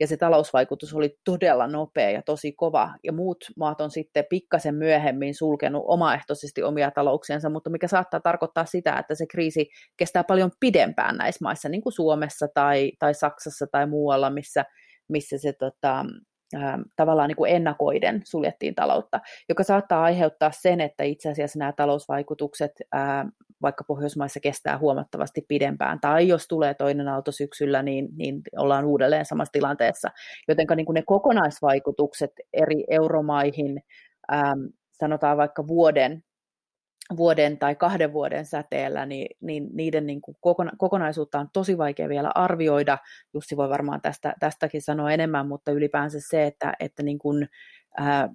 ja 0.00 0.06
se 0.06 0.16
talousvaikutus 0.16 0.94
oli 0.94 1.16
todella 1.24 1.66
nopea 1.66 2.10
ja 2.10 2.22
tosi 2.22 2.52
kova. 2.52 2.94
Ja 3.04 3.12
muut 3.12 3.44
maat 3.56 3.80
on 3.80 3.90
sitten 3.90 4.24
pikkasen 4.30 4.74
myöhemmin 4.74 5.34
sulkenut 5.34 5.84
omaehtoisesti 5.86 6.62
omia 6.62 6.90
talouksiensa, 6.90 7.50
mutta 7.50 7.70
mikä 7.70 7.88
saattaa 7.88 8.20
tarkoittaa 8.20 8.64
sitä, 8.64 8.98
että 8.98 9.14
se 9.14 9.26
kriisi 9.26 9.70
kestää 9.96 10.24
paljon 10.24 10.50
pidempään 10.60 11.16
näissä 11.16 11.44
maissa, 11.44 11.68
niin 11.68 11.82
kuin 11.82 11.92
Suomessa 11.92 12.46
tai, 12.54 12.92
tai 12.98 13.14
Saksassa 13.14 13.66
tai 13.72 13.86
muualla, 13.86 14.30
missä, 14.30 14.64
missä 15.08 15.38
se 15.38 15.52
tota, 15.52 16.04
tavallaan 16.96 17.28
niin 17.28 17.36
kuin 17.36 17.52
ennakoiden 17.52 18.22
suljettiin 18.24 18.74
taloutta, 18.74 19.20
joka 19.48 19.62
saattaa 19.62 20.02
aiheuttaa 20.02 20.50
sen, 20.52 20.80
että 20.80 21.04
itse 21.04 21.30
asiassa 21.30 21.58
nämä 21.58 21.72
talousvaikutukset 21.72 22.72
vaikka 23.62 23.84
Pohjoismaissa 23.84 24.40
kestää 24.40 24.78
huomattavasti 24.78 25.44
pidempään, 25.48 26.00
tai 26.00 26.28
jos 26.28 26.48
tulee 26.48 26.74
toinen 26.74 27.08
aalto 27.08 27.32
syksyllä, 27.32 27.82
niin, 27.82 28.08
niin 28.16 28.40
ollaan 28.56 28.84
uudelleen 28.84 29.24
samassa 29.24 29.52
tilanteessa. 29.52 30.08
Joten 30.48 30.66
niin 30.76 30.86
ne 30.94 31.02
kokonaisvaikutukset 31.06 32.32
eri 32.52 32.84
euromaihin, 32.90 33.82
sanotaan 34.92 35.36
vaikka 35.36 35.66
vuoden 35.66 36.22
vuoden 37.16 37.58
tai 37.58 37.74
kahden 37.74 38.12
vuoden 38.12 38.46
säteellä, 38.46 39.06
niin, 39.06 39.36
niin 39.40 39.68
niiden 39.72 40.06
niin 40.06 40.20
kuin 40.20 40.36
kokona- 40.40 40.76
kokonaisuutta 40.78 41.38
on 41.38 41.48
tosi 41.52 41.78
vaikea 41.78 42.08
vielä 42.08 42.30
arvioida. 42.34 42.98
Jussi 43.34 43.56
voi 43.56 43.68
varmaan 43.68 44.00
tästä, 44.00 44.34
tästäkin 44.40 44.82
sanoa 44.82 45.12
enemmän, 45.12 45.48
mutta 45.48 45.70
ylipäänsä 45.72 46.18
se, 46.20 46.46
että, 46.46 46.72
että 46.80 47.02
niin 47.02 47.18
kuin, 47.18 47.48
ää, 47.96 48.28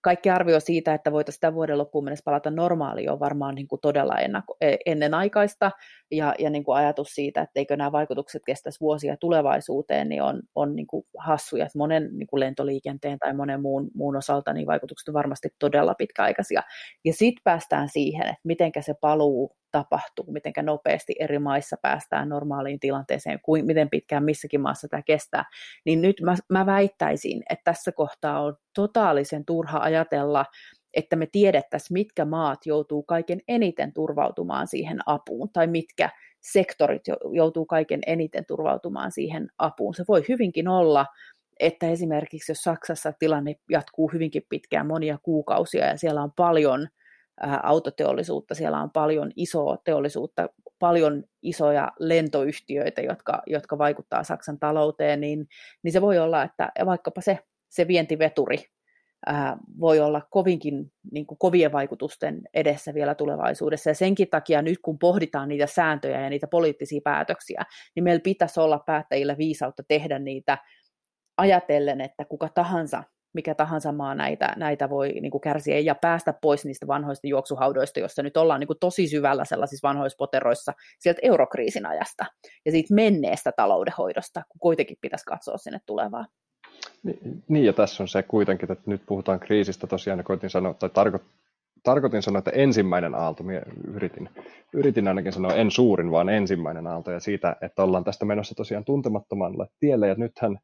kaikki 0.00 0.30
arvio 0.30 0.60
siitä, 0.60 0.94
että 0.94 1.12
voitaisiin 1.12 1.36
sitä 1.36 1.54
vuoden 1.54 1.78
loppuun 1.78 2.04
mennessä 2.04 2.24
palata 2.24 2.50
normaaliin, 2.50 3.10
on 3.10 3.20
varmaan 3.20 3.54
niin 3.54 3.68
kuin 3.68 3.80
todella 3.80 4.18
ennako, 4.18 4.56
e, 4.60 4.76
ennenaikaista, 4.86 5.70
ja, 6.10 6.34
ja 6.38 6.50
niin 6.50 6.64
kuin 6.64 6.76
ajatus 6.76 7.08
siitä, 7.08 7.40
että 7.40 7.60
eikö 7.60 7.76
nämä 7.76 7.92
vaikutukset 7.92 8.42
kestäisi 8.46 8.80
vuosia 8.80 9.16
tulevaisuuteen, 9.16 10.08
niin 10.08 10.22
on, 10.22 10.42
on 10.54 10.76
niin 10.76 10.86
kuin 10.86 11.06
hassuja. 11.18 11.66
Monen 11.76 12.08
niin 12.12 12.26
kuin 12.26 12.40
lentoliikenteen 12.40 13.18
tai 13.18 13.34
monen 13.34 13.62
muun, 13.62 13.90
muun 13.94 14.16
osalta 14.16 14.52
niin 14.52 14.66
vaikutukset 14.66 15.08
on 15.08 15.14
varmasti 15.14 15.48
todella 15.58 15.94
pitkäaikaisia. 15.94 16.62
Ja 17.04 17.12
sitten 17.12 17.42
päästään 17.44 17.88
siihen, 17.88 18.26
että 18.26 18.40
miten 18.44 18.72
se 18.80 18.94
paluu 19.00 19.56
tapahtuu, 19.76 20.32
miten 20.32 20.52
nopeasti 20.62 21.14
eri 21.18 21.38
maissa 21.38 21.76
päästään 21.82 22.28
normaaliin 22.28 22.80
tilanteeseen, 22.80 23.40
kuin, 23.42 23.66
miten 23.66 23.90
pitkään 23.90 24.24
missäkin 24.24 24.60
maassa 24.60 24.88
tämä 24.88 25.02
kestää, 25.02 25.44
niin 25.84 26.02
nyt 26.02 26.20
mä, 26.20 26.36
mä 26.50 26.66
väittäisin, 26.66 27.42
että 27.50 27.64
tässä 27.64 27.92
kohtaa 27.92 28.40
on 28.40 28.56
totaalisen 28.74 29.44
turha 29.44 29.78
ajatella, 29.78 30.44
että 30.94 31.16
me 31.16 31.26
tiedettäisiin, 31.32 31.92
mitkä 31.92 32.24
maat 32.24 32.66
joutuu 32.66 33.02
kaiken 33.02 33.40
eniten 33.48 33.92
turvautumaan 33.92 34.66
siihen 34.66 34.98
apuun, 35.06 35.48
tai 35.52 35.66
mitkä 35.66 36.10
sektorit 36.40 37.02
joutuu 37.32 37.66
kaiken 37.66 38.00
eniten 38.06 38.44
turvautumaan 38.46 39.12
siihen 39.12 39.48
apuun. 39.58 39.94
Se 39.94 40.04
voi 40.08 40.24
hyvinkin 40.28 40.68
olla, 40.68 41.06
että 41.60 41.88
esimerkiksi 41.88 42.52
jos 42.52 42.58
Saksassa 42.58 43.12
tilanne 43.18 43.54
jatkuu 43.70 44.10
hyvinkin 44.12 44.42
pitkään, 44.48 44.86
monia 44.86 45.18
kuukausia, 45.22 45.86
ja 45.86 45.96
siellä 45.96 46.22
on 46.22 46.32
paljon 46.36 46.88
autoteollisuutta, 47.62 48.54
siellä 48.54 48.82
on 48.82 48.90
paljon 48.90 49.30
isoa 49.36 49.76
teollisuutta, 49.84 50.48
paljon 50.78 51.24
isoja 51.42 51.92
lentoyhtiöitä, 51.98 53.00
jotka, 53.00 53.42
jotka 53.46 53.78
vaikuttaa 53.78 54.24
Saksan 54.24 54.58
talouteen, 54.58 55.20
niin, 55.20 55.46
niin 55.82 55.92
se 55.92 56.00
voi 56.00 56.18
olla, 56.18 56.42
että 56.42 56.72
vaikkapa 56.86 57.20
se, 57.20 57.38
se 57.68 57.88
vientiveturi 57.88 58.64
ää, 59.26 59.56
voi 59.80 60.00
olla 60.00 60.22
kovinkin 60.30 60.92
niin 61.12 61.26
kuin 61.26 61.38
kovien 61.38 61.72
vaikutusten 61.72 62.42
edessä 62.54 62.94
vielä 62.94 63.14
tulevaisuudessa. 63.14 63.90
Ja 63.90 63.94
senkin 63.94 64.28
takia 64.28 64.62
nyt, 64.62 64.78
kun 64.82 64.98
pohditaan 64.98 65.48
niitä 65.48 65.66
sääntöjä 65.66 66.20
ja 66.20 66.30
niitä 66.30 66.46
poliittisia 66.46 67.00
päätöksiä, 67.04 67.64
niin 67.94 68.04
meillä 68.04 68.22
pitäisi 68.22 68.60
olla 68.60 68.78
päättäjillä 68.86 69.38
viisautta 69.38 69.82
tehdä 69.88 70.18
niitä 70.18 70.58
ajatellen, 71.36 72.00
että 72.00 72.24
kuka 72.24 72.48
tahansa 72.48 73.02
mikä 73.36 73.54
tahansa 73.54 73.92
maa 73.92 74.14
näitä, 74.14 74.52
näitä 74.56 74.90
voi 74.90 75.08
niin 75.08 75.30
kuin 75.30 75.40
kärsiä 75.40 75.78
ja 75.78 75.94
päästä 75.94 76.34
pois 76.42 76.64
niistä 76.64 76.86
vanhoista 76.86 77.26
juoksuhaudoista, 77.26 78.00
joissa 78.00 78.22
nyt 78.22 78.36
ollaan 78.36 78.60
niin 78.60 78.66
kuin 78.66 78.78
tosi 78.80 79.08
syvällä 79.08 79.44
sellaisissa 79.44 79.88
vanhoissa 79.88 80.16
poteroissa 80.16 80.72
sieltä 80.98 81.20
eurokriisin 81.22 81.86
ajasta 81.86 82.24
ja 82.64 82.72
siitä 82.72 82.94
menneestä 82.94 83.52
taloudenhoidosta, 83.56 84.42
kun 84.48 84.58
kuitenkin 84.60 84.96
pitäisi 85.00 85.24
katsoa 85.24 85.56
sinne 85.56 85.80
tulevaa. 85.86 86.26
Niin, 87.02 87.42
niin, 87.48 87.64
ja 87.64 87.72
tässä 87.72 88.02
on 88.02 88.08
se 88.08 88.22
kuitenkin, 88.22 88.72
että 88.72 88.90
nyt 88.90 89.02
puhutaan 89.06 89.40
kriisistä. 89.40 89.86
Tosiaan, 89.86 90.24
koitin 90.24 90.50
sanoa, 90.50 90.74
tai 90.74 90.90
tarko, 90.90 91.18
tarkoitin 91.82 92.22
sanoa, 92.22 92.38
että 92.38 92.50
ensimmäinen 92.50 93.14
aalto, 93.14 93.42
minä 93.42 93.62
yritin, 93.94 94.28
yritin 94.72 95.08
ainakin 95.08 95.32
sanoa, 95.32 95.54
en 95.54 95.70
suurin, 95.70 96.10
vaan 96.10 96.28
ensimmäinen 96.28 96.86
aalto, 96.86 97.10
ja 97.10 97.20
siitä, 97.20 97.56
että 97.60 97.82
ollaan 97.82 98.04
tästä 98.04 98.24
menossa 98.24 98.54
tosiaan 98.54 98.84
tuntemattomalle 98.84 99.66
tielle, 99.80 100.08
ja 100.08 100.14
nythän 100.14 100.58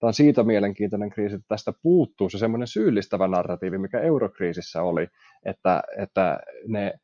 tämä 0.00 0.08
on 0.08 0.14
siitä 0.14 0.42
mielenkiintoinen 0.42 1.10
kriisi, 1.10 1.34
että 1.34 1.48
tästä 1.48 1.72
puuttuu 1.82 2.28
se 2.28 2.38
semmoinen 2.38 2.68
syyllistävä 2.68 3.28
narratiivi, 3.28 3.78
mikä 3.78 4.00
eurokriisissä 4.00 4.82
oli, 4.82 5.08
että, 5.44 5.82
että 5.98 6.40
ne 6.68 6.94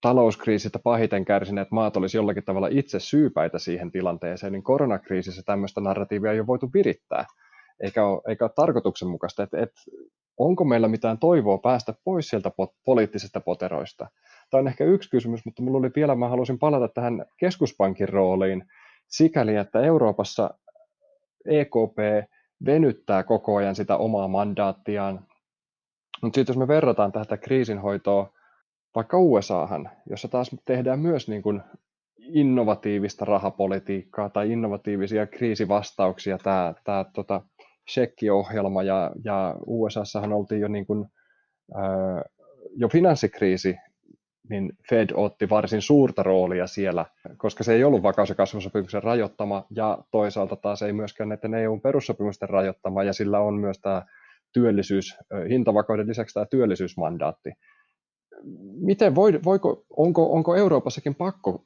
talouskriisistä 0.00 0.78
pahiten 0.78 1.24
kärsineet 1.24 1.70
maat 1.70 1.96
olisi 1.96 2.16
jollakin 2.16 2.44
tavalla 2.44 2.68
itse 2.70 3.00
syypäitä 3.00 3.58
siihen 3.58 3.90
tilanteeseen, 3.90 4.52
niin 4.52 4.62
koronakriisissä 4.62 5.42
tämmöistä 5.46 5.80
narratiivia 5.80 6.32
ei 6.32 6.40
ole 6.40 6.46
voitu 6.46 6.70
virittää, 6.74 7.24
eikä 7.80 8.06
ole, 8.06 8.20
eikä 8.28 8.44
ole 8.44 8.52
tarkoituksenmukaista, 8.56 9.42
että, 9.42 9.62
että 9.62 9.80
onko 10.38 10.64
meillä 10.64 10.88
mitään 10.88 11.18
toivoa 11.18 11.58
päästä 11.58 11.94
pois 12.04 12.28
sieltä 12.28 12.50
poliittisista 12.84 13.40
poteroista. 13.40 14.06
Tämä 14.50 14.60
on 14.60 14.68
ehkä 14.68 14.84
yksi 14.84 15.10
kysymys, 15.10 15.44
mutta 15.44 15.62
minulla 15.62 15.78
oli 15.78 15.90
vielä, 15.96 16.14
mä 16.14 16.28
halusin 16.28 16.58
palata 16.58 16.88
tähän 16.88 17.24
keskuspankin 17.36 18.08
rooliin 18.08 18.64
sikäli, 19.08 19.56
että 19.56 19.80
Euroopassa 19.80 20.50
EKP 21.44 21.98
venyttää 22.66 23.22
koko 23.22 23.56
ajan 23.56 23.74
sitä 23.74 23.96
omaa 23.96 24.28
mandaattiaan. 24.28 25.26
Mutta 26.22 26.36
sitten 26.36 26.52
jos 26.52 26.58
me 26.58 26.68
verrataan 26.68 27.12
tätä 27.12 27.36
kriisinhoitoa 27.36 28.32
vaikka 28.94 29.18
USAhan, 29.18 29.90
jossa 30.10 30.28
taas 30.28 30.50
tehdään 30.64 30.98
myös 30.98 31.28
niin 31.28 31.42
kuin 31.42 31.62
innovatiivista 32.18 33.24
rahapolitiikkaa 33.24 34.28
tai 34.28 34.52
innovatiivisia 34.52 35.26
kriisivastauksia, 35.26 36.38
tämä, 36.38 36.74
tämä 36.84 37.04
tota, 37.14 37.42
Shekki-ohjelma 37.90 38.82
ja, 38.82 39.10
ja 39.24 39.54
USAssahan 39.66 40.32
oltiin 40.32 40.60
jo, 40.60 40.68
niin 40.68 40.86
kuin, 40.86 41.06
ää, 41.74 42.22
jo 42.76 42.88
finanssikriisi 42.88 43.76
niin 44.50 44.72
Fed 44.88 45.08
otti 45.14 45.50
varsin 45.50 45.82
suurta 45.82 46.22
roolia 46.22 46.66
siellä, 46.66 47.06
koska 47.36 47.64
se 47.64 47.74
ei 47.74 47.84
ollut 47.84 48.02
vakaus- 48.02 48.28
ja 48.28 48.34
kasvusopimuksen 48.34 49.02
rajoittama, 49.02 49.66
ja 49.76 49.98
toisaalta 50.10 50.56
taas 50.56 50.82
ei 50.82 50.92
myöskään 50.92 51.28
näiden 51.28 51.54
EUn 51.54 51.80
perussopimusten 51.80 52.48
rajoittama, 52.48 53.02
ja 53.02 53.12
sillä 53.12 53.40
on 53.40 53.54
myös 53.54 53.78
tämä 53.78 54.02
työllisyys, 54.52 55.16
hintavakauden 55.48 56.08
lisäksi 56.08 56.34
tämä 56.34 56.46
työllisyysmandaatti. 56.46 57.50
Miten 58.80 59.14
voi, 59.14 59.40
voiko, 59.44 59.84
onko, 59.96 60.32
onko 60.32 60.54
Euroopassakin 60.54 61.14
pakko 61.14 61.64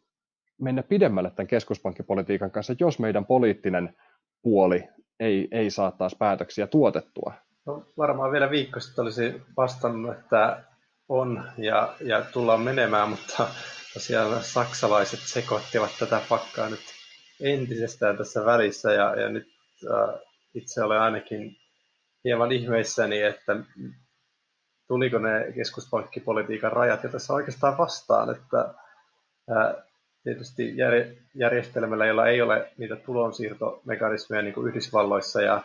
mennä 0.61 0.83
pidemmälle 0.83 1.31
tämän 1.31 1.47
keskuspankkipolitiikan 1.47 2.51
kanssa, 2.51 2.75
jos 2.81 2.99
meidän 2.99 3.27
poliittinen 3.27 3.97
puoli 4.43 4.85
ei, 5.21 5.49
ei 5.51 5.71
saa 5.71 5.91
taas 5.91 6.17
päätöksiä 6.19 6.67
tuotettua? 6.67 7.33
No, 7.67 7.85
varmaan 7.99 8.33
vielä 8.33 8.51
viikko 8.51 8.81
sitten 8.81 9.03
olisi 9.03 9.43
vastannut, 9.57 10.19
että 10.19 10.65
on 11.09 11.51
ja, 11.59 11.95
ja 12.01 12.23
tullaan 12.33 12.61
menemään, 12.61 13.09
mutta 13.09 13.49
tosiaan 13.95 14.43
saksalaiset 14.43 15.21
sekoittivat 15.21 15.91
tätä 15.99 16.21
pakkaa 16.29 16.69
nyt 16.69 16.85
entisestään 17.41 18.17
tässä 18.17 18.45
välissä 18.45 18.93
ja, 18.93 19.21
ja 19.21 19.29
nyt 19.29 19.49
äh, 19.91 20.21
itse 20.55 20.83
olen 20.83 21.01
ainakin 21.01 21.57
hieman 22.25 22.53
ihmeissäni, 22.53 23.23
että 23.23 23.57
tuliko 24.89 25.19
ne 25.19 25.53
keskuspankkipolitiikan 25.55 26.73
rajat 26.73 27.03
ja 27.03 27.09
tässä 27.09 27.33
oikeastaan 27.33 27.79
vastaan, 27.79 28.31
että 28.31 28.75
äh, 29.51 29.85
tietysti 30.23 30.75
järjestelmällä, 31.35 32.07
jolla 32.07 32.27
ei 32.27 32.43
ole 32.43 32.73
niitä 32.79 32.97
tulonsiirtomekanismeja 32.97 34.43
niin 34.43 34.55
kuin 34.55 34.69
Yhdysvalloissa 34.69 35.43
ja, 35.43 35.63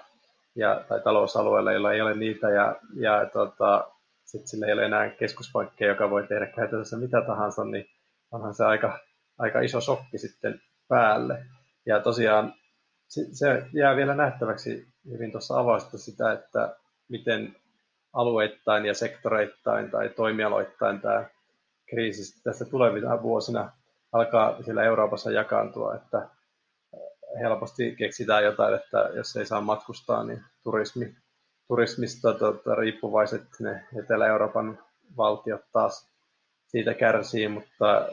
ja, 0.55 0.83
tai 0.89 1.01
talousalueella, 1.01 1.71
jolla 1.71 1.93
ei 1.93 2.01
ole 2.01 2.15
niitä 2.15 2.49
ja, 2.49 2.75
ja 2.95 3.29
tota, 3.33 3.91
sitten 4.31 4.47
sillä 4.47 4.67
ei 4.67 4.73
ole 4.73 4.85
enää 4.85 5.09
keskuspankkia, 5.09 5.87
joka 5.87 6.09
voi 6.09 6.27
tehdä 6.27 6.47
käytännössä 6.47 6.97
mitä 6.97 7.21
tahansa, 7.27 7.65
niin 7.65 7.85
onhan 8.31 8.53
se 8.53 8.65
aika, 8.65 8.99
aika 9.37 9.61
iso 9.61 9.81
sokki 9.81 10.17
sitten 10.17 10.61
päälle. 10.87 11.45
Ja 11.85 11.99
tosiaan 11.99 12.53
se 13.07 13.65
jää 13.73 13.95
vielä 13.95 14.15
nähtäväksi 14.15 14.87
hyvin 15.09 15.31
tuossa 15.31 15.59
avausta 15.59 15.97
sitä, 15.97 16.31
että 16.31 16.75
miten 17.09 17.55
alueittain 18.13 18.85
ja 18.85 18.93
sektoreittain 18.93 19.91
tai 19.91 20.09
toimialoittain 20.09 21.01
tämä 21.01 21.25
kriisi 21.89 22.43
tässä 22.43 22.65
tulevina 22.65 23.21
vuosina 23.21 23.71
alkaa 24.11 24.63
siellä 24.63 24.83
Euroopassa 24.83 25.31
jakaantua, 25.31 25.95
että 25.95 26.29
helposti 27.39 27.95
keksitään 27.95 28.43
jotain, 28.43 28.75
että 28.75 29.09
jos 29.15 29.35
ei 29.35 29.45
saa 29.45 29.61
matkustaa, 29.61 30.23
niin 30.23 30.43
turismi 30.63 31.15
turismista 31.69 32.33
tota, 32.33 32.75
riippuvaiset 32.75 33.43
ne 33.59 33.83
Etelä-Euroopan 33.99 34.79
valtiot 35.17 35.61
taas 35.71 36.09
siitä 36.67 36.93
kärsii, 36.93 37.47
mutta 37.47 38.07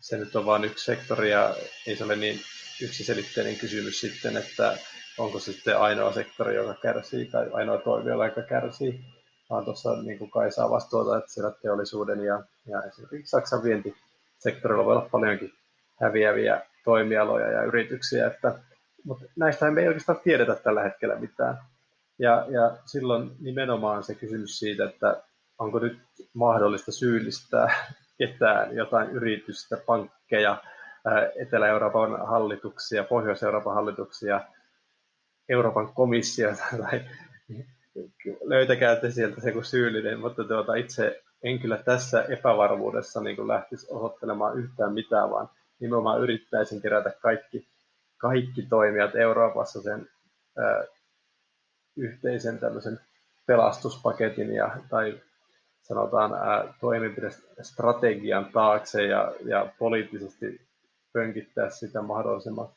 se 0.00 0.18
nyt 0.18 0.36
on 0.36 0.46
vain 0.46 0.64
yksi 0.64 0.84
sektori 0.84 1.30
ja 1.30 1.54
ei 1.86 1.96
se 1.96 2.04
ole 2.04 2.16
niin 2.16 2.40
yksiselitteinen 2.82 3.56
kysymys 3.56 4.00
sitten, 4.00 4.36
että 4.36 4.76
onko 5.18 5.38
se 5.38 5.52
sitten 5.52 5.78
ainoa 5.78 6.12
sektori, 6.12 6.54
joka 6.54 6.74
kärsii 6.74 7.24
tai 7.24 7.50
ainoa 7.52 7.78
toimiala, 7.78 8.26
joka 8.26 8.42
kärsii, 8.42 9.04
vaan 9.50 9.64
tuossa 9.64 10.02
niin 10.02 10.18
kuin 10.18 10.30
Kai 10.30 10.52
saa 10.52 10.70
vastuuta, 10.70 11.18
että 11.18 11.30
siellä 11.30 11.52
teollisuuden 11.62 12.20
ja, 12.24 12.42
ja 12.66 12.82
esimerkiksi 12.82 13.30
Saksan 13.30 13.62
vientisektorilla 13.62 14.84
voi 14.84 14.96
olla 14.96 15.08
paljonkin 15.12 15.52
häviäviä 16.00 16.62
toimialoja 16.84 17.50
ja 17.50 17.62
yrityksiä, 17.62 18.26
että, 18.26 18.58
mutta 19.04 19.24
näistä 19.36 19.70
me 19.70 19.80
ei 19.80 19.88
oikeastaan 19.88 20.20
tiedetä 20.24 20.54
tällä 20.54 20.82
hetkellä 20.82 21.16
mitään. 21.16 21.58
Ja, 22.18 22.46
ja 22.48 22.76
silloin 22.84 23.30
nimenomaan 23.40 24.02
se 24.04 24.14
kysymys 24.14 24.58
siitä, 24.58 24.84
että 24.84 25.22
onko 25.58 25.78
nyt 25.78 25.98
mahdollista 26.34 26.92
syyllistää 26.92 27.68
ketään, 28.18 28.76
jotain 28.76 29.10
yritystä, 29.10 29.76
pankkeja, 29.86 30.62
Etelä-Euroopan 31.36 32.26
hallituksia, 32.26 33.04
Pohjois-Euroopan 33.04 33.74
hallituksia, 33.74 34.40
Euroopan 35.48 35.94
komissiota 35.94 36.64
tai 36.82 37.00
löytäkää 38.44 38.96
te 38.96 39.10
sieltä 39.10 39.40
se 39.40 39.52
kuin 39.52 39.64
syyllinen, 39.64 40.20
mutta 40.20 40.44
tuota, 40.44 40.74
itse 40.74 41.22
en 41.42 41.58
kyllä 41.58 41.76
tässä 41.76 42.22
epävarmuudessa 42.22 43.20
niin 43.20 43.36
kuin 43.36 43.48
lähtisi 43.48 43.86
osoittelemaan 43.90 44.58
yhtään 44.58 44.94
mitään, 44.94 45.30
vaan 45.30 45.50
nimenomaan 45.80 46.20
yrittäisin 46.20 46.82
kerätä 46.82 47.12
kaikki, 47.20 47.68
kaikki 48.16 48.62
toimijat 48.62 49.16
Euroopassa 49.16 49.82
sen 49.82 50.08
yhteisen 51.96 52.58
tämmöisen 52.58 53.00
pelastuspaketin 53.46 54.54
ja, 54.54 54.70
tai 54.90 55.20
sanotaan 55.82 56.34
ää, 56.34 56.74
toimenpidestrategian 56.80 58.52
taakse 58.52 59.02
ja, 59.02 59.32
ja 59.44 59.66
poliittisesti 59.78 60.60
pönkittää 61.12 61.70
sitä 61.70 62.02
mahdollisimman, 62.02 62.68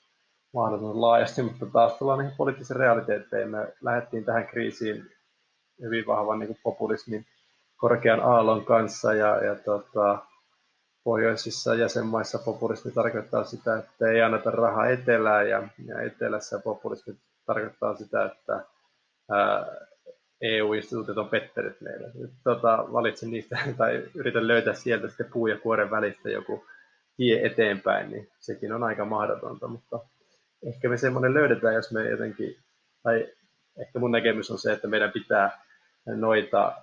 mahdollisimman 0.53 1.01
laajasti, 1.01 1.41
mutta 1.41 1.65
taas 1.65 1.93
tullaan 1.93 2.19
niihin 2.19 2.37
poliittisiin 2.37 2.79
realiteetteihin. 2.79 3.51
Me 3.51 3.73
lähdettiin 3.81 4.25
tähän 4.25 4.47
kriisiin 4.47 5.11
hyvin 5.81 6.07
vahvan 6.07 6.39
niin 6.39 6.57
populismin 6.63 7.25
korkean 7.77 8.19
aallon 8.19 8.65
kanssa 8.65 9.13
ja, 9.13 9.43
ja 9.43 9.55
tota, 9.55 10.19
pohjoisissa 11.03 11.75
jäsenmaissa 11.75 12.39
populismi 12.39 12.91
tarkoittaa 12.91 13.43
sitä, 13.43 13.77
että 13.77 14.07
ei 14.07 14.21
anneta 14.21 14.51
rahaa 14.51 14.87
etelään 14.87 15.49
ja, 15.49 15.67
ja 15.85 16.01
etelässä 16.01 16.59
populismi 16.59 17.15
tarkoittaa 17.45 17.95
sitä, 17.95 18.25
että 18.25 18.65
EU-instituutit 20.41 21.17
on 21.17 21.29
pettänyt 21.29 21.81
meille. 21.81 22.11
Nyt, 22.13 22.31
tota, 22.43 22.85
valitsen 22.93 23.31
niistä 23.31 23.59
tai 23.77 24.03
yritän 24.15 24.47
löytää 24.47 24.73
sieltä 24.73 25.07
sitten 25.07 25.31
puu 25.33 25.47
ja 25.47 25.57
kuoren 25.57 25.91
välistä 25.91 26.29
joku 26.29 26.65
tie 27.17 27.45
eteenpäin, 27.45 28.11
niin 28.11 28.29
sekin 28.39 28.73
on 28.73 28.83
aika 28.83 29.05
mahdotonta, 29.05 29.67
mutta 29.67 29.99
ehkä 30.67 30.89
me 30.89 30.97
semmoinen 30.97 31.33
löydetään, 31.33 31.75
jos 31.75 31.91
me 31.91 32.09
jotenkin, 32.09 32.57
tai 33.03 33.27
ehkä 33.79 33.99
mun 33.99 34.11
näkemys 34.11 34.51
on 34.51 34.57
se, 34.57 34.73
että 34.73 34.87
meidän 34.87 35.11
pitää 35.11 35.61
noita, 36.05 36.75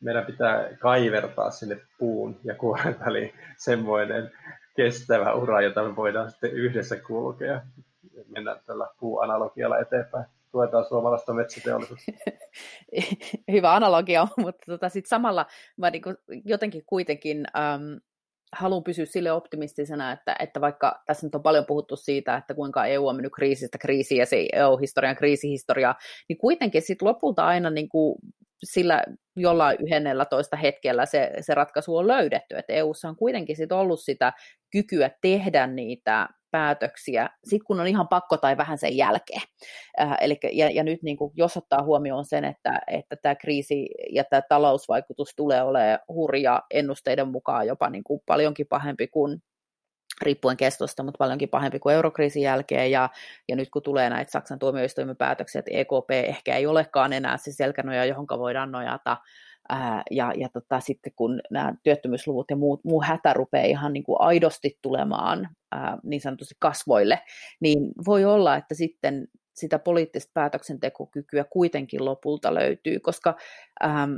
meidän 0.00 0.26
pitää 0.26 0.68
kaivertaa 0.80 1.50
sinne 1.50 1.80
puun 1.98 2.40
ja 2.44 2.54
kuoren 2.54 2.96
väliin 3.06 3.32
semmoinen 3.56 4.32
kestävä 4.76 5.34
ura, 5.34 5.60
jota 5.60 5.82
me 5.82 5.96
voidaan 5.96 6.30
sitten 6.30 6.52
yhdessä 6.52 6.96
kulkea. 6.96 7.60
Mennään 8.28 8.60
tällä 8.66 8.88
puuanalogialla 9.00 9.78
eteenpäin 9.78 10.24
tuetaan 10.54 10.84
suomalaista 10.88 11.34
metsäteollisuutta. 11.34 12.12
Hyvä 13.52 13.74
analogia, 13.74 14.26
mutta 14.44 14.64
tota, 14.66 14.88
sit 14.88 15.06
samalla 15.06 15.46
mä 15.76 15.90
niinku 15.90 16.14
jotenkin 16.44 16.82
kuitenkin 16.86 17.44
äm, 17.56 18.00
haluan 18.52 18.84
pysyä 18.84 19.04
sille 19.04 19.32
optimistisena, 19.32 20.12
että, 20.12 20.36
että 20.38 20.60
vaikka 20.60 21.02
tässä 21.06 21.26
nyt 21.26 21.34
on 21.34 21.42
paljon 21.42 21.66
puhuttu 21.66 21.96
siitä, 21.96 22.36
että 22.36 22.54
kuinka 22.54 22.86
EU 22.86 23.06
on 23.06 23.16
mennyt 23.16 23.32
kriisistä 23.34 23.78
kriisiin 23.78 24.18
ja 24.18 24.26
se 24.26 24.46
EU-historian 24.52 25.16
kriisihistoria, 25.16 25.94
niin 26.28 26.38
kuitenkin 26.38 26.82
sitten 26.82 27.08
lopulta 27.08 27.46
aina 27.46 27.70
niin 27.70 27.88
kuin 27.88 28.18
sillä 28.64 29.02
jollain 29.36 29.78
yhdennellä 29.80 30.24
toista 30.24 30.56
hetkellä 30.56 31.06
se, 31.06 31.30
se 31.40 31.54
ratkaisu 31.54 31.96
on 31.96 32.08
löydetty, 32.08 32.56
että 32.56 32.72
EUssa 32.72 33.08
on 33.08 33.16
kuitenkin 33.16 33.56
sit 33.56 33.72
ollut 33.72 34.00
sitä 34.00 34.32
kykyä 34.72 35.10
tehdä 35.20 35.66
niitä 35.66 36.28
päätöksiä, 36.54 37.30
sit 37.44 37.62
kun 37.62 37.80
on 37.80 37.86
ihan 37.86 38.08
pakko 38.08 38.36
tai 38.36 38.56
vähän 38.56 38.78
sen 38.78 38.96
jälkeen. 38.96 39.42
Äh, 40.00 40.16
eli, 40.20 40.38
ja, 40.52 40.70
ja 40.70 40.84
nyt 40.84 41.02
niin 41.02 41.16
kuin, 41.16 41.32
jos 41.36 41.56
ottaa 41.56 41.82
huomioon 41.82 42.24
sen, 42.24 42.44
että, 42.44 42.80
että 42.86 43.16
tämä 43.16 43.34
kriisi 43.34 43.88
ja 44.10 44.24
tämä 44.24 44.42
talousvaikutus 44.48 45.34
tulee 45.36 45.62
olemaan 45.62 45.98
hurja 46.08 46.62
ennusteiden 46.70 47.28
mukaan 47.28 47.66
jopa 47.66 47.90
niin 47.90 48.04
kuin 48.04 48.20
paljonkin 48.26 48.66
pahempi 48.66 49.06
kuin 49.06 49.42
riippuen 50.22 50.56
kestosta, 50.56 51.02
mutta 51.02 51.18
paljonkin 51.18 51.48
pahempi 51.48 51.78
kuin 51.78 51.94
eurokriisin 51.94 52.42
jälkeen, 52.42 52.90
ja, 52.90 53.08
ja 53.48 53.56
nyt 53.56 53.70
kun 53.70 53.82
tulee 53.82 54.10
näitä 54.10 54.30
Saksan 54.30 54.58
tuomioistuimen 54.58 55.16
päätöksiä, 55.16 55.58
että 55.58 55.70
EKP 55.74 56.10
ehkä 56.10 56.56
ei 56.56 56.66
olekaan 56.66 57.12
enää 57.12 57.36
se 57.36 57.52
selkänoja, 57.52 58.04
johon 58.04 58.26
voidaan 58.38 58.72
nojata, 58.72 59.16
ää, 59.68 60.02
ja, 60.10 60.32
ja 60.36 60.48
tota, 60.48 60.80
sitten 60.80 61.12
kun 61.16 61.40
nämä 61.50 61.74
työttömyysluvut 61.82 62.50
ja 62.50 62.56
muu, 62.56 62.80
muu 62.84 63.02
hätä 63.02 63.32
rupeaa 63.32 63.64
ihan 63.64 63.92
niin 63.92 64.04
kuin 64.04 64.20
aidosti 64.20 64.78
tulemaan 64.82 65.48
ää, 65.72 65.98
niin 66.02 66.20
sanotusti 66.20 66.54
kasvoille, 66.58 67.20
niin 67.60 67.92
voi 68.06 68.24
olla, 68.24 68.56
että 68.56 68.74
sitten 68.74 69.28
sitä 69.54 69.78
poliittista 69.78 70.30
päätöksentekokykyä 70.34 71.44
kuitenkin 71.44 72.04
lopulta 72.04 72.54
löytyy, 72.54 73.00
koska 73.00 73.36
ähm, 73.84 74.14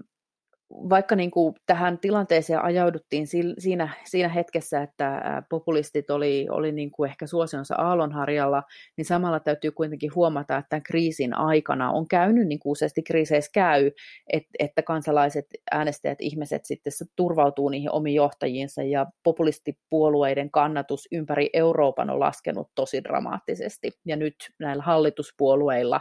vaikka 0.70 1.16
niin 1.16 1.30
kuin 1.30 1.54
tähän 1.66 1.98
tilanteeseen 1.98 2.62
ajauduttiin 2.62 3.26
siinä, 3.58 3.88
siinä 4.04 4.28
hetkessä, 4.28 4.82
että 4.82 5.42
populistit 5.48 6.10
oli, 6.10 6.46
oli 6.50 6.72
niin 6.72 6.90
kuin 6.90 7.10
ehkä 7.10 7.26
suosionsa 7.26 7.74
aallonharjalla, 7.74 8.62
niin 8.96 9.04
samalla 9.04 9.40
täytyy 9.40 9.70
kuitenkin 9.70 10.14
huomata, 10.14 10.56
että 10.56 10.68
tämän 10.68 10.82
kriisin 10.82 11.34
aikana 11.34 11.90
on 11.90 12.08
käynyt, 12.08 12.48
niin 12.48 12.58
kuin 12.58 12.70
useasti 12.70 13.02
kriiseissä 13.02 13.50
käy, 13.54 13.90
että, 14.32 14.50
että 14.58 14.82
kansalaiset, 14.82 15.46
äänestäjät, 15.70 16.20
ihmiset 16.20 16.64
sitten 16.64 16.92
turvautuu 17.16 17.68
niihin 17.68 17.92
omiin 17.92 18.16
johtajiinsa 18.16 18.82
ja 18.82 19.06
populistipuolueiden 19.22 20.50
kannatus 20.50 21.08
ympäri 21.12 21.50
Euroopan 21.52 22.10
on 22.10 22.20
laskenut 22.20 22.70
tosi 22.74 23.04
dramaattisesti. 23.04 23.90
Ja 24.04 24.16
nyt 24.16 24.36
näillä 24.58 24.82
hallituspuolueilla 24.82 26.00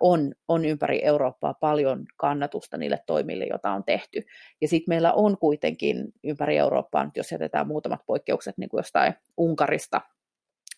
on, 0.00 0.32
on 0.48 0.64
ympäri 0.64 1.04
Eurooppaa 1.04 1.54
paljon 1.54 2.06
kannatusta 2.16 2.76
niille 2.76 2.98
toimille, 3.06 3.44
joita 3.44 3.70
on 3.70 3.84
tehty. 3.84 4.22
Ja 4.60 4.68
sitten 4.68 4.92
meillä 4.92 5.12
on 5.12 5.38
kuitenkin 5.38 6.04
ympäri 6.24 6.56
Eurooppaa, 6.56 7.10
jos 7.16 7.32
jätetään 7.32 7.66
muutamat 7.66 8.00
poikkeukset 8.06 8.58
niin 8.58 8.68
kuin 8.68 8.78
jostain 8.78 9.14
Unkarista 9.36 10.00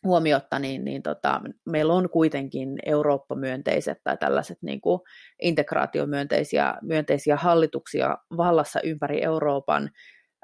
huomiotta, 0.05 0.59
niin, 0.59 0.85
niin 0.85 1.03
tota, 1.03 1.41
meillä 1.67 1.93
on 1.93 2.11
kuitenkin 2.11 2.69
Eurooppa-myönteiset 2.87 3.99
tai 4.05 4.17
tällaiset 4.17 4.59
niin 4.63 4.81
kuin 4.81 5.01
integraatiomyönteisiä 5.43 6.75
myönteisiä 6.83 7.37
hallituksia 7.37 8.19
vallassa 8.37 8.81
ympäri 8.81 9.23
Euroopan, 9.23 9.91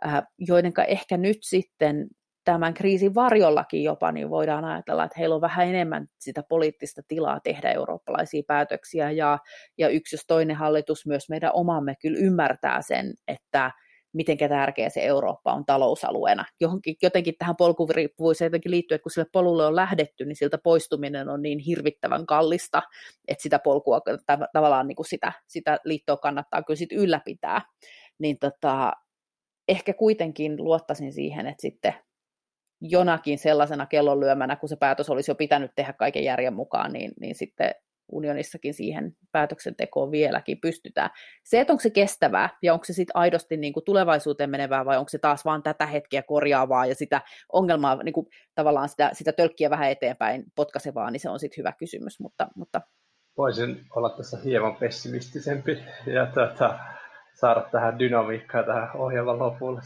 äh, 0.07 0.23
joiden 0.39 0.73
ehkä 0.89 1.17
nyt 1.17 1.39
sitten 1.41 2.09
tämän 2.45 2.75
kriisin 2.75 3.15
varjollakin 3.15 3.85
jopa, 3.85 4.13
niin 4.13 4.31
voidaan 4.31 4.65
ajatella, 4.65 5.05
että 5.05 5.19
heillä 5.19 5.35
on 5.35 5.41
vähän 5.41 5.69
enemmän 5.69 6.07
sitä 6.19 6.43
poliittista 6.49 7.03
tilaa 7.09 7.41
tehdä 7.41 7.71
eurooppalaisia 7.71 8.43
päätöksiä, 8.47 9.11
ja, 9.11 9.39
ja 9.79 9.89
yksi 9.89 10.17
jos 10.17 10.25
toinen 10.27 10.57
hallitus, 10.57 11.07
myös 11.07 11.29
meidän 11.29 11.51
omamme 11.55 11.95
kyllä 12.01 12.19
ymmärtää 12.19 12.83
sen, 12.83 13.15
että 13.29 13.71
miten 14.13 14.37
tärkeä 14.39 14.89
se 14.89 15.01
Eurooppa 15.01 15.53
on 15.53 15.65
talousalueena. 15.67 16.45
Johonkin, 16.61 16.97
jotenkin 17.03 17.35
tähän 17.39 17.57
polkuriippuvuuteen 17.57 18.47
jotenkin 18.47 18.71
liittyy, 18.71 18.95
että 18.95 19.03
kun 19.03 19.11
sille 19.11 19.27
polulle 19.33 19.67
on 19.67 19.77
lähdetty, 19.77 20.25
niin 20.25 20.37
siltä 20.37 20.59
poistuminen 20.59 21.29
on 21.29 21.43
niin 21.43 21.59
hirvittävän 21.59 22.27
kallista, 22.27 22.83
että 23.29 23.43
sitä 23.43 23.59
polkua, 23.59 24.01
tavallaan 24.53 24.89
niin 24.89 24.97
kuin 24.97 25.07
sitä, 25.07 25.33
sitä 25.49 25.79
liittoa 25.85 26.17
kannattaa 26.17 26.63
kyllä 26.63 26.79
sit 26.79 26.93
ylläpitää. 26.93 27.61
Niin 28.19 28.39
tota, 28.39 28.93
ehkä 29.69 29.93
kuitenkin 29.93 30.65
luottaisin 30.65 31.13
siihen, 31.13 31.47
että 31.47 31.63
sitten 31.63 31.95
jonakin 32.83 33.39
sellaisena 33.39 33.87
kellonlyömänä, 33.87 34.57
kun 34.57 34.69
se 34.69 34.77
päätös 34.77 35.11
olisi 35.11 35.31
jo 35.31 35.35
pitänyt 35.35 35.71
tehdä 35.77 35.93
kaiken 35.93 36.25
järjen 36.25 36.55
mukaan, 36.55 36.93
niin, 36.93 37.13
niin 37.21 37.35
sitten 37.35 37.75
unionissakin 38.13 38.75
siihen 38.75 39.17
päätöksentekoon 39.33 40.11
vieläkin 40.11 40.61
pystytään. 40.61 41.11
Se, 41.45 41.61
että 41.61 41.73
onko 41.73 41.81
se 41.81 41.91
kestävää 41.91 42.49
ja 42.63 42.73
onko 42.73 42.85
se 42.85 42.93
sitten 42.93 43.17
aidosti 43.17 43.57
niin 43.57 43.73
kuin 43.73 43.85
tulevaisuuteen 43.85 44.51
menevää 44.51 44.85
vai 44.85 44.99
onko 44.99 45.09
se 45.09 45.19
taas 45.19 45.45
vaan 45.45 45.63
tätä 45.63 45.87
hetkeä 45.87 46.23
korjaavaa 46.23 46.87
ja 46.87 46.95
sitä 46.95 47.21
ongelmaa, 47.53 48.03
niin 48.03 48.13
kuin 48.13 48.27
tavallaan 48.55 48.89
sitä, 48.89 49.11
sitä 49.13 49.33
tölkkiä 49.33 49.71
vähän 49.71 49.91
eteenpäin 49.91 50.45
potkaisevaa, 50.57 51.11
niin 51.11 51.21
se 51.21 51.31
on 51.31 51.41
sitten 51.41 51.59
hyvä 51.59 51.73
kysymys. 51.79 52.21
Mutta, 52.21 52.49
mutta... 52.57 52.81
Voisin 53.39 53.81
olla 53.97 54.11
tässä 54.11 54.39
hieman 54.45 54.77
pessimistisempi 54.77 55.79
ja 56.07 56.27
tuota, 56.27 56.79
saada 57.35 57.61
tähän 57.73 57.99
dynamiikkaa 57.99 58.63
tähän 58.63 58.97
ohjelman 58.97 59.39
lopulle 59.39 59.81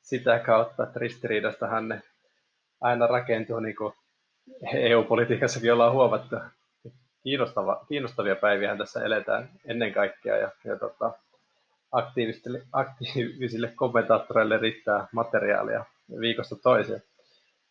sitä 0.00 0.38
kautta, 0.38 0.82
että 0.82 0.98
ristiriidastahan 0.98 1.88
ne 1.88 2.02
aina 2.82 3.06
rakentuu, 3.06 3.60
niin 3.60 3.76
kuin 3.76 3.94
EU-politiikassakin 4.74 5.72
ollaan 5.72 5.92
huomattu. 5.92 6.36
Kiinnostava, 7.22 7.84
kiinnostavia 7.88 8.36
päiviä 8.36 8.76
tässä 8.76 9.04
eletään 9.04 9.50
ennen 9.64 9.92
kaikkea 9.92 10.36
ja, 10.36 10.50
ja 10.64 10.76
tota, 10.78 11.12
aktiivisille, 11.92 12.62
aktiivisille 12.72 13.72
kommentaattoreille 13.76 14.56
riittää 14.56 15.06
materiaalia 15.12 15.84
viikosta 16.20 16.56
toiseen. 16.56 17.02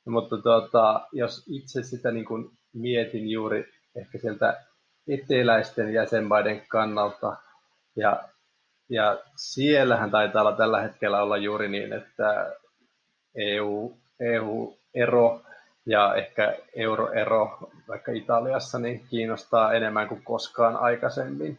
Mutta 0.05 0.38
tota, 0.38 1.07
jos 1.12 1.45
itse 1.49 1.84
sitä 1.84 2.12
niin 2.12 2.26
kuin 2.26 2.51
mietin 2.74 3.30
juuri 3.30 3.70
ehkä 3.95 4.18
sieltä 4.18 4.64
eteläisten 5.07 5.93
jäsenmaiden 5.93 6.62
kannalta, 6.68 7.38
ja, 7.95 8.24
ja 8.89 9.20
siellähän 9.36 10.12
taitaa 10.12 10.41
olla 10.41 10.57
tällä 10.57 10.82
hetkellä 10.82 11.24
olla 11.24 11.38
juuri 11.38 11.68
niin, 11.68 11.93
että 11.93 12.55
EU, 13.36 13.97
EU 14.20 14.80
ero 14.93 15.41
ja 15.85 16.15
ehkä 16.15 16.57
euroero 16.75 17.71
vaikka 17.87 18.11
Italiassa 18.11 18.79
niin 18.79 19.05
kiinnostaa 19.09 19.73
enemmän 19.73 20.07
kuin 20.07 20.23
koskaan 20.23 20.75
aikaisemmin. 20.75 21.57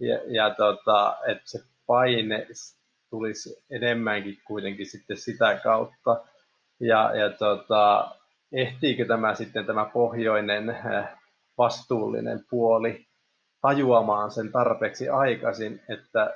Ja, 0.00 0.20
ja 0.26 0.54
tota, 0.54 1.16
että 1.26 1.42
se 1.44 1.58
paine 1.86 2.46
tulisi 3.10 3.64
enemmänkin 3.70 4.38
kuitenkin 4.46 4.86
sitten 4.86 5.16
sitä 5.16 5.60
kautta. 5.62 6.20
Ja, 6.80 7.16
ja 7.16 7.30
tota, 7.30 8.10
ehtiikö 8.52 9.06
tämä 9.06 9.34
sitten 9.34 9.66
tämä 9.66 9.84
pohjoinen 9.84 10.70
äh, 10.70 11.18
vastuullinen 11.58 12.44
puoli 12.50 13.06
tajuamaan 13.60 14.30
sen 14.30 14.52
tarpeeksi 14.52 15.08
aikaisin, 15.08 15.82
että 15.88 16.34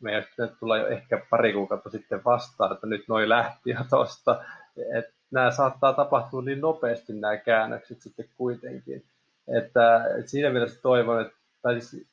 meidän 0.00 0.24
tulee 0.60 0.80
jo 0.80 0.88
ehkä 0.88 1.26
pari 1.30 1.52
kuukautta 1.52 1.90
sitten 1.90 2.24
vastaan, 2.24 2.72
että 2.72 2.86
nyt 2.86 3.08
noi 3.08 3.28
lähti 3.28 3.70
jo 3.70 3.80
tuosta, 3.90 4.44
että 4.98 5.15
nämä 5.30 5.50
saattaa 5.50 5.92
tapahtua 5.92 6.42
niin 6.42 6.60
nopeasti 6.60 7.12
nämä 7.12 7.36
käännökset 7.36 8.00
sitten 8.00 8.28
kuitenkin. 8.36 9.04
Että, 9.48 10.04
että 10.18 10.30
siinä 10.30 10.50
mielessä 10.50 10.82
toivon, 10.82 11.20
että, 11.20 11.36
tai 11.62 11.80
siis 11.80 12.06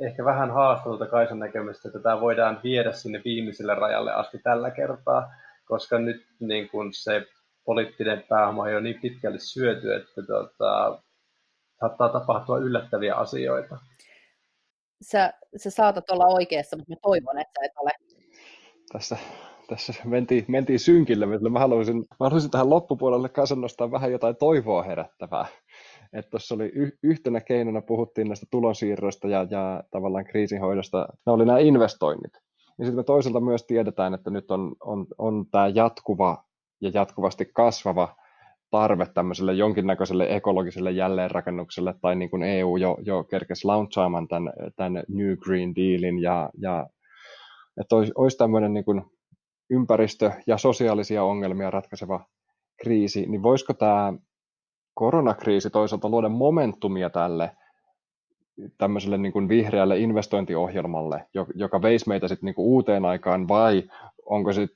ehkä 0.00 0.24
vähän 0.24 0.50
haastatulta 0.50 1.06
Kaisan 1.06 1.38
näkemystä, 1.38 1.88
että 1.88 1.98
tämä 1.98 2.20
voidaan 2.20 2.60
viedä 2.64 2.92
sinne 2.92 3.22
viimeiselle 3.24 3.74
rajalle 3.74 4.12
asti 4.12 4.38
tällä 4.38 4.70
kertaa, 4.70 5.32
koska 5.64 5.98
nyt 5.98 6.26
niin 6.40 6.68
kun 6.68 6.94
se 6.94 7.26
poliittinen 7.64 8.24
pääoma 8.28 8.62
on 8.62 8.72
jo 8.72 8.80
niin 8.80 9.00
pitkälle 9.00 9.38
syöty, 9.38 9.94
että 9.94 10.22
tota, 10.22 11.02
saattaa 11.80 12.08
tapahtua 12.08 12.58
yllättäviä 12.58 13.14
asioita. 13.14 13.78
Sä, 15.02 15.32
sä 15.56 15.70
saatat 15.70 16.10
olla 16.10 16.26
oikeassa, 16.26 16.76
mutta 16.76 16.92
mä 16.92 16.96
toivon, 17.02 17.38
että 17.38 17.60
et 17.64 17.72
ole. 17.76 17.90
Tässä 18.92 19.16
tässä 19.68 19.92
mentiin, 20.04 20.44
mentiin 20.48 20.80
synkille, 20.80 21.26
mä 21.50 21.58
haluaisin, 21.58 21.96
mä 21.96 22.04
haluaisin 22.20 22.50
tähän 22.50 22.70
loppupuolelle 22.70 23.28
kanssa 23.28 23.54
nostaa 23.54 23.90
vähän 23.90 24.12
jotain 24.12 24.36
toivoa 24.36 24.82
herättävää. 24.82 25.46
Että 26.12 26.30
tuossa 26.30 26.54
oli 26.54 26.72
y- 26.74 26.98
yhtenä 27.02 27.40
keinona, 27.40 27.80
puhuttiin 27.80 28.28
näistä 28.28 28.46
tulonsiirroista 28.50 29.28
ja, 29.28 29.46
ja 29.50 29.82
tavallaan 29.90 30.24
kriisinhoidosta, 30.24 31.08
ne 31.26 31.32
oli 31.32 31.44
nämä 31.44 31.58
investoinnit. 31.58 32.32
Ja 32.78 32.84
sitten 32.84 32.96
me 32.96 33.02
toisaalta 33.04 33.40
myös 33.40 33.64
tiedetään, 33.66 34.14
että 34.14 34.30
nyt 34.30 34.50
on, 34.50 34.74
on, 34.84 35.06
on 35.18 35.46
tämä 35.50 35.68
jatkuva 35.68 36.44
ja 36.80 36.90
jatkuvasti 36.94 37.50
kasvava 37.54 38.16
tarve 38.70 39.06
tämmöiselle 39.14 39.54
jonkinnäköiselle 39.54 40.26
ekologiselle 40.36 40.90
jälleenrakennukselle, 40.90 41.94
tai 42.02 42.16
niin 42.16 42.30
kuin 42.30 42.42
EU 42.42 42.76
jo, 42.76 42.96
jo 43.02 43.24
kerkesi 43.24 43.66
launchaamaan 43.66 44.28
tämän, 44.28 44.52
tämän 44.76 45.04
New 45.08 45.36
Green 45.36 45.74
Dealin, 45.74 46.22
ja, 46.22 46.50
ja 46.58 46.86
että 47.80 47.96
olisi, 47.96 48.12
olisi 48.14 48.36
tämmöinen 48.36 48.74
niin 48.74 48.84
kuin 48.84 49.02
ympäristö- 49.70 50.32
ja 50.46 50.58
sosiaalisia 50.58 51.24
ongelmia 51.24 51.70
ratkaiseva 51.70 52.24
kriisi, 52.76 53.26
niin 53.26 53.42
voisiko 53.42 53.74
tämä 53.74 54.12
koronakriisi 54.94 55.70
toisaalta 55.70 56.08
luoda 56.08 56.28
momentumia 56.28 57.10
tälle 57.10 57.50
tämmöiselle 58.78 59.18
niin 59.18 59.32
kuin 59.32 59.48
vihreälle 59.48 59.98
investointiohjelmalle, 59.98 61.26
joka 61.54 61.82
veisi 61.82 62.08
meitä 62.08 62.28
sitten 62.28 62.46
niin 62.46 62.54
kuin 62.54 62.66
uuteen 62.66 63.04
aikaan, 63.04 63.48
vai 63.48 63.82
onko 64.26 64.52
se, 64.52 64.68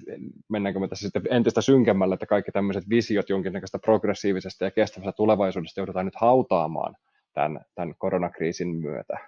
mennäänkö 0.48 0.80
me 0.80 0.88
tässä 0.88 1.02
sitten 1.02 1.22
entistä 1.30 1.60
synkemmälle, 1.60 2.14
että 2.14 2.26
kaikki 2.26 2.52
tämmöiset 2.52 2.84
visiot 2.88 3.28
jonkinnäköistä 3.28 3.78
progressiivisesta 3.78 4.64
ja 4.64 4.70
kestävästä 4.70 5.12
tulevaisuudesta 5.12 5.80
joudutaan 5.80 6.06
nyt 6.06 6.16
hautaamaan 6.20 6.96
tämän, 7.34 7.60
tämän 7.74 7.94
koronakriisin 7.98 8.68
myötä? 8.68 9.18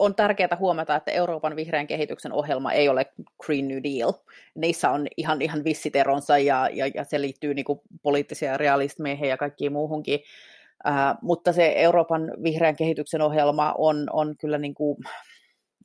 On 0.00 0.14
tärkeää 0.14 0.56
huomata, 0.58 0.96
että 0.96 1.10
Euroopan 1.10 1.56
vihreän 1.56 1.86
kehityksen 1.86 2.32
ohjelma 2.32 2.72
ei 2.72 2.88
ole 2.88 3.06
Green 3.46 3.68
New 3.68 3.78
Deal. 3.82 4.12
Niissä 4.54 4.90
on 4.90 5.06
ihan, 5.16 5.42
ihan 5.42 5.64
vissit 5.64 5.96
eronsa 5.96 6.38
ja, 6.38 6.68
ja, 6.72 6.86
ja 6.94 7.04
se 7.04 7.20
liittyy 7.20 7.54
niin 7.54 7.64
kuin 7.64 7.80
poliittisia 8.02 8.56
realismeihin 8.56 9.28
ja 9.28 9.36
kaikkiin 9.36 9.72
muuhunkin. 9.72 10.20
Uh, 10.88 11.18
mutta 11.22 11.52
se 11.52 11.72
Euroopan 11.76 12.32
vihreän 12.42 12.76
kehityksen 12.76 13.22
ohjelma 13.22 13.74
on, 13.78 14.06
on 14.12 14.34
kyllä 14.36 14.58
niin 14.58 14.74
kuin 14.74 14.96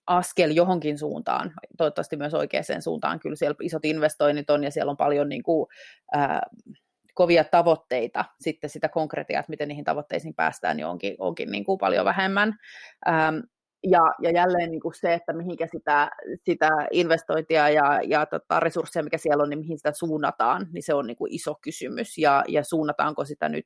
askel 0.07 0.51
johonkin 0.51 0.97
suuntaan, 0.97 1.53
toivottavasti 1.78 2.16
myös 2.16 2.34
oikeaan 2.34 2.82
suuntaan. 2.82 3.20
Kyllä 3.20 3.36
siellä 3.36 3.55
isot 3.61 3.86
investoinnit 3.86 4.49
on 4.49 4.63
ja 4.63 4.72
siellä 4.72 4.89
on 4.89 4.97
paljon 4.97 5.30
niin 5.30 5.43
kuin, 5.43 5.68
uh, 6.16 6.66
kovia 7.13 7.43
tavoitteita, 7.43 8.26
sitten 8.41 8.70
sitä 8.70 8.89
konkretiaa, 8.89 9.39
että 9.39 9.49
miten 9.49 9.68
niihin 9.68 9.86
tavoitteisiin 9.86 10.34
päästään, 10.34 10.78
niin 10.78 10.88
onkin, 10.88 11.16
onkin 11.20 11.51
niin 11.51 11.63
kuin 11.63 11.78
paljon 11.78 12.05
vähemmän. 12.05 12.59
Um, 13.07 13.43
ja, 13.90 14.14
ja 14.22 14.32
jälleen 14.32 14.72
niin 14.72 14.82
kuin 14.82 14.94
se, 14.96 15.14
että 15.14 15.34
mihinkä 15.34 15.68
sitä, 15.72 16.12
sitä 16.46 16.70
investointia 16.92 17.70
ja, 17.70 18.02
ja 18.04 18.26
tota 18.26 18.60
resursseja, 18.60 19.04
mikä 19.04 19.18
siellä 19.18 19.44
on, 19.44 19.50
niin 19.50 19.60
mihin 19.60 19.78
sitä 19.78 19.92
suunnataan, 19.94 20.68
niin 20.74 20.84
se 20.84 20.94
on 20.94 21.08
niin 21.08 21.18
kuin 21.18 21.34
iso 21.34 21.56
kysymys. 21.62 22.18
Ja, 22.18 22.44
ja 22.48 22.64
suunnataanko 22.64 23.26
sitä 23.26 23.50
nyt 23.50 23.66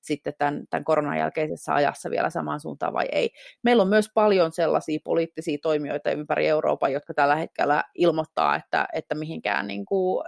sitten 0.00 0.32
tämän, 0.38 0.64
tämän 0.70 0.84
koronan 0.84 1.18
jälkeisessä 1.18 1.74
ajassa 1.74 2.10
vielä 2.10 2.30
samaan 2.30 2.60
suuntaan 2.60 2.92
vai 2.92 3.06
ei. 3.12 3.30
Meillä 3.62 3.82
on 3.82 3.88
myös 3.88 4.10
paljon 4.14 4.52
sellaisia 4.52 4.98
poliittisia 5.04 5.58
toimijoita 5.62 6.10
ympäri 6.10 6.48
Euroopan, 6.48 6.92
jotka 6.92 7.14
tällä 7.14 7.36
hetkellä 7.36 7.84
ilmoittaa, 7.94 8.56
että, 8.56 8.88
että 8.92 9.14
mihinkään 9.14 9.66
niin 9.66 9.86
kuin 9.86 10.24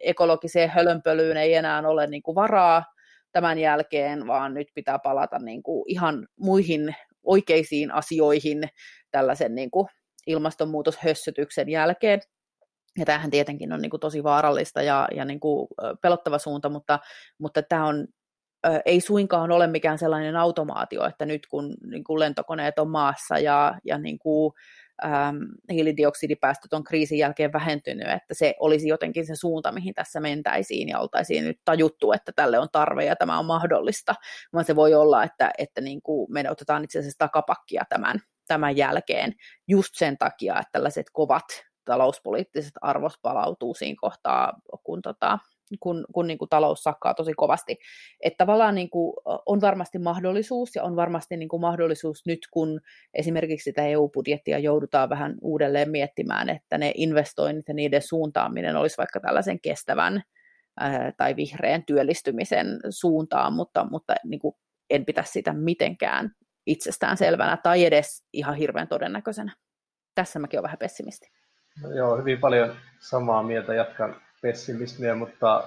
ekologiseen 0.00 0.70
hölönpölyyn 0.70 1.36
ei 1.36 1.54
enää 1.54 1.82
ole 1.88 2.06
niin 2.06 2.22
kuin 2.22 2.34
varaa, 2.34 2.84
tämän 3.32 3.58
jälkeen, 3.58 4.26
vaan 4.26 4.54
nyt 4.54 4.68
pitää 4.74 4.98
palata 4.98 5.38
niin 5.38 5.62
kuin 5.62 5.84
ihan 5.86 6.28
muihin 6.36 6.94
oikeisiin 7.22 7.94
asioihin 7.94 8.68
tällaisen 9.10 9.54
niin 9.54 9.70
kuin 9.70 9.86
ilmastonmuutoshössötyksen 10.26 11.68
jälkeen. 11.68 12.20
Ja 12.98 13.04
tämähän 13.04 13.30
tietenkin 13.30 13.72
on 13.72 13.82
niin 13.82 13.90
kuin 13.90 14.00
tosi 14.00 14.24
vaarallista 14.24 14.82
ja, 14.82 15.08
ja 15.14 15.24
niin 15.24 15.40
kuin 15.40 15.68
pelottava 16.02 16.38
suunta, 16.38 16.68
mutta, 16.68 16.98
mutta 17.38 17.62
tämä 17.62 17.86
on, 17.86 18.06
ei 18.86 19.00
suinkaan 19.00 19.52
ole 19.52 19.66
mikään 19.66 19.98
sellainen 19.98 20.36
automaatio, 20.36 21.06
että 21.06 21.26
nyt 21.26 21.46
kun 21.46 21.74
niin 21.90 22.04
kuin 22.04 22.20
lentokoneet 22.20 22.78
on 22.78 22.90
maassa 22.90 23.38
ja, 23.38 23.78
ja 23.84 23.98
niin 23.98 24.18
kuin, 24.18 24.52
ähm, 25.04 25.36
hiilidioksidipäästöt 25.72 26.72
on 26.72 26.84
kriisin 26.84 27.18
jälkeen 27.18 27.52
vähentynyt, 27.52 28.08
että 28.08 28.34
se 28.34 28.54
olisi 28.60 28.88
jotenkin 28.88 29.26
se 29.26 29.36
suunta, 29.36 29.72
mihin 29.72 29.94
tässä 29.94 30.20
mentäisiin 30.20 30.88
ja 30.88 30.98
oltaisiin 30.98 31.44
nyt 31.44 31.60
tajuttu, 31.64 32.12
että 32.12 32.32
tälle 32.36 32.58
on 32.58 32.68
tarve 32.72 33.04
ja 33.04 33.16
tämä 33.16 33.38
on 33.38 33.46
mahdollista, 33.46 34.14
vaan 34.52 34.64
se 34.64 34.76
voi 34.76 34.94
olla, 34.94 35.24
että, 35.24 35.50
että 35.58 35.80
niin 35.80 36.02
kuin 36.02 36.32
me 36.32 36.50
otetaan 36.50 36.84
itse 36.84 36.98
asiassa 36.98 37.18
takapakkia 37.18 37.82
tämän, 37.88 38.20
tämän 38.46 38.76
jälkeen 38.76 39.32
just 39.68 39.90
sen 39.94 40.18
takia, 40.18 40.54
että 40.54 40.72
tällaiset 40.72 41.06
kovat 41.12 41.44
talouspoliittiset 41.84 42.72
arvot 42.80 43.12
palautuu 43.22 43.74
siinä 43.74 43.96
kohtaa, 44.00 44.52
kun 44.82 45.02
tota, 45.02 45.38
kun, 45.80 46.04
kun 46.14 46.26
niin 46.26 46.38
kuin 46.38 46.48
talous 46.48 46.82
sakkaa 46.82 47.14
tosi 47.14 47.32
kovasti. 47.34 47.78
Että 48.20 48.36
tavallaan 48.36 48.74
niin 48.74 48.90
kuin 48.90 49.14
on 49.46 49.60
varmasti 49.60 49.98
mahdollisuus 49.98 50.74
ja 50.74 50.82
on 50.82 50.96
varmasti 50.96 51.36
niin 51.36 51.48
kuin 51.48 51.60
mahdollisuus 51.60 52.26
nyt, 52.26 52.38
kun 52.50 52.80
esimerkiksi 53.14 53.64
sitä 53.64 53.86
EU-budjettia 53.86 54.58
joudutaan 54.58 55.10
vähän 55.10 55.34
uudelleen 55.40 55.90
miettimään, 55.90 56.48
että 56.48 56.78
ne 56.78 56.92
investoinnit 56.94 57.68
ja 57.68 57.74
niiden 57.74 58.02
suuntaaminen 58.02 58.76
olisi 58.76 58.98
vaikka 58.98 59.20
tällaisen 59.20 59.60
kestävän 59.60 60.22
tai 61.16 61.36
vihreän 61.36 61.84
työllistymisen 61.86 62.66
suuntaan, 62.90 63.52
mutta, 63.52 63.86
mutta 63.90 64.14
niin 64.24 64.40
kuin 64.40 64.54
en 64.90 65.04
pitäisi 65.04 65.32
sitä 65.32 65.52
mitenkään 65.52 66.30
itsestään 66.66 67.16
selvänä 67.16 67.56
tai 67.56 67.84
edes 67.84 68.24
ihan 68.32 68.54
hirveän 68.54 68.88
todennäköisenä. 68.88 69.54
Tässä 70.14 70.38
mäkin 70.38 70.58
olen 70.58 70.62
vähän 70.62 70.78
pessimisti. 70.78 71.30
No 71.82 71.90
joo, 71.90 72.16
hyvin 72.16 72.38
paljon 72.40 72.74
samaa 73.00 73.42
mieltä. 73.42 73.74
Jatkan 73.74 74.16
pessimismiä, 74.42 75.14
mutta 75.14 75.64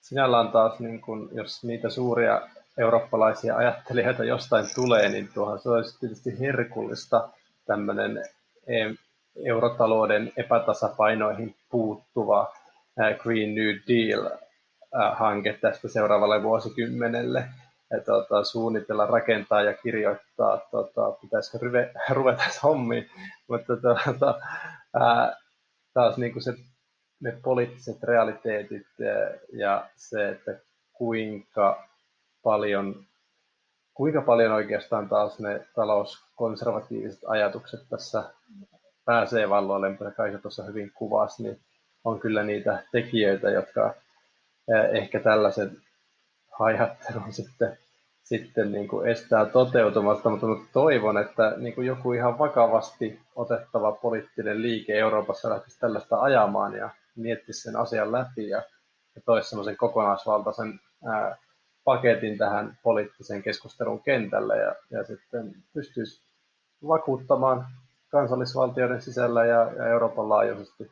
sinällään 0.00 0.48
taas, 0.48 0.80
niin 0.80 1.00
kun, 1.00 1.28
jos 1.32 1.64
niitä 1.64 1.90
suuria 1.90 2.40
eurooppalaisia 2.78 3.56
ajattelijoita 3.56 4.24
jostain 4.24 4.66
tulee, 4.74 5.08
niin 5.08 5.28
tuohan 5.34 5.58
se 5.58 5.68
olisi 5.68 5.98
tietysti 6.00 6.40
herkullista 6.40 7.28
tämmöinen 7.66 8.24
eurotalouden 9.44 10.32
epätasapainoihin 10.36 11.54
puuttuva 11.70 12.52
Green 13.18 13.54
New 13.54 13.74
Deal-hanke 13.88 15.52
tästä 15.60 15.88
seuraavalle 15.88 16.42
vuosikymmenelle. 16.42 17.44
Tuota, 18.04 18.44
suunnitella, 18.44 19.06
rakentaa 19.06 19.62
ja 19.62 19.74
kirjoittaa, 19.74 20.58
tuota, 20.70 21.10
pitäisikö 21.10 21.58
ruveta 22.10 22.42
hommiin, 22.62 23.10
mutta 23.48 23.76
tuota, 23.76 24.40
ää, 25.00 25.36
taas 25.94 26.16
niin 26.16 26.32
kuin 26.32 26.42
se 26.42 26.54
ne 27.20 27.38
poliittiset 27.42 28.02
realiteetit 28.02 28.86
ja 29.52 29.88
se, 29.96 30.28
että 30.28 30.58
kuinka 30.92 31.88
paljon, 32.42 33.04
kuinka 33.94 34.22
paljon 34.22 34.52
oikeastaan 34.52 35.08
taas 35.08 35.40
ne 35.40 35.66
talouskonservatiiviset 35.74 37.20
ajatukset 37.26 37.80
tässä 37.90 38.24
pääsee 39.04 39.48
valloille, 39.48 39.90
mitä 39.90 40.10
Kaisa 40.10 40.38
tuossa 40.38 40.64
hyvin 40.64 40.92
kuvasi, 40.94 41.42
niin 41.42 41.60
on 42.04 42.20
kyllä 42.20 42.42
niitä 42.42 42.82
tekijöitä, 42.92 43.50
jotka 43.50 43.94
ehkä 44.92 45.20
tällaisen 45.20 45.76
hajattelun 46.58 47.32
sitten, 47.32 47.78
sitten 48.22 48.72
niin 48.72 48.88
kuin 48.88 49.08
estää 49.08 49.46
toteutumasta, 49.46 50.30
mutta 50.30 50.46
toivon, 50.72 51.18
että 51.18 51.54
niin 51.56 51.74
kuin 51.74 51.86
joku 51.86 52.12
ihan 52.12 52.38
vakavasti 52.38 53.20
otettava 53.36 53.92
poliittinen 53.92 54.62
liike 54.62 54.98
Euroopassa 54.98 55.50
lähtisi 55.50 55.80
tällaista 55.80 56.20
ajamaan 56.20 56.74
ja 56.74 56.90
miettisi 57.20 57.60
sen 57.60 57.76
asian 57.76 58.12
läpi 58.12 58.48
ja, 58.48 58.62
ja 59.14 59.22
toisi 59.24 59.48
semmoisen 59.48 59.76
kokonaisvaltaisen 59.76 60.80
ää, 61.06 61.36
paketin 61.84 62.38
tähän 62.38 62.78
poliittiseen 62.82 63.42
keskustelun 63.42 64.02
kentälle 64.02 64.56
ja, 64.56 64.74
ja 64.90 65.04
sitten 65.04 65.54
pystyisi 65.74 66.22
vakuuttamaan 66.88 67.66
kansallisvaltioiden 68.08 69.02
sisällä 69.02 69.44
ja, 69.44 69.72
ja 69.76 69.86
Euroopan 69.86 70.28
laajuisesti 70.28 70.90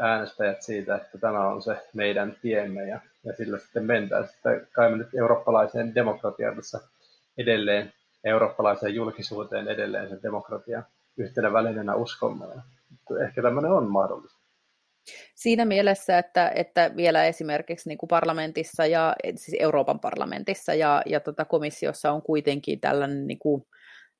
äänestäjät 0.00 0.62
siitä, 0.62 0.96
että 0.96 1.18
tämä 1.18 1.48
on 1.48 1.62
se 1.62 1.88
meidän 1.94 2.36
tiemme 2.42 2.88
ja, 2.88 3.00
ja 3.24 3.36
sillä 3.36 3.58
sitten 3.58 3.84
mentään. 3.84 4.28
Sitten 4.28 4.68
kai 4.72 4.90
me 4.90 4.96
nyt 4.96 5.14
eurooppalaiseen 5.14 5.94
demokratiaan 5.94 6.56
tässä 6.56 6.80
edelleen, 7.38 7.92
eurooppalaiseen 8.24 8.94
julkisuuteen 8.94 9.68
edelleen 9.68 10.08
sen 10.08 10.22
demokratian 10.22 10.84
yhtenä 11.16 11.52
välineenä 11.52 11.94
uskomme. 11.94 12.46
Ehkä 13.24 13.42
tämmöinen 13.42 13.72
on 13.72 13.90
mahdollista. 13.90 14.35
Siinä 15.34 15.64
mielessä, 15.64 16.18
että, 16.18 16.52
että 16.54 16.90
vielä 16.96 17.24
esimerkiksi 17.24 17.88
niin 17.88 17.98
kuin 17.98 18.08
parlamentissa 18.08 18.86
ja 18.86 19.14
siis 19.36 19.56
Euroopan 19.60 20.00
parlamentissa 20.00 20.74
ja, 20.74 21.02
ja 21.06 21.20
tota 21.20 21.44
komissiossa 21.44 22.12
on 22.12 22.22
kuitenkin 22.22 22.80
tällainen 22.80 23.26
niin 23.26 23.38
kuin, 23.38 23.66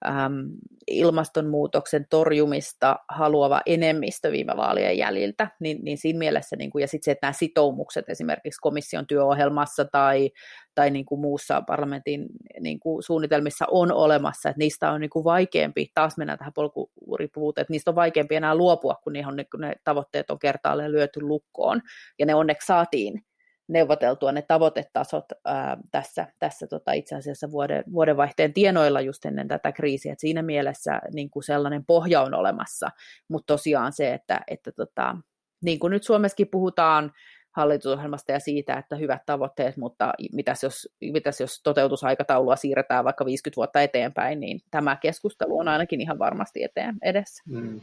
äm, 0.06 0.50
ilmastonmuutoksen 0.86 2.06
torjumista 2.10 2.96
haluava 3.08 3.60
enemmistö 3.66 4.32
viime 4.32 4.56
vaalien 4.56 4.98
jäljiltä, 4.98 5.50
niin, 5.60 5.78
niin 5.82 5.98
siinä 5.98 6.18
mielessä, 6.18 6.56
niin 6.56 6.70
kuin, 6.70 6.82
ja 6.82 6.88
sitten 6.88 7.04
se, 7.04 7.10
että 7.10 7.26
nämä 7.26 7.32
sitoumukset 7.32 8.08
esimerkiksi 8.08 8.60
komission 8.60 9.06
työohjelmassa 9.06 9.84
tai, 9.84 10.30
tai 10.74 10.90
niin 10.90 11.06
kuin 11.06 11.20
muussa 11.20 11.62
parlamentin 11.62 12.26
niin 12.60 12.80
kuin 12.80 13.02
suunnitelmissa 13.02 13.64
on 13.70 13.92
olemassa, 13.92 14.48
että 14.48 14.58
niistä 14.58 14.90
on 14.90 15.00
niin 15.00 15.10
kuin 15.10 15.24
vaikeampi, 15.24 15.90
taas 15.94 16.16
mennään 16.16 16.38
tähän 16.38 16.52
polkuripuvuuteen, 16.52 17.62
että 17.62 17.72
niistä 17.72 17.90
on 17.90 17.94
vaikeampi 17.94 18.34
enää 18.34 18.54
luopua, 18.54 18.94
kun, 19.04 19.12
niihin 19.12 19.36
niin 19.36 19.46
ne 19.58 19.74
tavoitteet 19.84 20.30
on 20.30 20.38
kertaalleen 20.38 20.92
lyöty 20.92 21.20
lukkoon, 21.20 21.80
ja 22.18 22.26
ne 22.26 22.34
onneksi 22.34 22.66
saatiin 22.66 23.22
neuvoteltua 23.68 24.32
ne 24.32 24.42
tavoitetasot 24.42 25.24
ää, 25.44 25.76
tässä, 25.90 26.26
tässä 26.38 26.66
tota, 26.66 26.92
itse 26.92 27.16
asiassa 27.16 27.50
vuoden, 27.50 27.84
vuodenvaihteen 27.92 28.52
tienoilla 28.52 29.00
just 29.00 29.24
ennen 29.24 29.48
tätä 29.48 29.72
kriisiä. 29.72 30.12
Et 30.12 30.20
siinä 30.20 30.42
mielessä 30.42 31.00
niin 31.12 31.30
kuin 31.30 31.42
sellainen 31.42 31.84
pohja 31.84 32.22
on 32.22 32.34
olemassa, 32.34 32.90
mutta 33.28 33.54
tosiaan 33.54 33.92
se, 33.92 34.14
että, 34.14 34.40
että 34.48 34.72
tota, 34.72 35.16
niin 35.64 35.78
kuin 35.78 35.90
nyt 35.90 36.02
Suomessakin 36.02 36.48
puhutaan 36.50 37.12
hallitusohjelmasta 37.56 38.32
ja 38.32 38.40
siitä, 38.40 38.74
että 38.74 38.96
hyvät 38.96 39.22
tavoitteet, 39.26 39.76
mutta 39.76 40.12
mitäs 40.32 40.62
jos, 40.62 40.88
mitäs 41.00 41.40
jos 41.40 41.60
toteutusaikataulua 41.62 42.56
siirretään 42.56 43.04
vaikka 43.04 43.24
50 43.24 43.56
vuotta 43.56 43.82
eteenpäin, 43.82 44.40
niin 44.40 44.60
tämä 44.70 44.96
keskustelu 44.96 45.58
on 45.58 45.68
ainakin 45.68 46.00
ihan 46.00 46.18
varmasti 46.18 46.62
eteen 46.62 46.96
edessä. 47.02 47.42
Mm. 47.46 47.80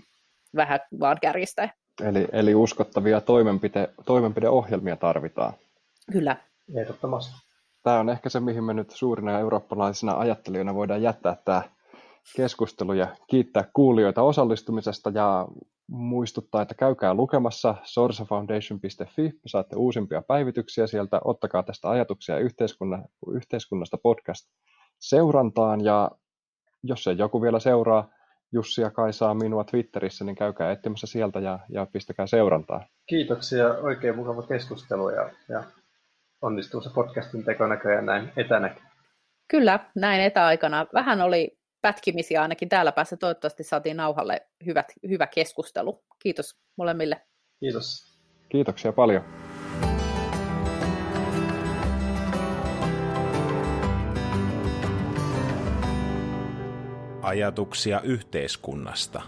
Vähän 0.56 0.80
vaan 1.00 1.18
kärjistä. 1.22 1.70
Eli, 2.04 2.28
eli 2.32 2.56
uskottavia 2.56 3.22
toimenpide, 3.22 3.90
toimenpideohjelmia 4.06 4.96
tarvitaan. 4.96 5.54
Kyllä. 6.12 6.38
Ehdottomasti. 6.76 7.36
Tämä 7.84 8.00
on 8.00 8.10
ehkä 8.10 8.30
se, 8.30 8.40
mihin 8.40 8.64
me 8.64 8.74
nyt 8.74 8.90
suurina 8.90 9.40
eurooppalaisina 9.40 10.18
ajattelijoina 10.18 10.76
voidaan 10.76 11.02
jättää 11.02 11.38
tämä 11.46 11.62
keskustelu 12.36 12.94
ja 12.94 13.08
kiittää 13.30 13.70
kuulijoita 13.74 14.22
osallistumisesta 14.22 15.10
ja 15.10 15.48
muistuttaa, 15.88 16.62
että 16.62 16.76
käykää 16.76 17.14
lukemassa 17.14 17.76
sorsafoundation.fi, 17.84 19.32
saatte 19.46 19.76
uusimpia 19.76 20.22
päivityksiä 20.22 20.88
sieltä, 20.88 21.22
ottakaa 21.26 21.64
tästä 21.64 21.90
ajatuksia 21.90 22.36
yhteiskunnasta 23.28 23.98
podcast 24.04 24.50
seurantaan 25.00 25.86
ja 25.86 26.12
jos 26.84 27.08
ei 27.08 27.18
joku 27.18 27.42
vielä 27.42 27.60
seuraa 27.60 28.10
Jussi 28.52 28.82
ja 28.82 28.92
Kaisaa 28.92 29.34
minua 29.34 29.64
Twitterissä, 29.64 30.26
niin 30.26 30.36
käykää 30.36 30.72
etsimässä 30.72 31.08
sieltä 31.08 31.40
ja, 31.40 31.60
ja 31.70 31.88
pistäkää 31.94 32.28
seurantaa. 32.28 32.86
Kiitoksia, 33.06 33.68
oikein 33.68 34.16
mukava 34.16 34.42
keskustelu 34.42 35.10
ja, 35.10 35.30
ja 35.50 35.64
onnistuu 36.44 36.82
se 36.82 36.90
podcastin 36.90 37.44
teko 37.44 37.68
näköjään 37.68 38.06
näin 38.06 38.32
etänä. 38.38 38.76
Kyllä, 39.48 39.80
näin 39.96 40.22
etäaikana. 40.22 40.86
Vähän 40.94 41.22
oli 41.22 41.58
pätkimisiä 41.82 42.42
ainakin 42.42 42.70
täällä 42.70 42.92
päässä. 42.92 43.18
Toivottavasti 43.18 43.64
saatiin 43.64 43.98
nauhalle 43.98 44.48
hyvät, 44.66 44.86
hyvä 45.10 45.28
keskustelu. 45.28 46.04
Kiitos 46.24 46.58
molemmille. 46.78 47.22
Kiitos. 47.60 48.18
Kiitoksia 48.50 48.94
paljon. 48.94 49.24
Ajatuksia 57.22 58.02
yhteiskunnasta. 58.02 59.22